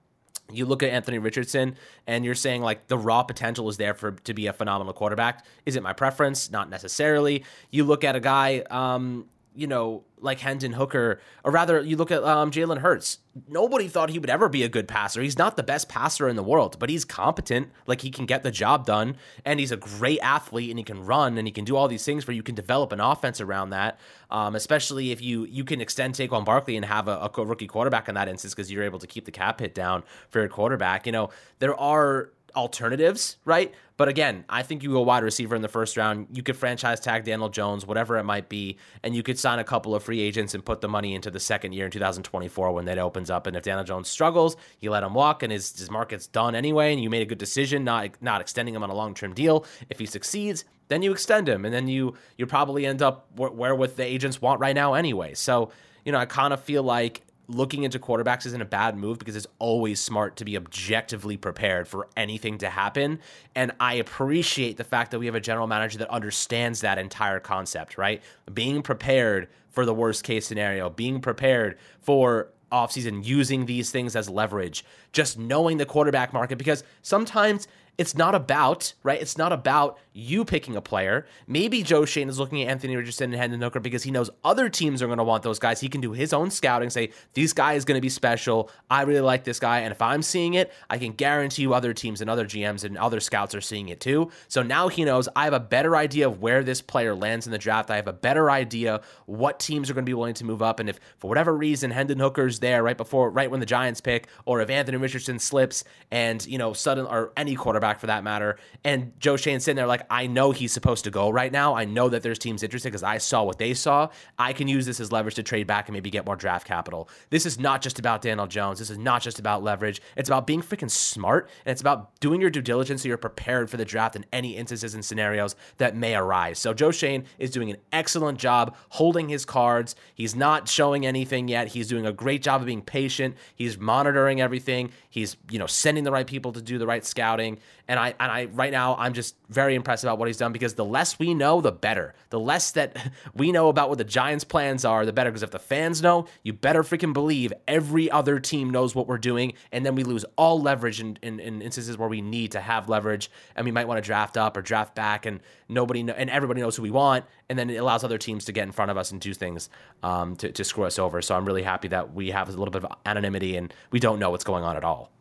you 0.51 0.65
look 0.65 0.83
at 0.83 0.89
Anthony 0.89 1.19
Richardson 1.19 1.75
and 2.05 2.23
you're 2.23 2.35
saying 2.35 2.61
like 2.61 2.87
the 2.87 2.97
raw 2.97 3.23
potential 3.23 3.67
is 3.69 3.77
there 3.77 3.93
for 3.93 4.11
to 4.11 4.33
be 4.33 4.47
a 4.47 4.53
phenomenal 4.53 4.93
quarterback. 4.93 5.45
Is 5.65 5.75
it 5.75 5.83
my 5.83 5.93
preference? 5.93 6.51
Not 6.51 6.69
necessarily. 6.69 7.43
You 7.71 7.83
look 7.83 8.03
at 8.03 8.15
a 8.15 8.19
guy, 8.19 8.63
um, 8.69 9.25
you 9.57 9.65
know, 9.65 10.03
like 10.19 10.39
Hendon 10.39 10.73
Hooker, 10.73 11.19
or 11.43 11.51
rather, 11.51 11.81
you 11.81 11.97
look 11.97 12.11
at 12.11 12.23
um, 12.23 12.51
Jalen 12.51 12.77
Hurts. 12.77 13.19
Nobody 13.47 13.87
thought 13.87 14.09
he 14.09 14.19
would 14.19 14.29
ever 14.29 14.49
be 14.49 14.63
a 14.63 14.69
good 14.69 14.87
passer. 14.87 15.21
He's 15.21 15.37
not 15.37 15.57
the 15.57 15.63
best 15.63 15.89
passer 15.89 16.27
in 16.27 16.35
the 16.35 16.43
world, 16.43 16.77
but 16.79 16.89
he's 16.89 17.05
competent. 17.05 17.69
Like 17.87 18.01
he 18.01 18.11
can 18.11 18.25
get 18.25 18.43
the 18.43 18.51
job 18.51 18.85
done, 18.85 19.17
and 19.45 19.59
he's 19.59 19.71
a 19.71 19.77
great 19.77 20.19
athlete, 20.21 20.69
and 20.69 20.77
he 20.77 20.83
can 20.83 21.05
run, 21.05 21.37
and 21.37 21.47
he 21.47 21.51
can 21.51 21.65
do 21.65 21.75
all 21.75 21.87
these 21.87 22.05
things 22.05 22.27
where 22.27 22.35
you 22.35 22.43
can 22.43 22.55
develop 22.55 22.91
an 22.91 22.99
offense 22.99 23.41
around 23.41 23.71
that. 23.71 23.99
Um, 24.29 24.55
especially 24.55 25.11
if 25.11 25.21
you 25.21 25.45
you 25.45 25.63
can 25.63 25.81
extend 25.81 26.13
Saquon 26.13 26.45
Barkley 26.45 26.75
and 26.75 26.85
have 26.85 27.07
a, 27.07 27.31
a 27.35 27.45
rookie 27.45 27.67
quarterback 27.67 28.07
in 28.07 28.15
that 28.15 28.27
instance 28.27 28.53
because 28.53 28.71
you're 28.71 28.83
able 28.83 28.99
to 28.99 29.07
keep 29.07 29.25
the 29.25 29.31
cap 29.31 29.59
hit 29.59 29.73
down 29.73 30.03
for 30.29 30.39
your 30.39 30.49
quarterback. 30.49 31.05
You 31.05 31.11
know, 31.11 31.29
there 31.59 31.75
are 31.79 32.29
alternatives, 32.55 33.37
right? 33.45 33.73
But 33.97 34.07
again, 34.09 34.45
I 34.47 34.61
think 34.61 34.83
you 34.83 34.91
go 34.91 35.01
wide 35.01 35.23
receiver 35.23 35.55
in 35.55 35.61
the 35.61 35.67
first 35.67 35.97
round. 35.97 36.27
You 36.31 36.43
could 36.43 36.55
franchise 36.55 36.99
tag 36.99 37.23
Daniel 37.23 37.49
Jones, 37.49 37.85
whatever 37.85 38.17
it 38.17 38.23
might 38.23 38.47
be, 38.47 38.77
and 39.03 39.15
you 39.15 39.23
could 39.23 39.39
sign 39.39 39.59
a 39.59 39.63
couple 39.63 39.95
of 39.95 40.03
free 40.03 40.21
agents 40.21 40.53
and 40.53 40.63
put 40.63 40.81
the 40.81 40.87
money 40.87 41.15
into 41.15 41.31
the 41.31 41.39
second 41.39 41.73
year 41.73 41.85
in 41.85 41.91
2024 41.91 42.71
when 42.71 42.85
that 42.85 42.99
opens 42.99 43.29
up. 43.29 43.47
And 43.47 43.57
if 43.57 43.63
Daniel 43.63 43.83
Jones 43.83 44.07
struggles, 44.07 44.55
you 44.79 44.91
let 44.91 45.03
him 45.03 45.13
walk, 45.13 45.41
and 45.41 45.51
his, 45.51 45.77
his 45.77 45.89
market's 45.89 46.27
done 46.27 46.53
anyway, 46.53 46.93
and 46.93 47.01
you 47.01 47.09
made 47.09 47.21
a 47.21 47.25
good 47.25 47.39
decision 47.39 47.83
not 47.83 48.11
not 48.21 48.41
extending 48.41 48.75
him 48.75 48.83
on 48.83 48.89
a 48.89 48.95
long 48.95 49.13
term 49.13 49.33
deal. 49.33 49.65
If 49.89 49.99
he 49.99 50.05
succeeds, 50.05 50.63
then 50.89 51.01
you 51.01 51.11
extend 51.11 51.49
him, 51.49 51.65
and 51.65 51.73
then 51.73 51.87
you 51.87 52.13
you 52.37 52.45
probably 52.45 52.85
end 52.85 53.01
up 53.01 53.27
where, 53.35 53.51
where 53.51 53.75
what 53.75 53.97
the 53.97 54.05
agents 54.05 54.41
want 54.41 54.59
right 54.59 54.75
now 54.75 54.93
anyway. 54.93 55.33
So 55.33 55.71
you 56.05 56.13
know, 56.13 56.19
I 56.19 56.25
kind 56.25 56.53
of 56.53 56.61
feel 56.61 56.83
like 56.83 57.26
looking 57.47 57.83
into 57.83 57.99
quarterbacks 57.99 58.45
isn't 58.45 58.61
a 58.61 58.65
bad 58.65 58.97
move 58.97 59.19
because 59.19 59.35
it's 59.35 59.47
always 59.59 59.99
smart 59.99 60.35
to 60.37 60.45
be 60.45 60.57
objectively 60.57 61.37
prepared 61.37 61.87
for 61.87 62.07
anything 62.17 62.57
to 62.57 62.69
happen. 62.69 63.19
And 63.55 63.71
I 63.79 63.95
appreciate 63.95 64.77
the 64.77 64.83
fact 64.83 65.11
that 65.11 65.19
we 65.19 65.25
have 65.27 65.35
a 65.35 65.39
general 65.39 65.67
manager 65.67 65.97
that 65.99 66.09
understands 66.09 66.81
that 66.81 66.97
entire 66.97 67.39
concept, 67.39 67.97
right? 67.97 68.21
Being 68.53 68.81
prepared 68.81 69.47
for 69.69 69.85
the 69.85 69.93
worst 69.93 70.23
case 70.23 70.45
scenario, 70.45 70.89
being 70.89 71.21
prepared 71.21 71.77
for 72.01 72.49
offseason 72.71 73.25
using 73.25 73.65
these 73.65 73.91
things 73.91 74.15
as 74.15 74.29
leverage, 74.29 74.83
just 75.13 75.39
knowing 75.39 75.77
the 75.77 75.85
quarterback 75.85 76.33
market 76.33 76.57
because 76.57 76.83
sometimes 77.01 77.67
it's 77.97 78.15
not 78.15 78.35
about, 78.35 78.93
right? 79.01 79.19
It's 79.19 79.37
not 79.37 79.51
about 79.51 79.97
you 80.13 80.45
picking 80.45 80.75
a 80.75 80.81
player. 80.81 81.25
Maybe 81.47 81.81
Joe 81.81 82.05
Schoen 82.05 82.29
is 82.29 82.37
looking 82.37 82.61
at 82.61 82.69
Anthony 82.69 82.95
Richardson 82.95 83.31
and 83.31 83.39
Hendon 83.39 83.61
Hooker 83.61 83.79
because 83.79 84.03
he 84.03 84.11
knows 84.11 84.29
other 84.43 84.69
teams 84.69 85.01
are 85.01 85.07
going 85.07 85.17
to 85.17 85.23
want 85.23 85.43
those 85.43 85.57
guys. 85.57 85.79
He 85.79 85.89
can 85.89 86.01
do 86.01 86.11
his 86.11 86.31
own 86.31 86.51
scouting, 86.51 86.89
say, 86.89 87.11
this 87.33 87.53
guy 87.53 87.73
is 87.73 87.85
going 87.85 87.97
to 87.97 88.01
be 88.01 88.09
special. 88.09 88.69
I 88.89 89.03
really 89.03 89.21
like 89.21 89.43
this 89.43 89.59
guy. 89.59 89.79
And 89.79 89.91
if 89.91 90.01
I'm 90.01 90.21
seeing 90.21 90.53
it, 90.55 90.71
I 90.89 90.97
can 90.97 91.13
guarantee 91.13 91.63
you 91.63 91.73
other 91.73 91.93
teams 91.93 92.21
and 92.21 92.29
other 92.29 92.45
GMs 92.45 92.83
and 92.83 92.97
other 92.97 93.19
scouts 93.19 93.55
are 93.55 93.61
seeing 93.61 93.89
it 93.89 93.99
too. 93.99 94.31
So 94.47 94.61
now 94.61 94.89
he 94.89 95.03
knows 95.03 95.27
I 95.35 95.45
have 95.45 95.53
a 95.53 95.59
better 95.59 95.95
idea 95.95 96.27
of 96.27 96.41
where 96.41 96.63
this 96.63 96.81
player 96.81 97.15
lands 97.15 97.47
in 97.47 97.51
the 97.51 97.57
draft. 97.57 97.89
I 97.89 97.95
have 97.95 98.07
a 98.07 98.13
better 98.13 98.51
idea 98.51 99.01
what 99.25 99.59
teams 99.59 99.89
are 99.89 99.93
going 99.93 100.05
to 100.05 100.09
be 100.09 100.13
willing 100.13 100.35
to 100.35 100.45
move 100.45 100.61
up. 100.61 100.79
And 100.79 100.89
if 100.89 100.99
for 101.17 101.27
whatever 101.27 101.55
reason 101.55 101.89
Hendon 101.89 102.19
Hooker's 102.19 102.59
there 102.59 102.83
right 102.83 102.97
before, 102.97 103.31
right 103.31 103.49
when 103.49 103.59
the 103.59 103.65
Giants 103.65 104.01
pick, 104.01 104.27
or 104.45 104.61
if 104.61 104.69
Anthony 104.69 104.97
Richardson 104.97 105.39
slips 105.39 105.83
and, 106.11 106.45
you 106.45 106.57
know, 106.59 106.73
sudden 106.73 107.07
or 107.07 107.33
any 107.37 107.55
quarterback 107.55 107.86
for 107.99 108.07
that 108.07 108.23
matter. 108.23 108.57
And 108.83 109.13
Joe 109.19 109.37
Schoen's 109.37 109.63
sitting 109.63 109.77
there 109.77 109.87
like, 109.87 110.03
I 110.09 110.27
know 110.27 110.51
he's 110.51 110.71
supposed 110.71 111.03
to 111.05 111.11
go 111.11 111.29
right 111.29 111.51
now. 111.51 111.75
I 111.75 111.85
know 111.85 112.09
that 112.09 112.23
there's 112.23 112.39
teams 112.39 112.63
interested 112.63 112.89
because 112.89 113.03
I 113.03 113.17
saw 113.17 113.43
what 113.43 113.57
they 113.57 113.73
saw. 113.73 114.09
I 114.37 114.53
can 114.53 114.67
use 114.67 114.85
this 114.85 114.99
as 114.99 115.11
leverage 115.11 115.35
to 115.35 115.43
trade 115.43 115.67
back 115.67 115.87
and 115.87 115.93
maybe 115.93 116.09
get 116.09 116.25
more 116.25 116.35
draft 116.35 116.67
capital. 116.67 117.09
This 117.29 117.45
is 117.45 117.59
not 117.59 117.81
just 117.81 117.99
about 117.99 118.21
Daniel 118.21 118.47
Jones. 118.47 118.79
This 118.79 118.89
is 118.89 118.97
not 118.97 119.21
just 119.21 119.39
about 119.39 119.63
leverage. 119.63 120.01
It's 120.15 120.29
about 120.29 120.47
being 120.47 120.61
freaking 120.61 120.91
smart 120.91 121.49
and 121.65 121.71
it's 121.71 121.81
about 121.81 122.19
doing 122.19 122.41
your 122.41 122.49
due 122.49 122.61
diligence 122.61 123.01
so 123.01 123.07
you're 123.07 123.17
prepared 123.17 123.69
for 123.69 123.77
the 123.77 123.85
draft 123.85 124.15
in 124.15 124.25
any 124.33 124.55
instances 124.55 124.93
and 124.93 125.03
scenarios 125.03 125.55
that 125.77 125.95
may 125.95 126.15
arise. 126.15 126.59
So 126.59 126.73
Joe 126.73 126.91
Schoen 126.91 127.25
is 127.39 127.51
doing 127.51 127.69
an 127.69 127.77
excellent 127.91 128.39
job 128.39 128.75
holding 128.89 129.29
his 129.29 129.45
cards. 129.45 129.95
He's 130.13 130.35
not 130.35 130.67
showing 130.67 131.05
anything 131.05 131.47
yet. 131.47 131.69
He's 131.69 131.87
doing 131.87 132.05
a 132.05 132.13
great 132.13 132.41
job 132.41 132.61
of 132.61 132.67
being 132.67 132.81
patient. 132.81 133.35
He's 133.55 133.77
monitoring 133.77 134.41
everything. 134.41 134.91
He's, 135.09 135.37
you 135.49 135.59
know, 135.59 135.67
sending 135.67 136.03
the 136.03 136.11
right 136.11 136.27
people 136.27 136.51
to 136.53 136.61
do 136.61 136.77
the 136.77 136.87
right 136.87 137.05
scouting. 137.05 137.59
And 137.87 137.99
I 137.99 138.13
and 138.19 138.31
I 138.31 138.45
right 138.45 138.71
now 138.71 138.95
I'm 138.97 139.13
just 139.13 139.35
very 139.49 139.75
impressed 139.75 140.03
about 140.03 140.17
what 140.17 140.27
he's 140.27 140.37
done 140.37 140.51
because 140.51 140.75
the 140.75 140.85
less 140.85 141.17
we 141.19 141.33
know, 141.33 141.61
the 141.61 141.71
better. 141.71 142.13
The 142.29 142.39
less 142.39 142.71
that 142.71 142.97
we 143.33 143.51
know 143.51 143.69
about 143.69 143.89
what 143.89 143.97
the 143.97 144.03
Giants' 144.03 144.43
plans 144.43 144.85
are, 144.85 145.05
the 145.05 145.13
better. 145.13 145.29
Because 145.29 145.43
if 145.43 145.51
the 145.51 145.59
fans 145.59 146.01
know, 146.01 146.27
you 146.43 146.53
better 146.53 146.83
freaking 146.83 147.13
believe 147.13 147.53
every 147.67 148.11
other 148.11 148.39
team 148.39 148.69
knows 148.69 148.95
what 148.95 149.07
we're 149.07 149.17
doing, 149.17 149.53
and 149.71 149.85
then 149.85 149.95
we 149.95 150.03
lose 150.03 150.25
all 150.37 150.61
leverage 150.61 150.99
in, 150.99 151.17
in, 151.21 151.39
in 151.39 151.61
instances 151.61 151.97
where 151.97 152.09
we 152.09 152.21
need 152.21 152.51
to 152.53 152.59
have 152.59 152.89
leverage, 152.89 153.31
and 153.55 153.65
we 153.65 153.71
might 153.71 153.87
want 153.87 153.97
to 153.97 154.05
draft 154.05 154.37
up 154.37 154.57
or 154.57 154.61
draft 154.61 154.95
back, 154.95 155.25
and 155.25 155.39
nobody 155.69 156.03
know, 156.03 156.13
and 156.13 156.29
everybody 156.29 156.61
knows 156.61 156.75
who 156.75 156.83
we 156.83 156.91
want, 156.91 157.25
and 157.49 157.57
then 157.57 157.69
it 157.69 157.77
allows 157.77 158.03
other 158.03 158.17
teams 158.17 158.45
to 158.45 158.51
get 158.51 158.63
in 158.63 158.71
front 158.71 158.91
of 158.91 158.97
us 158.97 159.11
and 159.11 159.21
do 159.21 159.33
things 159.33 159.69
um, 160.03 160.35
to, 160.37 160.51
to 160.51 160.63
screw 160.63 160.83
us 160.83 160.99
over. 160.99 161.21
So 161.21 161.35
I'm 161.35 161.45
really 161.45 161.63
happy 161.63 161.87
that 161.89 162.13
we 162.13 162.31
have 162.31 162.49
a 162.49 162.51
little 162.51 162.71
bit 162.71 162.83
of 162.83 162.91
anonymity 163.05 163.55
and 163.55 163.73
we 163.91 163.99
don't 163.99 164.19
know 164.19 164.29
what's 164.29 164.43
going 164.43 164.63
on 164.63 164.75
at 164.75 164.83
all. 164.83 165.11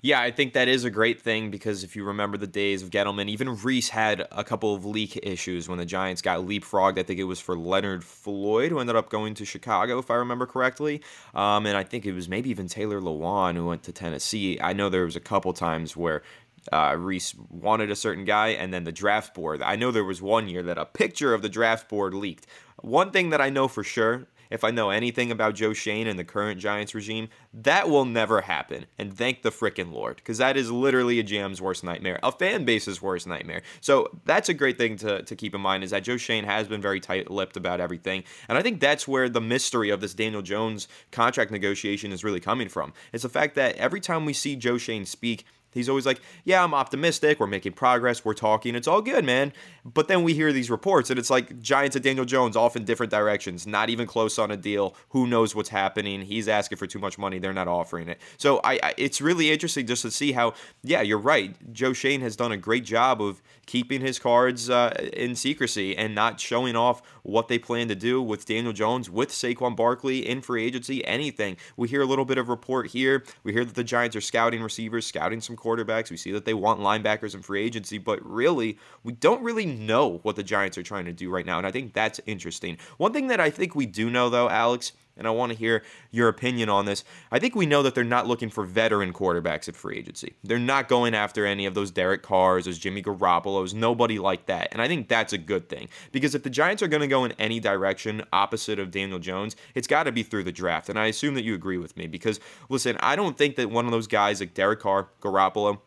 Yeah, 0.00 0.20
I 0.20 0.30
think 0.30 0.52
that 0.52 0.68
is 0.68 0.84
a 0.84 0.90
great 0.90 1.20
thing 1.20 1.50
because 1.50 1.82
if 1.82 1.96
you 1.96 2.04
remember 2.04 2.36
the 2.36 2.46
days 2.46 2.84
of 2.84 2.90
Gettleman, 2.90 3.28
even 3.28 3.56
Reese 3.56 3.88
had 3.88 4.28
a 4.30 4.44
couple 4.44 4.72
of 4.72 4.84
leak 4.84 5.18
issues 5.24 5.68
when 5.68 5.78
the 5.78 5.84
Giants 5.84 6.22
got 6.22 6.40
leapfrogged. 6.46 6.98
I 6.98 7.02
think 7.02 7.18
it 7.18 7.24
was 7.24 7.40
for 7.40 7.58
Leonard 7.58 8.04
Floyd, 8.04 8.70
who 8.70 8.78
ended 8.78 8.94
up 8.94 9.10
going 9.10 9.34
to 9.34 9.44
Chicago, 9.44 9.98
if 9.98 10.08
I 10.08 10.14
remember 10.14 10.46
correctly. 10.46 11.02
Um, 11.34 11.66
and 11.66 11.76
I 11.76 11.82
think 11.82 12.06
it 12.06 12.12
was 12.12 12.28
maybe 12.28 12.48
even 12.48 12.68
Taylor 12.68 13.00
Lewan 13.00 13.56
who 13.56 13.66
went 13.66 13.82
to 13.84 13.92
Tennessee. 13.92 14.60
I 14.60 14.72
know 14.72 14.88
there 14.88 15.04
was 15.04 15.16
a 15.16 15.20
couple 15.20 15.52
times 15.52 15.96
where 15.96 16.22
uh, 16.70 16.94
Reese 16.96 17.34
wanted 17.50 17.90
a 17.90 17.96
certain 17.96 18.24
guy, 18.24 18.48
and 18.48 18.72
then 18.72 18.84
the 18.84 18.92
draft 18.92 19.34
board. 19.34 19.62
I 19.62 19.74
know 19.74 19.90
there 19.90 20.04
was 20.04 20.22
one 20.22 20.48
year 20.48 20.62
that 20.62 20.78
a 20.78 20.84
picture 20.84 21.34
of 21.34 21.42
the 21.42 21.48
draft 21.48 21.88
board 21.88 22.14
leaked. 22.14 22.46
One 22.82 23.10
thing 23.10 23.30
that 23.30 23.40
I 23.40 23.50
know 23.50 23.66
for 23.66 23.82
sure 23.82 24.28
if 24.50 24.64
I 24.64 24.70
know 24.70 24.90
anything 24.90 25.30
about 25.30 25.54
Joe 25.54 25.72
Schoen 25.72 26.06
and 26.06 26.18
the 26.18 26.24
current 26.24 26.60
Giants 26.60 26.94
regime, 26.94 27.28
that 27.52 27.88
will 27.88 28.04
never 28.04 28.42
happen. 28.42 28.86
And 28.98 29.16
thank 29.16 29.42
the 29.42 29.50
frickin' 29.50 29.92
Lord, 29.92 30.16
because 30.16 30.38
that 30.38 30.56
is 30.56 30.70
literally 30.70 31.18
a 31.18 31.24
GM's 31.24 31.60
worst 31.60 31.84
nightmare, 31.84 32.18
a 32.22 32.32
fan 32.32 32.64
base's 32.64 33.02
worst 33.02 33.26
nightmare. 33.26 33.62
So 33.80 34.08
that's 34.24 34.48
a 34.48 34.54
great 34.54 34.78
thing 34.78 34.96
to, 34.98 35.22
to 35.22 35.36
keep 35.36 35.54
in 35.54 35.60
mind 35.60 35.84
is 35.84 35.90
that 35.90 36.04
Joe 36.04 36.16
Schoen 36.16 36.44
has 36.44 36.68
been 36.68 36.82
very 36.82 37.00
tight 37.00 37.30
lipped 37.30 37.56
about 37.56 37.80
everything. 37.80 38.24
And 38.48 38.58
I 38.58 38.62
think 38.62 38.80
that's 38.80 39.06
where 39.06 39.28
the 39.28 39.40
mystery 39.40 39.90
of 39.90 40.00
this 40.00 40.14
Daniel 40.14 40.42
Jones 40.42 40.88
contract 41.10 41.50
negotiation 41.50 42.12
is 42.12 42.24
really 42.24 42.40
coming 42.40 42.68
from. 42.68 42.92
It's 43.12 43.22
the 43.22 43.28
fact 43.28 43.54
that 43.56 43.76
every 43.76 44.00
time 44.00 44.24
we 44.24 44.32
see 44.32 44.56
Joe 44.56 44.78
Schoen 44.78 45.04
speak, 45.04 45.44
He's 45.72 45.88
always 45.88 46.06
like, 46.06 46.20
Yeah, 46.44 46.62
I'm 46.62 46.74
optimistic. 46.74 47.40
We're 47.40 47.46
making 47.46 47.72
progress. 47.72 48.24
We're 48.24 48.34
talking. 48.34 48.74
It's 48.74 48.88
all 48.88 49.02
good, 49.02 49.24
man. 49.24 49.52
But 49.84 50.08
then 50.08 50.22
we 50.22 50.34
hear 50.34 50.52
these 50.52 50.70
reports, 50.70 51.10
and 51.10 51.18
it's 51.18 51.30
like 51.30 51.60
Giants 51.60 51.96
and 51.96 52.04
Daniel 52.04 52.24
Jones 52.24 52.56
off 52.56 52.76
in 52.76 52.84
different 52.84 53.10
directions, 53.10 53.66
not 53.66 53.90
even 53.90 54.06
close 54.06 54.38
on 54.38 54.50
a 54.50 54.56
deal. 54.56 54.94
Who 55.10 55.26
knows 55.26 55.54
what's 55.54 55.68
happening? 55.70 56.22
He's 56.22 56.48
asking 56.48 56.78
for 56.78 56.86
too 56.86 56.98
much 56.98 57.18
money. 57.18 57.38
They're 57.38 57.52
not 57.52 57.68
offering 57.68 58.08
it. 58.08 58.20
So 58.36 58.60
I, 58.64 58.78
I 58.82 58.94
it's 58.96 59.20
really 59.20 59.50
interesting 59.50 59.86
just 59.86 60.02
to 60.02 60.10
see 60.10 60.32
how, 60.32 60.54
yeah, 60.82 61.02
you're 61.02 61.18
right. 61.18 61.54
Joe 61.72 61.92
Schoen 61.92 62.20
has 62.20 62.36
done 62.36 62.52
a 62.52 62.56
great 62.56 62.84
job 62.84 63.22
of 63.22 63.42
keeping 63.66 64.00
his 64.00 64.18
cards 64.18 64.70
uh, 64.70 64.94
in 65.12 65.34
secrecy 65.34 65.96
and 65.96 66.14
not 66.14 66.40
showing 66.40 66.74
off 66.74 67.02
what 67.22 67.48
they 67.48 67.58
plan 67.58 67.88
to 67.88 67.94
do 67.94 68.22
with 68.22 68.46
Daniel 68.46 68.72
Jones, 68.72 69.10
with 69.10 69.28
Saquon 69.30 69.76
Barkley 69.76 70.26
in 70.26 70.40
free 70.40 70.64
agency, 70.64 71.04
anything. 71.06 71.56
We 71.76 71.88
hear 71.88 72.00
a 72.00 72.06
little 72.06 72.24
bit 72.24 72.38
of 72.38 72.48
report 72.48 72.88
here. 72.88 73.24
We 73.44 73.52
hear 73.52 73.66
that 73.66 73.74
the 73.74 73.84
Giants 73.84 74.16
are 74.16 74.22
scouting 74.22 74.62
receivers, 74.62 75.06
scouting 75.06 75.42
some 75.42 75.56
quarterbacks. 75.58 76.10
We 76.10 76.16
see 76.16 76.32
that 76.32 76.44
they 76.44 76.54
want 76.54 76.80
linebackers 76.80 77.34
in 77.34 77.42
free 77.42 77.62
agency, 77.62 77.98
but 77.98 78.24
really, 78.24 78.78
we 79.02 79.12
don't 79.12 79.42
really 79.42 79.66
know 79.66 80.20
what 80.22 80.36
the 80.36 80.42
Giants 80.42 80.78
are 80.78 80.82
trying 80.82 81.04
to 81.06 81.12
do 81.12 81.30
right 81.30 81.46
now. 81.46 81.58
And 81.58 81.66
I 81.66 81.70
think 81.70 81.92
that's 81.92 82.20
interesting. 82.26 82.78
One 82.96 83.12
thing 83.12 83.28
that 83.28 83.40
I 83.40 83.50
think 83.50 83.74
we 83.74 83.86
do 83.86 84.10
know, 84.10 84.30
though, 84.30 84.48
Alex, 84.48 84.92
and 85.18 85.26
I 85.26 85.30
want 85.30 85.52
to 85.52 85.58
hear 85.58 85.82
your 86.10 86.28
opinion 86.28 86.68
on 86.68 86.86
this. 86.86 87.04
I 87.30 87.38
think 87.38 87.54
we 87.54 87.66
know 87.66 87.82
that 87.82 87.94
they're 87.94 88.04
not 88.04 88.26
looking 88.26 88.50
for 88.50 88.64
veteran 88.64 89.12
quarterbacks 89.12 89.68
at 89.68 89.76
free 89.76 89.98
agency. 89.98 90.34
They're 90.42 90.58
not 90.58 90.88
going 90.88 91.14
after 91.14 91.44
any 91.44 91.66
of 91.66 91.74
those 91.74 91.90
Derek 91.90 92.22
Carrs, 92.22 92.64
those 92.64 92.78
Jimmy 92.78 93.02
Garoppolo's, 93.02 93.74
nobody 93.74 94.18
like 94.18 94.46
that. 94.46 94.68
And 94.72 94.80
I 94.80 94.88
think 94.88 95.08
that's 95.08 95.32
a 95.32 95.38
good 95.38 95.68
thing 95.68 95.88
because 96.12 96.34
if 96.34 96.42
the 96.42 96.50
Giants 96.50 96.82
are 96.82 96.88
going 96.88 97.02
to 97.02 97.08
go 97.08 97.24
in 97.24 97.32
any 97.32 97.60
direction 97.60 98.22
opposite 98.32 98.78
of 98.78 98.90
Daniel 98.90 99.18
Jones, 99.18 99.56
it's 99.74 99.86
got 99.86 100.04
to 100.04 100.12
be 100.12 100.22
through 100.22 100.44
the 100.44 100.52
draft. 100.52 100.88
And 100.88 100.98
I 100.98 101.06
assume 101.06 101.34
that 101.34 101.44
you 101.44 101.54
agree 101.54 101.78
with 101.78 101.96
me 101.96 102.06
because, 102.06 102.40
listen, 102.68 102.96
I 103.00 103.16
don't 103.16 103.36
think 103.36 103.56
that 103.56 103.70
one 103.70 103.84
of 103.84 103.92
those 103.92 104.06
guys 104.06 104.40
like 104.40 104.54
Derek 104.54 104.80
Carr, 104.80 105.08
Garoppolo, 105.20 105.80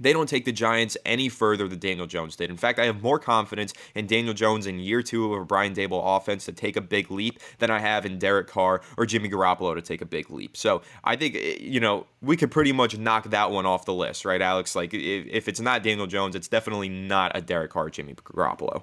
they 0.00 0.12
don't 0.12 0.28
take 0.28 0.44
the 0.44 0.52
Giants 0.52 0.96
any 1.04 1.28
further 1.28 1.68
than 1.68 1.78
Daniel 1.78 2.06
Jones 2.06 2.36
did. 2.36 2.50
In 2.50 2.56
fact, 2.56 2.78
I 2.78 2.86
have 2.86 3.02
more 3.02 3.18
confidence 3.18 3.72
in 3.94 4.06
Daniel 4.06 4.34
Jones 4.34 4.66
in 4.66 4.78
year 4.78 5.02
two 5.02 5.32
of 5.32 5.42
a 5.42 5.44
Brian 5.44 5.74
Daboll 5.74 6.16
offense 6.16 6.44
to 6.46 6.52
take 6.52 6.76
a 6.76 6.80
big 6.80 7.10
leap 7.10 7.38
than 7.58 7.70
I 7.70 7.78
have 7.78 8.04
in 8.04 8.18
Derek 8.18 8.48
Carr 8.48 8.80
or 8.96 9.06
Jimmy 9.06 9.28
Garoppolo 9.28 9.74
to 9.74 9.82
take 9.82 10.00
a 10.00 10.06
big 10.06 10.30
leap. 10.30 10.56
So 10.56 10.82
I 11.04 11.16
think, 11.16 11.36
eh, 11.36 11.56
you 11.60 11.80
know, 11.80 12.06
we 12.22 12.36
could 12.36 12.50
pretty 12.50 12.72
much 12.72 12.98
knock 12.98 13.30
that 13.30 13.50
one 13.50 13.66
off 13.66 13.84
the 13.84 13.94
list, 13.94 14.24
right, 14.24 14.42
Alex? 14.42 14.74
Like, 14.74 14.92
if, 14.92 15.26
if 15.26 15.48
it's 15.48 15.60
not 15.60 15.82
Daniel 15.82 16.06
Jones, 16.06 16.34
it's 16.34 16.48
definitely 16.48 16.88
not 16.88 17.32
a 17.34 17.40
Derek 17.40 17.70
Carr, 17.70 17.90
Jimmy 17.90 18.14
Garoppolo. 18.14 18.82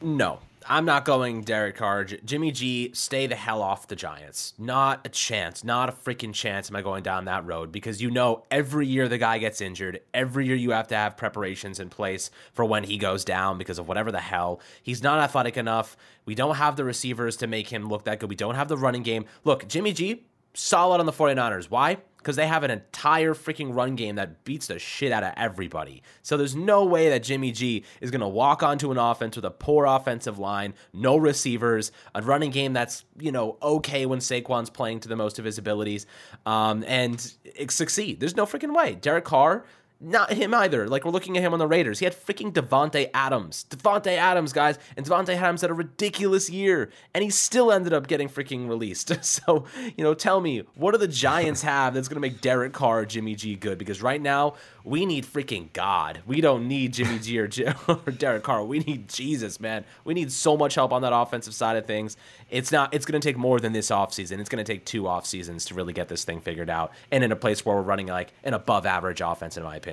No, 0.00 0.40
I'm 0.68 0.84
not 0.84 1.04
going 1.04 1.42
Derek 1.42 1.76
Carr. 1.76 2.04
Jimmy 2.04 2.52
G, 2.52 2.90
stay 2.94 3.26
the 3.26 3.34
hell 3.34 3.62
off 3.62 3.88
the 3.88 3.96
Giants. 3.96 4.54
Not 4.58 5.00
a 5.04 5.08
chance. 5.08 5.64
Not 5.64 5.88
a 5.88 5.92
freaking 5.92 6.34
chance 6.34 6.70
am 6.70 6.76
I 6.76 6.82
going 6.82 7.02
down 7.02 7.24
that 7.26 7.46
road 7.46 7.72
because 7.72 8.02
you 8.02 8.10
know 8.10 8.44
every 8.50 8.86
year 8.86 9.08
the 9.08 9.18
guy 9.18 9.38
gets 9.38 9.60
injured. 9.60 10.00
Every 10.12 10.46
year 10.46 10.56
you 10.56 10.70
have 10.70 10.88
to 10.88 10.96
have 10.96 11.16
preparations 11.16 11.80
in 11.80 11.88
place 11.88 12.30
for 12.52 12.64
when 12.64 12.84
he 12.84 12.98
goes 12.98 13.24
down 13.24 13.58
because 13.58 13.78
of 13.78 13.88
whatever 13.88 14.12
the 14.12 14.20
hell. 14.20 14.60
He's 14.82 15.02
not 15.02 15.20
athletic 15.20 15.56
enough. 15.56 15.96
We 16.24 16.34
don't 16.34 16.56
have 16.56 16.76
the 16.76 16.84
receivers 16.84 17.36
to 17.38 17.46
make 17.46 17.68
him 17.68 17.88
look 17.88 18.04
that 18.04 18.20
good. 18.20 18.30
We 18.30 18.36
don't 18.36 18.54
have 18.54 18.68
the 18.68 18.76
running 18.76 19.02
game. 19.02 19.24
Look, 19.44 19.66
Jimmy 19.68 19.92
G, 19.92 20.24
solid 20.54 21.00
on 21.00 21.06
the 21.06 21.12
49ers. 21.12 21.70
Why? 21.70 21.98
because 22.22 22.36
they 22.36 22.46
have 22.46 22.62
an 22.62 22.70
entire 22.70 23.34
freaking 23.34 23.74
run 23.74 23.96
game 23.96 24.14
that 24.14 24.44
beats 24.44 24.68
the 24.68 24.78
shit 24.78 25.10
out 25.10 25.24
of 25.24 25.32
everybody. 25.36 26.02
So 26.22 26.36
there's 26.36 26.54
no 26.54 26.84
way 26.84 27.08
that 27.10 27.24
Jimmy 27.24 27.50
G 27.50 27.84
is 28.00 28.12
going 28.12 28.20
to 28.20 28.28
walk 28.28 28.62
onto 28.62 28.92
an 28.92 28.98
offense 28.98 29.34
with 29.34 29.44
a 29.44 29.50
poor 29.50 29.86
offensive 29.86 30.38
line, 30.38 30.74
no 30.92 31.16
receivers, 31.16 31.90
a 32.14 32.22
running 32.22 32.52
game 32.52 32.72
that's, 32.72 33.04
you 33.18 33.32
know, 33.32 33.58
okay 33.60 34.06
when 34.06 34.20
Saquon's 34.20 34.70
playing 34.70 35.00
to 35.00 35.08
the 35.08 35.16
most 35.16 35.40
of 35.40 35.44
his 35.44 35.58
abilities, 35.58 36.06
um, 36.46 36.84
and 36.86 37.34
succeed. 37.68 38.20
There's 38.20 38.36
no 38.36 38.46
freaking 38.46 38.72
way. 38.72 38.94
Derek 38.94 39.24
Carr 39.24 39.64
Not 40.04 40.32
him 40.32 40.52
either. 40.52 40.88
Like 40.88 41.04
we're 41.04 41.12
looking 41.12 41.36
at 41.36 41.44
him 41.44 41.52
on 41.52 41.60
the 41.60 41.66
Raiders. 41.68 42.00
He 42.00 42.04
had 42.04 42.12
freaking 42.12 42.52
Davante 42.52 43.08
Adams. 43.14 43.64
Davante 43.70 44.16
Adams, 44.16 44.52
guys, 44.52 44.76
and 44.96 45.06
Davante 45.06 45.36
Adams 45.36 45.60
had 45.60 45.70
a 45.70 45.74
ridiculous 45.74 46.50
year, 46.50 46.90
and 47.14 47.22
he 47.22 47.30
still 47.30 47.70
ended 47.70 47.92
up 47.92 48.08
getting 48.08 48.28
freaking 48.28 48.68
released. 48.68 49.12
So 49.22 49.64
you 49.96 50.02
know, 50.04 50.14
tell 50.14 50.40
me, 50.40 50.62
what 50.74 50.92
do 50.92 50.98
the 50.98 51.06
Giants 51.08 51.62
have 51.72 51.94
that's 51.94 52.08
gonna 52.08 52.20
make 52.20 52.40
Derek 52.40 52.72
Carr, 52.72 53.04
Jimmy 53.06 53.36
G 53.36 53.54
good? 53.54 53.78
Because 53.78 54.02
right 54.02 54.20
now 54.20 54.54
we 54.84 55.06
need 55.06 55.24
freaking 55.24 55.72
God. 55.72 56.20
We 56.26 56.40
don't 56.40 56.66
need 56.66 56.94
Jimmy 56.94 57.20
G 57.20 57.38
or, 57.38 57.46
J- 57.46 57.72
or 57.88 57.96
Derek 58.10 58.42
Carr. 58.42 58.64
We 58.64 58.80
need 58.80 59.08
Jesus, 59.08 59.60
man. 59.60 59.84
We 60.04 60.14
need 60.14 60.32
so 60.32 60.56
much 60.56 60.74
help 60.74 60.92
on 60.92 61.02
that 61.02 61.12
offensive 61.14 61.54
side 61.54 61.76
of 61.76 61.86
things. 61.86 62.16
It's 62.50 62.72
not. 62.72 62.92
It's 62.92 63.06
gonna 63.06 63.20
take 63.20 63.36
more 63.36 63.60
than 63.60 63.72
this 63.72 63.90
offseason. 63.90 64.40
It's 64.40 64.48
gonna 64.48 64.64
take 64.64 64.84
two 64.84 65.06
off 65.06 65.24
seasons 65.26 65.64
to 65.66 65.74
really 65.74 65.92
get 65.92 66.08
this 66.08 66.24
thing 66.24 66.40
figured 66.40 66.68
out, 66.68 66.92
and 67.12 67.22
in 67.22 67.30
a 67.30 67.36
place 67.36 67.64
where 67.64 67.76
we're 67.76 67.82
running 67.82 68.08
like 68.08 68.32
an 68.42 68.54
above 68.54 68.84
average 68.84 69.20
offense, 69.20 69.56
in 69.56 69.62
my 69.62 69.76
opinion. 69.76 69.91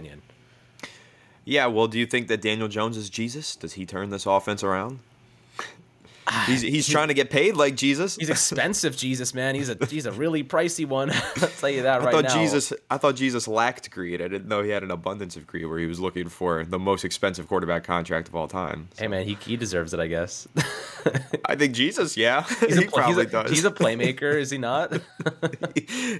Yeah, 1.45 1.65
well, 1.67 1.87
do 1.87 1.97
you 1.97 2.05
think 2.05 2.27
that 2.27 2.41
Daniel 2.41 2.67
Jones 2.67 2.95
is 2.95 3.09
Jesus? 3.09 3.55
Does 3.55 3.73
he 3.73 3.85
turn 3.85 4.09
this 4.09 4.25
offense 4.25 4.63
around? 4.63 4.99
He's 6.45 6.61
he's 6.61 6.87
trying 6.87 7.07
to 7.07 7.13
get 7.13 7.29
paid 7.29 7.55
like 7.55 7.75
Jesus. 7.75 8.15
He's 8.15 8.29
expensive, 8.29 8.95
Jesus, 8.95 9.33
man. 9.33 9.55
He's 9.55 9.69
a 9.69 9.77
he's 9.89 10.05
a 10.05 10.11
really 10.11 10.43
pricey 10.43 10.85
one. 10.85 11.11
I'll 11.41 11.47
tell 11.47 11.69
you 11.69 11.83
that 11.83 12.01
I 12.01 12.05
right 12.05 12.13
thought 12.13 12.25
now. 12.25 12.41
Jesus 12.41 12.71
I 12.89 12.97
thought 12.97 13.15
Jesus 13.15 13.47
lacked 13.47 13.89
greed. 13.89 14.21
I 14.21 14.27
didn't 14.27 14.47
know 14.47 14.61
he 14.61 14.69
had 14.69 14.83
an 14.83 14.91
abundance 14.91 15.35
of 15.35 15.47
greed 15.47 15.65
where 15.65 15.79
he 15.79 15.87
was 15.87 15.99
looking 15.99 16.29
for 16.29 16.63
the 16.63 16.79
most 16.79 17.03
expensive 17.03 17.47
quarterback 17.47 17.83
contract 17.83 18.27
of 18.27 18.35
all 18.35 18.47
time. 18.47 18.89
Hey 18.97 19.07
man, 19.07 19.25
he, 19.25 19.35
he 19.35 19.57
deserves 19.57 19.93
it, 19.93 19.99
I 19.99 20.07
guess. 20.07 20.47
I 21.45 21.55
think 21.55 21.73
Jesus, 21.73 22.15
yeah. 22.15 22.43
He's 22.43 22.77
he 22.77 22.85
a, 22.85 22.91
probably 22.91 23.23
he's, 23.23 23.33
a, 23.33 23.43
does. 23.43 23.49
he's 23.49 23.65
a 23.65 23.71
playmaker, 23.71 24.35
is 24.35 24.51
he 24.51 24.59
not? 24.59 25.01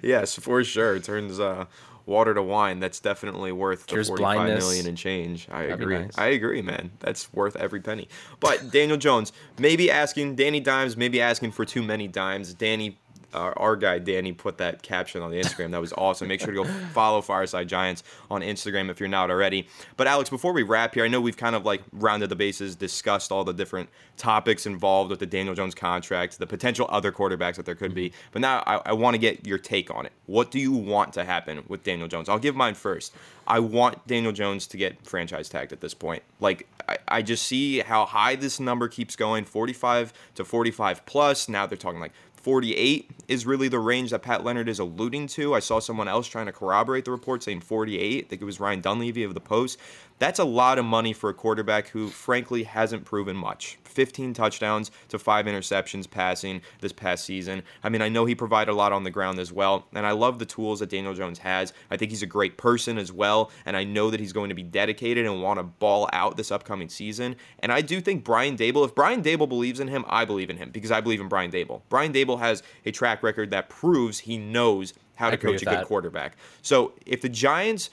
yes, 0.02 0.36
for 0.36 0.64
sure. 0.64 1.00
Turns 1.00 1.40
uh, 1.40 1.66
water 2.10 2.34
to 2.34 2.44
wine. 2.44 2.80
That's 2.82 3.00
definitely 3.00 3.54
worth 3.54 3.82
the 3.86 3.88
Cures 3.88 4.08
forty-five 4.10 4.36
million 4.48 4.60
blindness. 4.60 4.86
and 4.88 4.98
change. 4.98 5.48
I 5.50 5.68
That'd 5.68 5.82
agree. 5.82 6.00
nice. 6.00 6.18
I 6.18 6.28
agree, 6.28 6.62
man. 6.62 6.92
That's 7.00 7.32
worth 7.32 7.56
every 7.56 7.80
penny. 7.80 8.10
But 8.42 8.72
Daniel 8.72 8.98
Jones, 8.98 9.32
maybe 9.58 9.90
asking 9.90 10.36
Danny 10.36 10.60
Dimes, 10.60 10.98
maybe 10.98 11.22
asking 11.22 11.52
for 11.52 11.64
too 11.64 11.84
many 11.84 12.08
dimes. 12.10 12.54
Danny. 12.54 12.98
Our, 13.34 13.58
our 13.58 13.76
guy 13.76 14.00
Danny 14.00 14.32
put 14.32 14.58
that 14.58 14.82
caption 14.82 15.22
on 15.22 15.32
the 15.32 15.40
Instagram. 15.40 15.72
That 15.72 15.82
was 15.82 15.94
awesome. 15.94 16.28
Make 16.28 16.42
sure 16.42 16.54
to 16.54 16.64
go 16.64 16.70
follow 16.94 17.22
Fireside 17.22 17.68
Giants 17.68 18.04
on 18.30 18.42
Instagram 18.42 18.90
if 18.90 19.00
you're 19.00 19.10
not 19.10 19.30
already. 19.30 19.68
But 19.98 20.08
Alex, 20.08 20.30
before 20.30 20.54
we 20.54 20.64
wrap 20.64 20.94
here, 20.94 21.06
I 21.06 21.08
know 21.08 21.22
we've 21.22 21.38
kind 21.38 21.56
of 21.56 21.66
like 21.66 21.82
rounded 21.92 22.30
the 22.30 22.36
bases, 22.36 22.76
discussed 22.76 23.32
all 23.32 23.44
the 23.44 23.54
different 23.54 23.90
topics 24.18 24.66
involved 24.66 25.10
with 25.10 25.20
the 25.20 25.26
Daniel 25.26 25.56
Jones 25.56 25.76
contract, 25.76 26.40
the 26.40 26.48
potential 26.48 26.88
other 26.90 27.12
quarterbacks 27.12 27.56
that 27.56 27.66
there 27.66 27.76
could 27.76 27.94
be. 27.94 28.10
Mm-hmm. 28.10 28.30
But 28.32 28.42
now 28.42 28.64
I, 28.66 28.82
I 28.88 28.94
want 28.94 29.16
to 29.16 29.18
get 29.20 29.46
your 29.46 29.58
take 29.58 29.94
on 29.94 30.06
it. 30.06 30.12
What 30.26 30.52
do 30.52 30.60
you 30.60 30.72
want 30.72 31.14
to 31.14 31.24
happen 31.24 31.64
with 31.68 31.84
Daniel 31.84 32.08
Jones? 32.08 32.30
I'll 32.30 32.40
give 32.40 32.56
mine 32.56 32.76
first. 32.76 33.14
I 33.48 33.60
want 33.60 34.06
Daniel 34.06 34.32
Jones 34.32 34.68
to 34.68 34.78
get 34.78 35.04
franchise 35.08 35.50
tagged 35.50 35.74
at 35.74 35.82
this 35.82 35.96
point. 35.96 36.22
Like 36.40 36.68
I, 36.88 36.98
I 37.08 37.22
just 37.24 37.48
see 37.48 37.80
how 37.80 38.06
high 38.06 38.36
this 38.36 38.60
number 38.60 38.88
keeps 38.88 39.16
going, 39.16 39.44
45 39.44 40.14
to 40.36 40.46
45 40.46 41.06
plus. 41.08 41.50
Now 41.50 41.66
they're 41.66 41.78
talking 41.78 42.00
like 42.00 42.14
48 42.40 43.12
is 43.28 43.46
really 43.46 43.68
the 43.68 43.80
range 43.80 44.12
that 44.12 44.22
Pat 44.22 44.44
Leonard 44.44 44.70
is 44.70 44.80
alluding 44.80 45.28
to. 45.28 45.54
I 45.54 45.60
saw 45.60 45.80
someone 45.80 46.08
else 46.08 46.28
trying 46.28 46.46
to 46.46 46.52
corroborate 46.52 47.06
the 47.06 47.12
report 47.12 47.44
saying 47.44 47.62
48. 47.62 48.26
I 48.26 48.28
think 48.28 48.42
it 48.42 48.46
was 48.46 48.60
Ryan 48.60 48.82
Dunleavy 48.82 49.24
of 49.24 49.34
the 49.34 49.42
Post. 49.42 49.78
That's 50.20 50.40
a 50.40 50.44
lot 50.44 50.78
of 50.78 50.86
money 50.86 51.14
for 51.14 51.30
a 51.30 51.34
quarterback 51.34 51.88
who, 51.88 52.10
frankly, 52.10 52.64
hasn't 52.64 53.06
proven 53.06 53.38
much. 53.38 53.80
15 53.86 54.34
touchdowns 54.34 54.92
to 55.08 55.18
five 55.18 55.46
interceptions 55.46 56.10
passing 56.10 56.62
this 56.82 56.92
past 56.92 57.26
season. 57.26 57.64
I 57.84 57.90
mean, 57.90 58.02
I 58.02 58.10
know 58.10 58.26
he 58.26 58.36
provided 58.36 58.72
a 58.72 58.76
lot 58.76 58.92
on 58.92 59.04
the 59.04 59.12
ground 59.12 59.40
as 59.40 59.52
well, 59.52 59.88
and 59.94 60.06
I 60.06 60.12
love 60.12 60.38
the 60.38 60.46
tools 60.46 60.80
that 60.80 60.90
Daniel 60.90 61.14
Jones 61.14 61.40
has. 61.40 61.74
I 61.90 61.98
think 61.98 62.12
he's 62.12 62.22
a 62.22 62.28
great 62.28 62.58
person 62.58 62.98
as 62.98 63.12
well, 63.12 63.50
and 63.66 63.76
I 63.76 63.86
know 63.86 64.12
that 64.12 64.20
he's 64.20 64.34
going 64.34 64.50
to 64.50 64.56
be 64.56 64.64
dedicated 64.64 65.26
and 65.26 65.42
want 65.42 65.58
to 65.58 65.64
ball 65.64 66.10
out 66.14 66.38
this 66.38 66.52
upcoming 66.52 66.90
season. 66.90 67.36
And 67.60 67.72
I 67.72 67.82
do 67.82 68.02
think 68.02 68.24
Brian 68.24 68.58
Daboll, 68.58 68.86
if 68.86 68.94
Brian 68.94 69.24
Daboll 69.24 69.50
believes 69.50 69.80
in 69.80 69.88
him, 69.88 70.04
I 70.08 70.26
believe 70.26 70.50
in 70.50 70.58
him 70.58 70.70
because 70.70 70.92
I 70.92 71.02
believe 71.02 71.22
in 71.22 71.30
Brian 71.30 71.52
Daboll. 71.52 71.82
Brian 71.90 72.14
Daboll 72.14 72.40
has 72.40 72.62
a 72.86 72.92
track 72.92 73.24
record 73.24 73.52
that 73.52 73.70
proves 73.70 74.20
he 74.20 74.38
knows 74.38 74.94
how 75.16 75.30
to 75.30 75.38
coach 75.38 75.62
a 75.62 75.66
with 75.66 75.78
good 75.78 75.86
quarterback. 75.86 76.38
So 76.62 76.94
if 77.06 77.22
the 77.22 77.30
Giants 77.30 77.90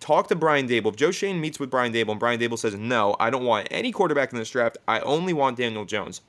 talk 0.00 0.28
to 0.28 0.36
Brian 0.36 0.68
Daboll, 0.68 0.90
if 0.90 0.96
Joe 0.96 1.10
Schoen 1.10 1.40
meets 1.40 1.58
with 1.58 1.70
Brian 1.70 1.92
Daboll 1.92 2.12
and 2.12 2.20
Brian 2.20 2.40
Daboll 2.40 2.58
says, 2.58 2.74
no, 2.74 3.16
I 3.18 3.30
don't 3.30 3.44
want 3.44 3.68
any 3.70 3.92
quarterback 3.92 4.32
in 4.32 4.38
this 4.38 4.50
draft, 4.50 4.78
I 4.86 5.00
only 5.00 5.32
want 5.32 5.56
Daniel 5.56 5.84
Jones, 5.84 6.20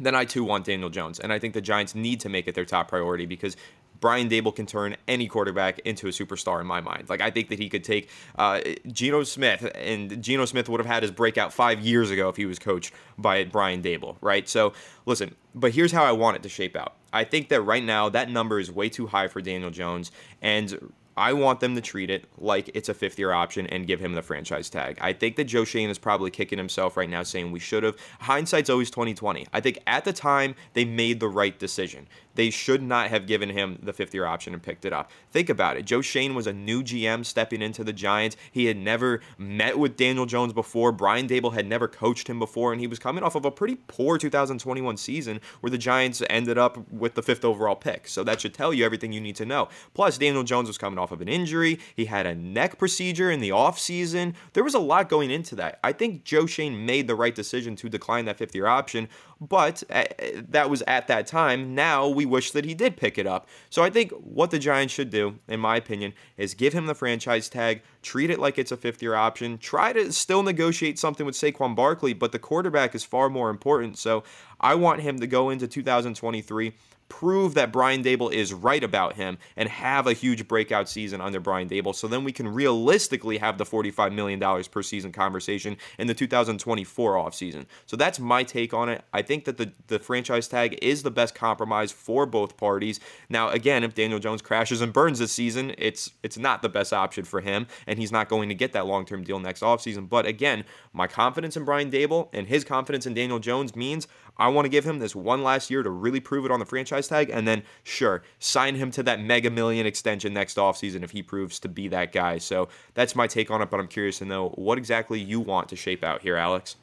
then 0.00 0.14
I 0.14 0.24
too 0.24 0.44
want 0.44 0.64
Daniel 0.64 0.90
Jones. 0.90 1.18
And 1.18 1.32
I 1.32 1.38
think 1.38 1.54
the 1.54 1.60
Giants 1.60 1.94
need 1.94 2.20
to 2.20 2.28
make 2.28 2.48
it 2.48 2.54
their 2.54 2.64
top 2.64 2.88
priority 2.88 3.26
because 3.26 3.56
Brian 4.00 4.28
Daboll 4.28 4.54
can 4.54 4.66
turn 4.66 4.96
any 5.06 5.26
quarterback 5.26 5.80
into 5.80 6.06
a 6.06 6.10
superstar 6.10 6.60
in 6.60 6.66
my 6.66 6.80
mind. 6.80 7.08
Like 7.08 7.20
I 7.20 7.30
think 7.30 7.48
that 7.48 7.58
he 7.58 7.68
could 7.68 7.84
take 7.84 8.08
uh, 8.36 8.60
Geno 8.86 9.24
Smith, 9.24 9.68
and 9.74 10.22
Geno 10.22 10.44
Smith 10.44 10.68
would 10.68 10.80
have 10.80 10.86
had 10.86 11.02
his 11.02 11.10
breakout 11.10 11.52
five 11.52 11.80
years 11.80 12.10
ago 12.10 12.28
if 12.28 12.36
he 12.36 12.46
was 12.46 12.58
coached 12.58 12.92
by 13.16 13.44
Brian 13.44 13.82
Daboll, 13.82 14.16
right? 14.20 14.48
So 14.48 14.72
listen, 15.06 15.34
but 15.54 15.72
here's 15.72 15.92
how 15.92 16.04
I 16.04 16.12
want 16.12 16.36
it 16.36 16.42
to 16.44 16.48
shape 16.48 16.76
out. 16.76 16.94
I 17.12 17.24
think 17.24 17.48
that 17.48 17.62
right 17.62 17.82
now 17.82 18.08
that 18.10 18.30
number 18.30 18.60
is 18.60 18.70
way 18.70 18.88
too 18.88 19.06
high 19.06 19.28
for 19.28 19.40
Daniel 19.40 19.70
Jones, 19.70 20.12
and 20.42 20.92
I 21.18 21.32
want 21.32 21.60
them 21.60 21.74
to 21.74 21.80
treat 21.80 22.10
it 22.10 22.26
like 22.38 22.70
it's 22.74 22.88
a 22.88 22.94
fifth 22.94 23.18
year 23.18 23.32
option 23.32 23.66
and 23.66 23.86
give 23.86 24.00
him 24.00 24.14
the 24.14 24.22
franchise 24.22 24.70
tag. 24.70 24.96
I 25.00 25.12
think 25.12 25.36
that 25.36 25.44
Joe 25.44 25.64
Schoen 25.64 25.90
is 25.90 25.98
probably 25.98 26.30
kicking 26.30 26.58
himself 26.58 26.96
right 26.96 27.10
now 27.10 27.22
saying 27.22 27.50
we 27.50 27.58
should 27.58 27.82
have. 27.82 27.96
Hindsight's 28.20 28.70
always 28.70 28.90
2020. 28.90 29.46
I 29.52 29.60
think 29.60 29.78
at 29.86 30.04
the 30.04 30.12
time 30.12 30.54
they 30.74 30.84
made 30.84 31.20
the 31.20 31.28
right 31.28 31.58
decision. 31.58 32.08
They 32.38 32.50
should 32.50 32.84
not 32.84 33.08
have 33.08 33.26
given 33.26 33.48
him 33.48 33.80
the 33.82 33.92
fifth 33.92 34.14
year 34.14 34.24
option 34.24 34.54
and 34.54 34.62
picked 34.62 34.84
it 34.84 34.92
up. 34.92 35.10
Think 35.32 35.48
about 35.48 35.76
it. 35.76 35.84
Joe 35.84 36.00
Schoen 36.00 36.36
was 36.36 36.46
a 36.46 36.52
new 36.52 36.84
GM 36.84 37.26
stepping 37.26 37.60
into 37.60 37.82
the 37.82 37.92
Giants. 37.92 38.36
He 38.52 38.66
had 38.66 38.76
never 38.76 39.20
met 39.38 39.76
with 39.76 39.96
Daniel 39.96 40.24
Jones 40.24 40.52
before. 40.52 40.92
Brian 40.92 41.26
Daboll 41.26 41.54
had 41.54 41.66
never 41.66 41.88
coached 41.88 42.28
him 42.28 42.38
before, 42.38 42.70
and 42.70 42.80
he 42.80 42.86
was 42.86 43.00
coming 43.00 43.24
off 43.24 43.34
of 43.34 43.44
a 43.44 43.50
pretty 43.50 43.74
poor 43.88 44.18
2021 44.18 44.96
season 44.98 45.40
where 45.58 45.70
the 45.72 45.76
Giants 45.76 46.22
ended 46.30 46.58
up 46.58 46.78
with 46.92 47.16
the 47.16 47.24
fifth 47.24 47.44
overall 47.44 47.74
pick. 47.74 48.06
So 48.06 48.22
that 48.22 48.40
should 48.40 48.54
tell 48.54 48.72
you 48.72 48.84
everything 48.84 49.12
you 49.12 49.20
need 49.20 49.34
to 49.34 49.44
know. 49.44 49.68
Plus, 49.92 50.16
Daniel 50.16 50.44
Jones 50.44 50.68
was 50.68 50.78
coming 50.78 51.00
off 51.00 51.10
of 51.10 51.20
an 51.20 51.28
injury. 51.28 51.80
He 51.96 52.04
had 52.04 52.24
a 52.24 52.36
neck 52.36 52.78
procedure 52.78 53.32
in 53.32 53.40
the 53.40 53.50
offseason. 53.50 54.34
There 54.52 54.62
was 54.62 54.74
a 54.74 54.78
lot 54.78 55.08
going 55.08 55.32
into 55.32 55.56
that. 55.56 55.80
I 55.82 55.90
think 55.90 56.22
Joe 56.22 56.46
Schoen 56.46 56.86
made 56.86 57.08
the 57.08 57.16
right 57.16 57.34
decision 57.34 57.74
to 57.74 57.88
decline 57.88 58.26
that 58.26 58.38
fifth 58.38 58.54
year 58.54 58.68
option, 58.68 59.08
but 59.40 59.82
uh, 59.90 60.04
that 60.48 60.68
was 60.68 60.82
at 60.86 61.06
that 61.08 61.26
time. 61.26 61.74
Now 61.74 62.08
we 62.08 62.26
wish 62.26 62.50
that 62.52 62.64
he 62.64 62.74
did 62.74 62.96
pick 62.96 63.18
it 63.18 63.26
up. 63.26 63.48
So 63.70 63.82
I 63.82 63.90
think 63.90 64.12
what 64.12 64.50
the 64.50 64.58
Giants 64.58 64.92
should 64.92 65.10
do, 65.10 65.38
in 65.46 65.60
my 65.60 65.76
opinion, 65.76 66.12
is 66.36 66.54
give 66.54 66.72
him 66.72 66.86
the 66.86 66.94
franchise 66.94 67.48
tag, 67.48 67.82
treat 68.02 68.30
it 68.30 68.38
like 68.38 68.58
it's 68.58 68.72
a 68.72 68.76
fifth 68.76 69.02
year 69.02 69.14
option, 69.14 69.58
try 69.58 69.92
to 69.92 70.12
still 70.12 70.42
negotiate 70.42 70.98
something 70.98 71.24
with 71.24 71.34
Saquon 71.34 71.74
Barkley, 71.74 72.12
but 72.12 72.32
the 72.32 72.38
quarterback 72.38 72.94
is 72.94 73.04
far 73.04 73.28
more 73.28 73.50
important. 73.50 73.98
So 73.98 74.24
I 74.60 74.74
want 74.74 75.02
him 75.02 75.20
to 75.20 75.26
go 75.26 75.50
into 75.50 75.68
2023 75.68 76.74
prove 77.08 77.54
that 77.54 77.72
Brian 77.72 78.02
Daboll 78.02 78.32
is 78.32 78.52
right 78.52 78.82
about 78.82 79.14
him 79.14 79.38
and 79.56 79.68
have 79.68 80.06
a 80.06 80.12
huge 80.12 80.46
breakout 80.46 80.88
season 80.88 81.20
under 81.20 81.40
Brian 81.40 81.68
Daboll 81.68 81.94
so 81.94 82.06
then 82.06 82.24
we 82.24 82.32
can 82.32 82.48
realistically 82.48 83.38
have 83.38 83.58
the 83.58 83.64
$45 83.64 84.12
million 84.12 84.64
per 84.64 84.82
season 84.82 85.12
conversation 85.12 85.76
in 85.98 86.06
the 86.06 86.14
2024 86.14 87.14
offseason. 87.14 87.66
So 87.86 87.96
that's 87.96 88.20
my 88.20 88.42
take 88.42 88.74
on 88.74 88.88
it. 88.88 89.04
I 89.12 89.22
think 89.22 89.44
that 89.46 89.56
the, 89.56 89.72
the 89.86 89.98
franchise 89.98 90.48
tag 90.48 90.78
is 90.82 91.02
the 91.02 91.10
best 91.10 91.34
compromise 91.34 91.92
for 91.92 92.26
both 92.26 92.56
parties. 92.56 93.00
Now, 93.28 93.48
again, 93.48 93.84
if 93.84 93.94
Daniel 93.94 94.18
Jones 94.18 94.42
crashes 94.42 94.80
and 94.80 94.92
burns 94.92 95.18
this 95.18 95.32
season, 95.32 95.74
it's 95.78 96.10
it's 96.22 96.38
not 96.38 96.62
the 96.62 96.68
best 96.68 96.92
option 96.92 97.24
for 97.24 97.40
him, 97.40 97.66
and 97.86 97.98
he's 97.98 98.12
not 98.12 98.28
going 98.28 98.48
to 98.48 98.54
get 98.54 98.72
that 98.72 98.86
long-term 98.86 99.24
deal 99.24 99.38
next 99.38 99.62
offseason. 99.62 100.08
But 100.08 100.26
again, 100.26 100.64
my 100.92 101.06
confidence 101.06 101.56
in 101.56 101.64
Brian 101.64 101.90
Daboll 101.90 102.28
and 102.32 102.46
his 102.46 102.64
confidence 102.64 103.06
in 103.06 103.14
Daniel 103.14 103.38
Jones 103.38 103.74
means 103.74 104.08
I 104.36 104.48
want 104.48 104.66
to 104.66 104.70
give 104.70 104.84
him 104.84 104.98
this 104.98 105.16
one 105.16 105.42
last 105.42 105.70
year 105.70 105.82
to 105.82 105.90
really 105.90 106.20
prove 106.20 106.44
it 106.44 106.50
on 106.50 106.60
the 106.60 106.66
franchise 106.66 106.97
tag, 107.06 107.30
and 107.30 107.46
then 107.46 107.62
sure, 107.84 108.22
sign 108.40 108.74
him 108.74 108.90
to 108.90 109.02
that 109.04 109.20
mega 109.20 109.50
million 109.50 109.86
extension 109.86 110.34
next 110.34 110.56
offseason 110.56 111.04
if 111.04 111.12
he 111.12 111.22
proves 111.22 111.60
to 111.60 111.68
be 111.68 111.86
that 111.88 112.10
guy. 112.10 112.38
So 112.38 112.68
that's 112.94 113.14
my 113.14 113.28
take 113.28 113.50
on 113.50 113.62
it, 113.62 113.70
but 113.70 113.78
I'm 113.78 113.86
curious 113.86 114.18
to 114.18 114.24
know 114.24 114.48
what 114.56 114.78
exactly 114.78 115.20
you 115.20 115.38
want 115.38 115.68
to 115.68 115.76
shape 115.76 116.02
out 116.02 116.22
here, 116.22 116.34
Alex. 116.34 116.74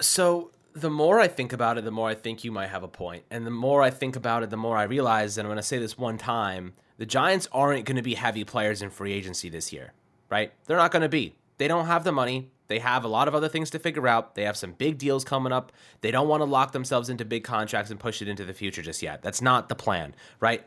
So 0.00 0.50
the 0.72 0.90
more 0.90 1.20
I 1.20 1.28
think 1.28 1.52
about 1.52 1.78
it, 1.78 1.84
the 1.84 1.90
more 1.90 2.08
I 2.08 2.14
think 2.14 2.44
you 2.44 2.52
might 2.52 2.68
have 2.68 2.82
a 2.82 2.88
point. 2.88 3.24
And 3.30 3.46
the 3.46 3.50
more 3.50 3.82
I 3.82 3.90
think 3.90 4.16
about 4.16 4.42
it, 4.42 4.50
the 4.50 4.56
more 4.56 4.76
I 4.76 4.84
realize, 4.84 5.36
and 5.36 5.46
I'm 5.46 5.50
going 5.50 5.56
to 5.56 5.62
say 5.62 5.78
this 5.78 5.98
one 5.98 6.18
time, 6.18 6.74
the 6.98 7.06
Giants 7.06 7.48
aren't 7.52 7.84
going 7.86 7.96
to 7.96 8.02
be 8.02 8.14
heavy 8.14 8.44
players 8.44 8.82
in 8.82 8.90
free 8.90 9.12
agency 9.12 9.48
this 9.48 9.72
year, 9.72 9.92
right? 10.28 10.52
They're 10.66 10.76
not 10.76 10.90
going 10.90 11.02
to 11.02 11.08
be. 11.08 11.34
They 11.58 11.68
don't 11.68 11.86
have 11.86 12.04
the 12.04 12.12
money. 12.12 12.50
They 12.70 12.78
have 12.78 13.02
a 13.02 13.08
lot 13.08 13.26
of 13.26 13.34
other 13.34 13.48
things 13.48 13.68
to 13.70 13.80
figure 13.80 14.06
out. 14.06 14.36
They 14.36 14.44
have 14.44 14.56
some 14.56 14.72
big 14.72 14.96
deals 14.96 15.24
coming 15.24 15.52
up. 15.52 15.72
They 16.02 16.12
don't 16.12 16.28
want 16.28 16.40
to 16.40 16.44
lock 16.44 16.70
themselves 16.70 17.10
into 17.10 17.24
big 17.24 17.42
contracts 17.42 17.90
and 17.90 17.98
push 17.98 18.22
it 18.22 18.28
into 18.28 18.44
the 18.44 18.54
future 18.54 18.80
just 18.80 19.02
yet. 19.02 19.22
That's 19.22 19.42
not 19.42 19.68
the 19.68 19.74
plan, 19.74 20.14
right? 20.38 20.64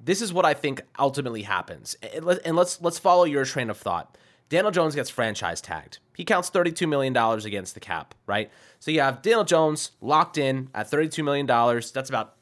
This 0.00 0.20
is 0.20 0.32
what 0.32 0.44
I 0.44 0.52
think 0.52 0.82
ultimately 0.98 1.42
happens. 1.42 1.94
And 2.12 2.24
let- 2.24 2.44
and 2.44 2.56
let's 2.56 2.82
let's 2.82 2.98
follow 2.98 3.22
your 3.22 3.44
train 3.44 3.70
of 3.70 3.78
thought. 3.78 4.18
Daniel 4.48 4.72
Jones 4.72 4.96
gets 4.96 5.08
franchise 5.08 5.60
tagged. 5.60 5.98
He 6.16 6.24
counts 6.24 6.50
$32 6.50 6.88
million 6.88 7.16
against 7.16 7.74
the 7.74 7.80
cap, 7.80 8.14
right? 8.26 8.50
So 8.80 8.90
you 8.90 9.00
have 9.00 9.22
Daniel 9.22 9.44
Jones 9.44 9.92
locked 10.00 10.36
in 10.36 10.70
at 10.74 10.90
$32 10.90 11.24
million. 11.24 11.46
That's 11.46 12.08
about 12.10 12.34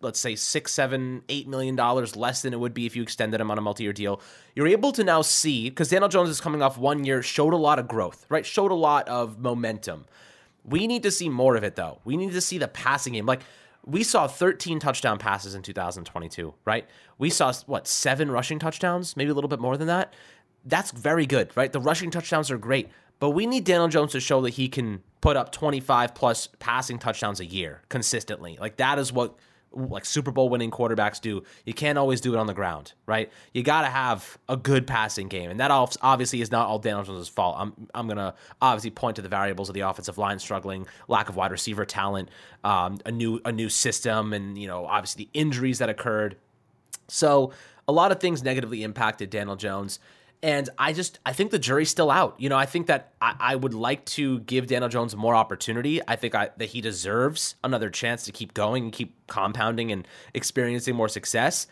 let's 0.00 0.20
say 0.20 0.34
six, 0.34 0.72
seven, 0.72 1.22
eight 1.28 1.46
million 1.48 1.76
dollars 1.76 2.16
less 2.16 2.42
than 2.42 2.52
it 2.52 2.60
would 2.60 2.74
be 2.74 2.86
if 2.86 2.96
you 2.96 3.02
extended 3.02 3.40
him 3.40 3.50
on 3.50 3.58
a 3.58 3.60
multi-year 3.60 3.92
deal. 3.92 4.20
You're 4.54 4.68
able 4.68 4.92
to 4.92 5.04
now 5.04 5.22
see 5.22 5.68
because 5.68 5.90
Daniel 5.90 6.08
Jones 6.08 6.28
is 6.28 6.40
coming 6.40 6.62
off 6.62 6.78
one 6.78 7.04
year, 7.04 7.22
showed 7.22 7.52
a 7.52 7.58
lot 7.58 7.78
of 7.78 7.88
growth, 7.88 8.26
right? 8.28 8.44
Showed 8.44 8.70
a 8.70 8.74
lot 8.74 9.08
of 9.08 9.38
momentum. 9.38 10.06
We 10.64 10.86
need 10.86 11.02
to 11.04 11.10
see 11.10 11.28
more 11.28 11.56
of 11.56 11.64
it 11.64 11.76
though. 11.76 12.00
We 12.04 12.16
need 12.16 12.32
to 12.32 12.40
see 12.40 12.58
the 12.58 12.68
passing 12.68 13.14
game. 13.14 13.26
Like 13.26 13.42
we 13.84 14.02
saw 14.02 14.26
13 14.26 14.78
touchdown 14.78 15.18
passes 15.18 15.54
in 15.54 15.62
2022, 15.62 16.54
right? 16.64 16.86
We 17.18 17.30
saw 17.30 17.52
what 17.66 17.86
seven 17.86 18.30
rushing 18.30 18.58
touchdowns, 18.58 19.16
maybe 19.16 19.30
a 19.30 19.34
little 19.34 19.48
bit 19.48 19.60
more 19.60 19.76
than 19.76 19.86
that. 19.88 20.12
That's 20.64 20.90
very 20.90 21.26
good, 21.26 21.50
right? 21.56 21.72
The 21.72 21.80
rushing 21.80 22.10
touchdowns 22.10 22.50
are 22.50 22.58
great, 22.58 22.88
but 23.18 23.30
we 23.30 23.46
need 23.46 23.64
Daniel 23.64 23.88
Jones 23.88 24.12
to 24.12 24.20
show 24.20 24.42
that 24.42 24.50
he 24.50 24.68
can 24.68 25.02
put 25.20 25.36
up 25.36 25.52
25 25.52 26.14
plus 26.14 26.48
passing 26.58 26.98
touchdowns 26.98 27.40
a 27.40 27.46
year 27.46 27.82
consistently. 27.88 28.58
Like 28.60 28.76
that 28.76 28.98
is 28.98 29.12
what 29.12 29.38
like 29.72 30.04
Super 30.04 30.30
Bowl 30.30 30.48
winning 30.48 30.70
quarterbacks 30.70 31.20
do. 31.20 31.42
You 31.64 31.74
can't 31.74 31.98
always 31.98 32.20
do 32.20 32.34
it 32.34 32.38
on 32.38 32.46
the 32.46 32.54
ground, 32.54 32.92
right? 33.06 33.30
You 33.54 33.62
got 33.62 33.82
to 33.82 33.88
have 33.88 34.38
a 34.48 34.56
good 34.56 34.86
passing 34.86 35.28
game, 35.28 35.50
and 35.50 35.60
that 35.60 35.70
obviously 35.70 36.40
is 36.40 36.50
not 36.50 36.66
all 36.66 36.78
Daniel 36.78 37.04
Jones' 37.04 37.28
fault. 37.28 37.56
I'm 37.58 37.88
I'm 37.94 38.08
gonna 38.08 38.34
obviously 38.60 38.90
point 38.90 39.16
to 39.16 39.22
the 39.22 39.28
variables 39.28 39.68
of 39.68 39.74
the 39.74 39.80
offensive 39.80 40.18
line 40.18 40.38
struggling, 40.38 40.86
lack 41.08 41.28
of 41.28 41.36
wide 41.36 41.52
receiver 41.52 41.84
talent, 41.84 42.28
um, 42.64 42.98
a 43.06 43.12
new 43.12 43.40
a 43.44 43.52
new 43.52 43.68
system, 43.68 44.32
and 44.32 44.58
you 44.58 44.66
know 44.66 44.86
obviously 44.86 45.24
the 45.24 45.38
injuries 45.38 45.78
that 45.78 45.88
occurred. 45.88 46.36
So 47.08 47.52
a 47.86 47.92
lot 47.92 48.12
of 48.12 48.20
things 48.20 48.42
negatively 48.42 48.82
impacted 48.82 49.30
Daniel 49.30 49.56
Jones. 49.56 49.98
And 50.42 50.70
I 50.78 50.92
just 50.94 51.18
I 51.26 51.32
think 51.32 51.50
the 51.50 51.58
jury's 51.58 51.90
still 51.90 52.10
out. 52.10 52.34
You 52.38 52.48
know, 52.48 52.56
I 52.56 52.64
think 52.66 52.86
that 52.86 53.12
I, 53.20 53.36
I 53.38 53.56
would 53.56 53.74
like 53.74 54.04
to 54.06 54.40
give 54.40 54.66
Daniel 54.68 54.88
Jones 54.88 55.14
more 55.14 55.34
opportunity. 55.34 56.00
I 56.08 56.16
think 56.16 56.34
I, 56.34 56.50
that 56.56 56.66
he 56.66 56.80
deserves 56.80 57.56
another 57.62 57.90
chance 57.90 58.24
to 58.24 58.32
keep 58.32 58.54
going 58.54 58.84
and 58.84 58.92
keep 58.92 59.14
compounding 59.26 59.92
and 59.92 60.06
experiencing 60.32 60.96
more 60.96 61.08
success. 61.08 61.66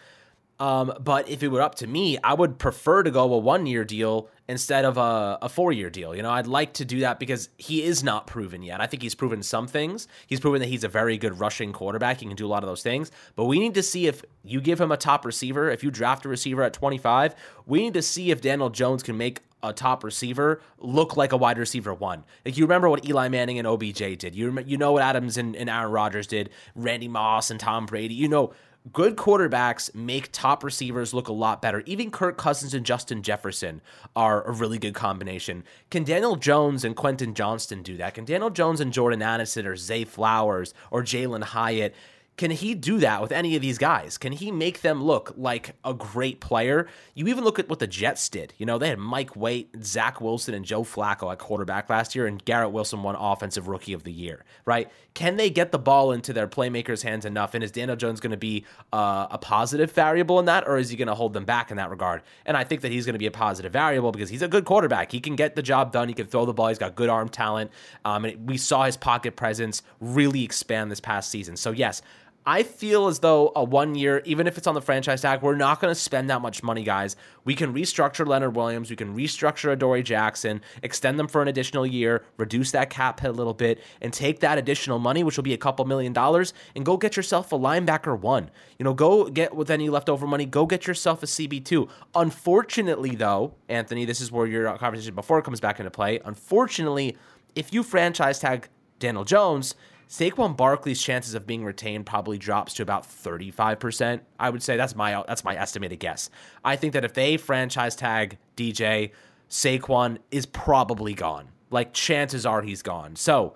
Um, 0.61 0.93
but 1.01 1.29
if 1.29 1.43
it 1.43 1.49
were 1.49 1.63
up 1.63 1.77
to 1.77 1.87
me, 1.87 2.19
I 2.23 2.35
would 2.35 2.59
prefer 2.59 3.03
to 3.03 3.11
go 3.11 3.33
a 3.33 3.39
one 3.39 3.67
year 3.67 3.85
deal 3.85 4.29
instead 4.49 4.85
of 4.85 4.97
a, 4.97 5.39
a 5.43 5.49
four 5.49 5.73
year 5.73 5.91
deal. 5.91 6.17
You 6.17 6.23
know, 6.23 6.31
I'd 6.31 6.47
like 6.47 6.73
to 6.75 6.85
do 6.85 7.01
that 7.01 7.21
because 7.21 7.49
he 7.59 7.85
is 7.85 8.03
not 8.03 8.27
proven 8.27 8.63
yet. 8.63 8.81
I 8.81 8.87
think 8.87 9.03
he's 9.03 9.15
proven 9.15 9.43
some 9.43 9.69
things. 9.69 10.09
He's 10.27 10.41
proven 10.41 10.61
that 10.61 10.69
he's 10.69 10.85
a 10.85 10.89
very 10.89 11.17
good 11.17 11.39
rushing 11.39 11.73
quarterback. 11.73 12.19
He 12.19 12.27
can 12.27 12.35
do 12.35 12.47
a 12.47 12.49
lot 12.49 12.65
of 12.65 12.69
those 12.69 12.83
things. 12.83 13.13
But 13.37 13.45
we 13.45 13.59
need 13.59 13.75
to 13.75 13.83
see 13.83 14.07
if 14.07 14.25
you 14.43 14.61
give 14.61 14.81
him 14.81 14.91
a 14.91 14.97
top 14.97 15.25
receiver, 15.25 15.71
if 15.71 15.85
you 15.85 15.91
draft 15.91 16.25
a 16.25 16.29
receiver 16.29 16.63
at 16.63 16.73
25, 16.73 17.35
we 17.67 17.81
need 17.81 17.95
to 17.95 18.03
see 18.03 18.31
if 18.31 18.41
Daniel 18.41 18.71
Jones 18.71 19.03
can 19.03 19.17
make 19.17 19.43
a 19.63 19.73
top 19.73 20.05
receiver 20.05 20.61
look 20.79 21.17
like 21.17 21.33
a 21.33 21.37
wide 21.37 21.59
receiver 21.59 21.93
one. 21.93 22.25
Like 22.45 22.57
you 22.57 22.65
remember 22.65 22.89
what 22.89 23.09
Eli 23.09 23.29
Manning 23.29 23.59
and 23.59 23.67
OBJ 23.67 24.17
did. 24.19 24.35
You 24.35 24.51
rem- 24.51 24.69
you 24.69 24.77
know 24.77 24.93
what 24.93 25.03
Adams 25.03 25.37
and, 25.37 25.57
and 25.57 25.69
Aaron 25.69 25.91
Rodgers 25.91 26.27
did, 26.27 26.51
Randy 26.75 27.09
Moss 27.09 27.51
and 27.51 27.59
Tom 27.59 27.87
Brady. 27.87 28.15
You 28.15 28.29
know 28.29 28.53
good 28.93 29.17
quarterbacks 29.17 29.95
make 29.95 30.31
top 30.33 30.63
receivers 30.63 31.13
look 31.15 31.29
a 31.29 31.33
lot 31.33 31.61
better. 31.63 31.83
Even 31.87 32.11
Kirk 32.11 32.37
Cousins 32.37 32.75
and 32.75 32.87
Justin 32.87 33.23
Jefferson 33.23 33.81
are 34.15 34.43
a 34.45 34.53
really 34.53 34.79
good 34.79 34.95
combination. 34.95 35.65
Can 35.91 36.05
Daniel 36.05 36.37
Jones 36.37 36.85
and 36.85 36.95
Quentin 36.95 37.35
Johnston 37.35 37.83
do 37.83 37.97
that? 37.97 38.15
Can 38.15 38.25
Daniel 38.25 38.51
Jones 38.51 38.81
and 38.81 38.93
Jordan 38.93 39.23
Addison 39.23 39.67
or 39.67 39.77
Zay 39.77 40.05
Flowers 40.05 40.75
or 40.91 41.03
Jalin 41.03 41.43
Hyatt? 41.43 41.95
Can 42.39 42.53
he 42.53 42.75
do 42.75 42.99
that 42.99 43.21
with 43.21 43.33
any 43.33 43.57
of 43.57 43.63
these 43.63 43.79
guys? 43.79 44.17
Can 44.17 44.31
he 44.33 44.53
make 44.53 44.81
them 44.81 45.03
look 45.03 45.35
like 45.37 45.75
a 45.85 45.93
great 45.93 46.39
player? 46.41 46.87
You 47.15 47.27
even 47.27 47.43
look 47.43 47.59
at 47.59 47.69
what 47.69 47.81
the 47.81 47.89
Jets 47.89 48.29
did. 48.29 48.55
You 48.59 48.65
know, 48.65 48.79
they 48.79 48.89
had 48.89 49.01
Mike 49.01 49.35
White, 49.35 49.69
Zach 49.83 50.21
Wilson, 50.21 50.55
and 50.55 50.65
Joe 50.65 50.85
Flacco 50.85 51.33
at 51.33 51.39
quarterback 51.41 51.91
last 51.91 52.15
year, 52.15 52.29
and 52.29 52.43
Garrett 52.45 52.71
Wilson 52.71 53.03
won 53.03 53.17
Offensive 53.17 53.67
Rookie 53.67 53.93
of 53.93 54.05
the 54.05 54.13
Year, 54.13 54.45
right? 54.65 54.89
Can 55.15 55.37
they 55.37 55.51
get 55.51 55.73
the 55.73 55.81
ball 55.81 56.13
into 56.13 56.33
their 56.33 56.47
playmakers' 56.47 57.03
hands 57.03 57.25
enough? 57.25 57.55
And 57.55 57.65
is 57.65 57.73
Daniel 57.73 57.97
Jones 57.97 58.21
going 58.21 58.31
to 58.31 58.37
be 58.37 58.65
uh, 58.93 59.27
a 59.33 59.39
positive 59.39 59.91
variable 59.91 60.39
in 60.39 60.45
that, 60.45 60.69
or 60.69 60.79
is 60.79 60.91
he 60.91 60.97
going 60.97 61.09
to 61.09 61.17
hold 61.17 61.33
them 61.33 61.45
back 61.45 61.73
in 61.73 61.77
that 61.79 61.91
regard? 61.91 62.23
And 62.47 62.57
I 62.57 62.63
think 62.63 62.83
that 62.83 62.93
he's 62.93 63.05
going 63.05 63.15
to 63.15 63.19
be 63.19 63.27
a 63.27 63.33
positive 63.33 63.73
variable 63.73 64.13
because 64.13 64.31
he's 64.31 64.43
a 64.43 64.49
good 64.49 64.65
quarterback. 64.65 65.11
He 65.11 65.19
can 65.19 65.35
get 65.35 65.57
the 65.57 65.63
job 65.63 65.91
done. 65.91 66.07
He 66.07 66.15
can 66.15 66.29
throw 66.29 66.47
the 66.47 66.55
ball. 66.55 66.69
He's 66.69 66.79
got 66.79 66.95
good 66.95 67.09
arm 67.09 67.29
talent. 67.29 67.73
Um, 68.05 68.25
and 68.27 68.49
we 68.49 68.57
saw 68.57 68.85
his 68.85 68.97
pocket 68.97 69.35
presence 69.35 69.83
really 70.01 70.45
expand 70.45 70.89
this 70.93 71.01
past 71.01 71.31
season. 71.31 71.57
So, 71.57 71.73
yes, 71.73 72.01
I 72.49 72.63
feel 72.63 73.09
as 73.09 73.19
though 73.19 73.53
a 73.55 73.63
one 73.63 73.95
year, 73.95 74.23
even 74.25 74.47
if 74.47 74.57
it's 74.57 74.67
on 74.67 74.75
the 74.75 74.81
franchise 74.81 75.21
tag, 75.21 75.43
we're 75.43 75.55
not 75.55 75.83
going 75.83 75.91
to 75.91 76.01
spend 76.01 76.31
that 76.31 76.41
much 76.41 76.63
money, 76.63 76.83
guys. 76.83 77.15
We 77.45 77.55
can 77.55 77.75
restructure 77.75 78.27
Leonard 78.27 78.57
Williams, 78.57 78.89
we 78.89 78.97
can 78.97 79.15
restructure 79.15 79.71
Adoree 79.71 80.03
Jackson, 80.03 80.63
extend 80.83 81.19
them 81.19 81.29
for 81.29 81.43
an 81.43 81.49
additional 81.49 81.87
year, 81.87 82.25
reduce 82.39 82.71
that 82.71 82.89
cap 82.89 83.21
hit 83.21 83.29
a 83.29 83.35
little 83.35 83.53
bit, 83.53 83.83
and 84.01 84.15
take 84.15 84.41
that 84.41 84.57
additional 84.57 84.99
money, 84.99 85.23
which 85.23 85.37
will 85.37 85.45
be 85.45 85.53
a 85.53 85.59
couple 85.59 85.85
million 85.85 86.15
dollars, 86.15 86.55
and 86.75 86.87
go 86.87 86.97
get 86.97 87.19
yourself 87.19 87.53
a 87.53 87.59
linebacker 87.59 88.19
one. 88.19 88.51
You 88.79 88.85
know, 88.85 88.95
go 88.95 89.29
get 89.29 89.55
with 89.55 89.71
any 89.71 89.91
leftover 89.91 90.27
money, 90.27 90.47
go 90.47 90.65
get 90.65 90.87
yourself 90.87 91.23
a 91.23 91.27
CB2. 91.27 91.87
Unfortunately, 92.15 93.15
though, 93.15 93.53
Anthony, 93.69 94.07
this 94.07 94.23
is 94.23 94.33
where 94.33 94.47
your 94.47 94.75
conversation 94.79 95.15
before 95.15 95.43
comes 95.43 95.61
back 95.61 95.81
into 95.81 95.91
play. 95.91 96.19
Unfortunately, 96.25 97.15
if 97.55 97.75
you 97.75 97.83
franchise 97.83 98.39
tag 98.39 98.71
Daniel 98.99 99.25
Jones, 99.27 99.75
Saquon 100.09 100.57
Barkley's 100.57 101.03
chances 101.03 101.35
of 101.35 101.47
being 101.47 101.65
retained 101.65 102.07
probably 102.07 102.39
drops 102.39 102.75
to 102.75 102.83
about 102.83 103.05
35%. 103.05 104.21
I 104.41 104.49
would 104.49 104.63
say 104.63 104.77
that's 104.77 104.97
my 104.97 105.23
that's 105.29 105.45
my 105.45 105.55
estimated 105.55 106.01
guess. 106.01 106.31
I 106.65 106.77
think 106.77 106.95
that 106.95 107.05
if 107.05 107.13
they 107.13 107.37
franchise 107.37 107.95
tag 107.95 108.39
DJ, 108.57 109.11
Saquon 109.51 110.19
is 110.31 110.47
probably 110.47 111.13
gone. 111.13 111.49
Like 111.71 111.93
chances 111.93 112.47
are 112.47 112.63
he's 112.63 112.81
gone. 112.81 113.17
So 113.17 113.55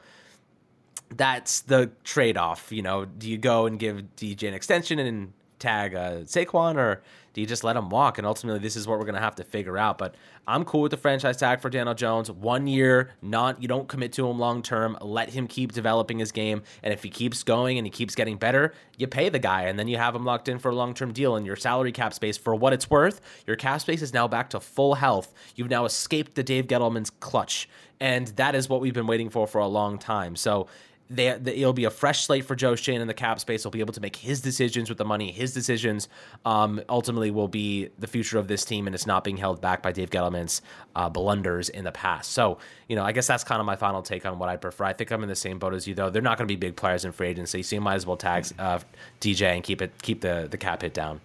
that's 1.08 1.60
the 1.62 1.90
trade-off, 2.04 2.72
you 2.72 2.82
know, 2.82 3.04
do 3.04 3.28
you 3.28 3.38
go 3.38 3.66
and 3.66 3.78
give 3.78 4.02
DJ 4.16 4.48
an 4.48 4.54
extension 4.54 4.98
and 4.98 5.32
tag 5.62 5.94
uh, 5.94 6.10
Saquon 6.24 6.76
or 6.76 7.02
do 7.32 7.40
you 7.40 7.46
just 7.46 7.64
let 7.64 7.76
him 7.76 7.88
walk? 7.88 8.18
And 8.18 8.26
ultimately, 8.26 8.60
this 8.60 8.76
is 8.76 8.86
what 8.86 8.98
we're 8.98 9.06
going 9.06 9.14
to 9.14 9.20
have 9.20 9.36
to 9.36 9.44
figure 9.44 9.78
out. 9.78 9.96
But 9.96 10.14
I'm 10.46 10.64
cool 10.64 10.82
with 10.82 10.90
the 10.90 10.96
franchise 10.96 11.38
tag 11.38 11.60
for 11.60 11.70
Daniel 11.70 11.94
Jones. 11.94 12.30
One 12.30 12.66
year, 12.66 13.10
not 13.22 13.62
you 13.62 13.68
don't 13.68 13.88
commit 13.88 14.12
to 14.14 14.28
him 14.28 14.38
long 14.38 14.62
term. 14.62 14.98
Let 15.00 15.30
him 15.30 15.46
keep 15.46 15.72
developing 15.72 16.18
his 16.18 16.32
game, 16.32 16.62
and 16.82 16.92
if 16.92 17.02
he 17.02 17.08
keeps 17.08 17.42
going 17.42 17.78
and 17.78 17.86
he 17.86 17.90
keeps 17.90 18.14
getting 18.14 18.36
better, 18.36 18.74
you 18.98 19.06
pay 19.06 19.28
the 19.28 19.38
guy, 19.38 19.62
and 19.62 19.78
then 19.78 19.88
you 19.88 19.96
have 19.96 20.14
him 20.14 20.24
locked 20.24 20.48
in 20.48 20.58
for 20.58 20.70
a 20.70 20.74
long 20.74 20.94
term 20.94 21.12
deal. 21.12 21.36
And 21.36 21.46
your 21.46 21.56
salary 21.56 21.92
cap 21.92 22.12
space, 22.12 22.36
for 22.36 22.54
what 22.54 22.72
it's 22.72 22.90
worth, 22.90 23.20
your 23.46 23.56
cap 23.56 23.80
space 23.80 24.02
is 24.02 24.12
now 24.12 24.28
back 24.28 24.50
to 24.50 24.60
full 24.60 24.94
health. 24.94 25.32
You've 25.56 25.70
now 25.70 25.84
escaped 25.84 26.34
the 26.34 26.42
Dave 26.42 26.66
Gettleman's 26.66 27.10
clutch, 27.10 27.68
and 27.98 28.28
that 28.28 28.54
is 28.54 28.68
what 28.68 28.80
we've 28.80 28.94
been 28.94 29.06
waiting 29.06 29.30
for 29.30 29.46
for 29.46 29.60
a 29.60 29.68
long 29.68 29.98
time. 29.98 30.36
So 30.36 30.66
they, 31.10 31.36
they, 31.38 31.56
it'll 31.56 31.72
be 31.72 31.84
a 31.84 31.90
fresh 31.90 32.24
slate 32.24 32.44
for 32.44 32.54
Joe 32.54 32.74
Schoen 32.74 33.00
in 33.00 33.06
the 33.06 33.14
cap 33.14 33.40
space. 33.40 33.62
He'll 33.62 33.70
be 33.70 33.80
able 33.80 33.92
to 33.92 34.00
make 34.00 34.16
his 34.16 34.40
decisions 34.40 34.88
with 34.88 34.98
the 34.98 35.04
money. 35.04 35.30
His 35.30 35.52
decisions 35.52 36.08
um, 36.44 36.80
ultimately 36.88 37.30
will 37.30 37.48
be 37.48 37.90
the 37.98 38.06
future 38.06 38.38
of 38.38 38.48
this 38.48 38.64
team, 38.64 38.86
and 38.86 38.94
it's 38.94 39.06
not 39.06 39.24
being 39.24 39.36
held 39.36 39.60
back 39.60 39.82
by 39.82 39.92
Dave 39.92 40.10
Gettleman's 40.10 40.62
uh, 40.96 41.08
blunders 41.08 41.68
in 41.68 41.84
the 41.84 41.92
past. 41.92 42.32
So, 42.32 42.58
you 42.88 42.96
know, 42.96 43.04
I 43.04 43.12
guess 43.12 43.26
that's 43.26 43.44
kind 43.44 43.60
of 43.60 43.66
my 43.66 43.76
final 43.76 44.02
take 44.02 44.24
on 44.24 44.38
what 44.38 44.48
I 44.48 44.56
prefer. 44.56 44.84
I 44.84 44.92
think 44.92 45.10
I'm 45.10 45.22
in 45.22 45.28
the 45.28 45.36
same 45.36 45.58
boat 45.58 45.74
as 45.74 45.86
you, 45.86 45.94
though. 45.94 46.10
They're 46.10 46.22
not 46.22 46.38
going 46.38 46.48
to 46.48 46.52
be 46.52 46.56
big 46.56 46.76
players 46.76 47.04
in 47.04 47.12
free 47.12 47.28
agency, 47.28 47.62
so 47.62 47.76
you 47.76 47.80
might 47.80 47.96
as 47.96 48.06
well 48.06 48.16
tag 48.16 48.46
uh, 48.58 48.78
DJ 49.20 49.54
and 49.54 49.62
keep 49.62 49.82
it 49.82 49.92
keep 50.02 50.20
the 50.20 50.48
the 50.50 50.58
cap 50.58 50.82
hit 50.82 50.94
down. 50.94 51.20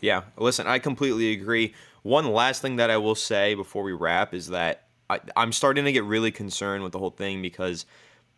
Yeah, 0.00 0.22
listen, 0.36 0.66
I 0.66 0.78
completely 0.78 1.32
agree. 1.32 1.74
One 2.02 2.32
last 2.32 2.62
thing 2.62 2.76
that 2.76 2.90
I 2.90 2.96
will 2.96 3.14
say 3.14 3.54
before 3.54 3.82
we 3.82 3.92
wrap 3.92 4.32
is 4.32 4.48
that 4.48 4.84
I, 5.10 5.20
I'm 5.36 5.52
starting 5.52 5.84
to 5.84 5.92
get 5.92 6.04
really 6.04 6.30
concerned 6.30 6.82
with 6.82 6.92
the 6.92 6.98
whole 6.98 7.10
thing 7.10 7.42
because 7.42 7.84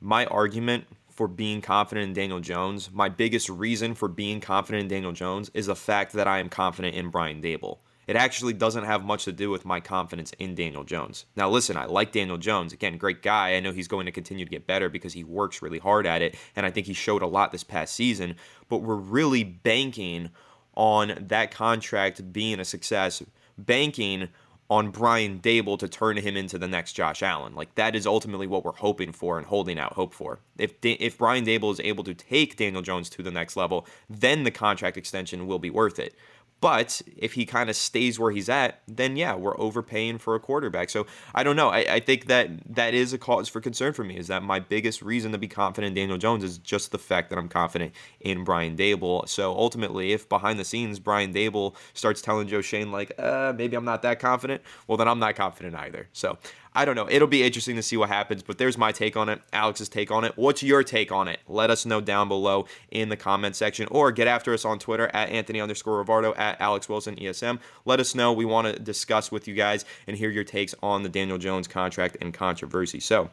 my 0.02 0.26
argument 0.26 0.84
for 1.10 1.28
being 1.28 1.60
confident 1.60 2.08
in 2.08 2.12
Daniel 2.14 2.40
Jones, 2.40 2.90
my 2.92 3.08
biggest 3.08 3.48
reason 3.48 3.94
for 3.94 4.08
being 4.08 4.40
confident 4.40 4.82
in 4.82 4.88
Daniel 4.88 5.12
Jones 5.12 5.50
is 5.54 5.66
the 5.66 5.76
fact 5.76 6.12
that 6.14 6.26
I 6.26 6.38
am 6.38 6.48
confident 6.48 6.94
in 6.94 7.10
Brian 7.10 7.40
Daboll. 7.40 7.78
It 8.08 8.16
actually 8.16 8.54
doesn't 8.54 8.84
have 8.84 9.04
much 9.04 9.24
to 9.26 9.32
do 9.32 9.48
with 9.50 9.64
my 9.64 9.78
confidence 9.78 10.32
in 10.38 10.56
Daniel 10.56 10.82
Jones. 10.82 11.26
Now, 11.36 11.48
listen, 11.48 11.76
I 11.76 11.84
like 11.84 12.10
Daniel 12.10 12.36
Jones. 12.36 12.72
Again, 12.72 12.96
great 12.96 13.22
guy. 13.22 13.54
I 13.54 13.60
know 13.60 13.72
he's 13.72 13.86
going 13.86 14.06
to 14.06 14.12
continue 14.12 14.44
to 14.44 14.50
get 14.50 14.66
better 14.66 14.88
because 14.88 15.12
he 15.12 15.22
works 15.22 15.62
really 15.62 15.78
hard 15.78 16.04
at 16.04 16.20
it. 16.20 16.34
And 16.56 16.66
I 16.66 16.70
think 16.70 16.86
he 16.86 16.94
showed 16.94 17.22
a 17.22 17.26
lot 17.28 17.52
this 17.52 17.62
past 17.62 17.94
season. 17.94 18.34
But 18.68 18.78
we're 18.78 18.96
really 18.96 19.44
banking 19.44 20.30
on 20.74 21.26
that 21.28 21.52
contract 21.52 22.32
being 22.32 22.58
a 22.58 22.64
success, 22.64 23.22
banking 23.56 24.28
on 24.72 24.90
Brian 24.90 25.38
Daboll 25.38 25.78
to 25.78 25.86
turn 25.86 26.16
him 26.16 26.34
into 26.34 26.56
the 26.56 26.66
next 26.66 26.94
Josh 26.94 27.22
Allen. 27.22 27.54
Like 27.54 27.74
that 27.74 27.94
is 27.94 28.06
ultimately 28.06 28.46
what 28.46 28.64
we're 28.64 28.72
hoping 28.72 29.12
for 29.12 29.36
and 29.36 29.46
holding 29.46 29.78
out 29.78 29.92
hope 29.92 30.14
for. 30.14 30.38
If 30.56 30.72
if 30.82 31.18
Brian 31.18 31.44
Daboll 31.44 31.72
is 31.72 31.80
able 31.80 32.04
to 32.04 32.14
take 32.14 32.56
Daniel 32.56 32.80
Jones 32.80 33.10
to 33.10 33.22
the 33.22 33.30
next 33.30 33.54
level, 33.54 33.86
then 34.08 34.44
the 34.44 34.50
contract 34.50 34.96
extension 34.96 35.46
will 35.46 35.58
be 35.58 35.68
worth 35.68 35.98
it. 35.98 36.14
But 36.62 37.02
if 37.16 37.32
he 37.32 37.44
kind 37.44 37.68
of 37.68 37.74
stays 37.74 38.20
where 38.20 38.30
he's 38.30 38.48
at, 38.48 38.82
then 38.86 39.16
yeah, 39.16 39.34
we're 39.34 39.58
overpaying 39.58 40.18
for 40.18 40.36
a 40.36 40.40
quarterback. 40.40 40.90
So 40.90 41.06
I 41.34 41.42
don't 41.42 41.56
know. 41.56 41.70
I, 41.70 41.94
I, 41.94 41.98
think 42.00 42.26
that 42.26 42.50
that 42.76 42.94
is 42.94 43.12
a 43.12 43.18
cause 43.18 43.48
for 43.48 43.60
concern 43.60 43.94
for 43.94 44.04
me. 44.04 44.16
Is 44.16 44.28
that 44.28 44.44
my 44.44 44.60
biggest 44.60 45.02
reason 45.02 45.32
to 45.32 45.38
be 45.38 45.48
confident 45.48 45.88
in 45.88 45.94
Daniel 45.94 46.18
Jones 46.18 46.44
is 46.44 46.58
just 46.58 46.92
the 46.92 46.98
fact 46.98 47.30
that 47.30 47.38
I'm 47.38 47.48
confident 47.48 47.92
in 48.20 48.44
Brian 48.44 48.76
Daboll. 48.76 49.28
So 49.28 49.52
ultimately, 49.52 50.12
if 50.12 50.28
behind 50.28 50.56
the 50.60 50.64
scenes 50.64 51.00
Brian 51.00 51.34
Daboll 51.34 51.74
starts 51.94 52.22
telling 52.22 52.46
Joe 52.46 52.60
Schoen 52.60 52.92
like, 52.92 53.12
uh, 53.18 53.52
maybe 53.56 53.74
I'm 53.74 53.84
not 53.84 54.02
that 54.02 54.20
confident, 54.20 54.62
well 54.86 54.96
then 54.96 55.08
I'm 55.08 55.18
not 55.18 55.34
confident 55.34 55.74
either. 55.74 56.06
So 56.12 56.38
I 56.74 56.84
don't 56.86 56.96
know. 56.96 57.08
It'll 57.10 57.28
be 57.28 57.42
interesting 57.42 57.76
to 57.76 57.82
see 57.82 57.98
what 57.98 58.08
happens, 58.08 58.42
but 58.42 58.56
there's 58.56 58.78
my 58.78 58.92
take 58.92 59.16
on 59.16 59.28
it, 59.28 59.42
Alex's 59.52 59.88
take 59.88 60.10
on 60.10 60.24
it. 60.24 60.32
What's 60.36 60.62
your 60.62 60.82
take 60.82 61.12
on 61.12 61.28
it? 61.28 61.40
Let 61.46 61.70
us 61.70 61.84
know 61.84 62.00
down 62.00 62.28
below 62.28 62.66
in 62.90 63.10
the 63.10 63.16
comment 63.16 63.56
section 63.56 63.86
or 63.90 64.10
get 64.10 64.26
after 64.26 64.54
us 64.54 64.64
on 64.64 64.78
Twitter 64.78 65.10
at 65.12 65.28
Anthony 65.28 65.60
underscore 65.60 66.02
Rivardo 66.02 66.36
at 66.38 66.60
Alex 66.60 66.88
Wilson 66.88 67.16
ESM. 67.16 67.58
Let 67.84 68.00
us 68.00 68.14
know. 68.14 68.32
We 68.32 68.46
want 68.46 68.68
to 68.68 68.78
discuss 68.78 69.30
with 69.30 69.46
you 69.46 69.54
guys 69.54 69.84
and 70.06 70.16
hear 70.16 70.30
your 70.30 70.44
takes 70.44 70.74
on 70.82 71.02
the 71.02 71.08
Daniel 71.10 71.38
Jones 71.38 71.68
contract 71.68 72.16
and 72.20 72.32
controversy. 72.32 73.00
So, 73.00 73.28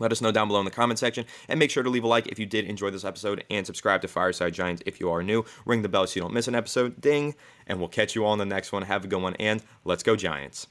let 0.00 0.12
us 0.12 0.20
know 0.20 0.32
down 0.32 0.48
below 0.48 0.60
in 0.60 0.64
the 0.64 0.70
comment 0.70 0.98
section 0.98 1.24
and 1.48 1.58
make 1.58 1.70
sure 1.70 1.82
to 1.82 1.90
leave 1.90 2.04
a 2.04 2.06
like 2.06 2.28
if 2.28 2.38
you 2.38 2.46
did 2.46 2.64
enjoy 2.66 2.90
this 2.90 3.04
episode 3.04 3.44
and 3.50 3.66
subscribe 3.66 4.02
to 4.02 4.08
Fireside 4.08 4.54
Giants 4.54 4.82
if 4.86 5.00
you 5.00 5.10
are 5.10 5.22
new. 5.22 5.44
Ring 5.64 5.82
the 5.82 5.88
bell 5.88 6.06
so 6.06 6.16
you 6.16 6.22
don't 6.22 6.34
miss 6.34 6.48
an 6.48 6.54
episode. 6.54 7.00
Ding. 7.00 7.34
And 7.66 7.78
we'll 7.78 7.88
catch 7.88 8.14
you 8.14 8.24
all 8.24 8.32
in 8.32 8.38
the 8.38 8.46
next 8.46 8.72
one. 8.72 8.82
Have 8.82 9.04
a 9.04 9.08
good 9.08 9.22
one 9.22 9.34
and 9.36 9.62
let's 9.84 10.02
go, 10.02 10.16
Giants. 10.16 10.68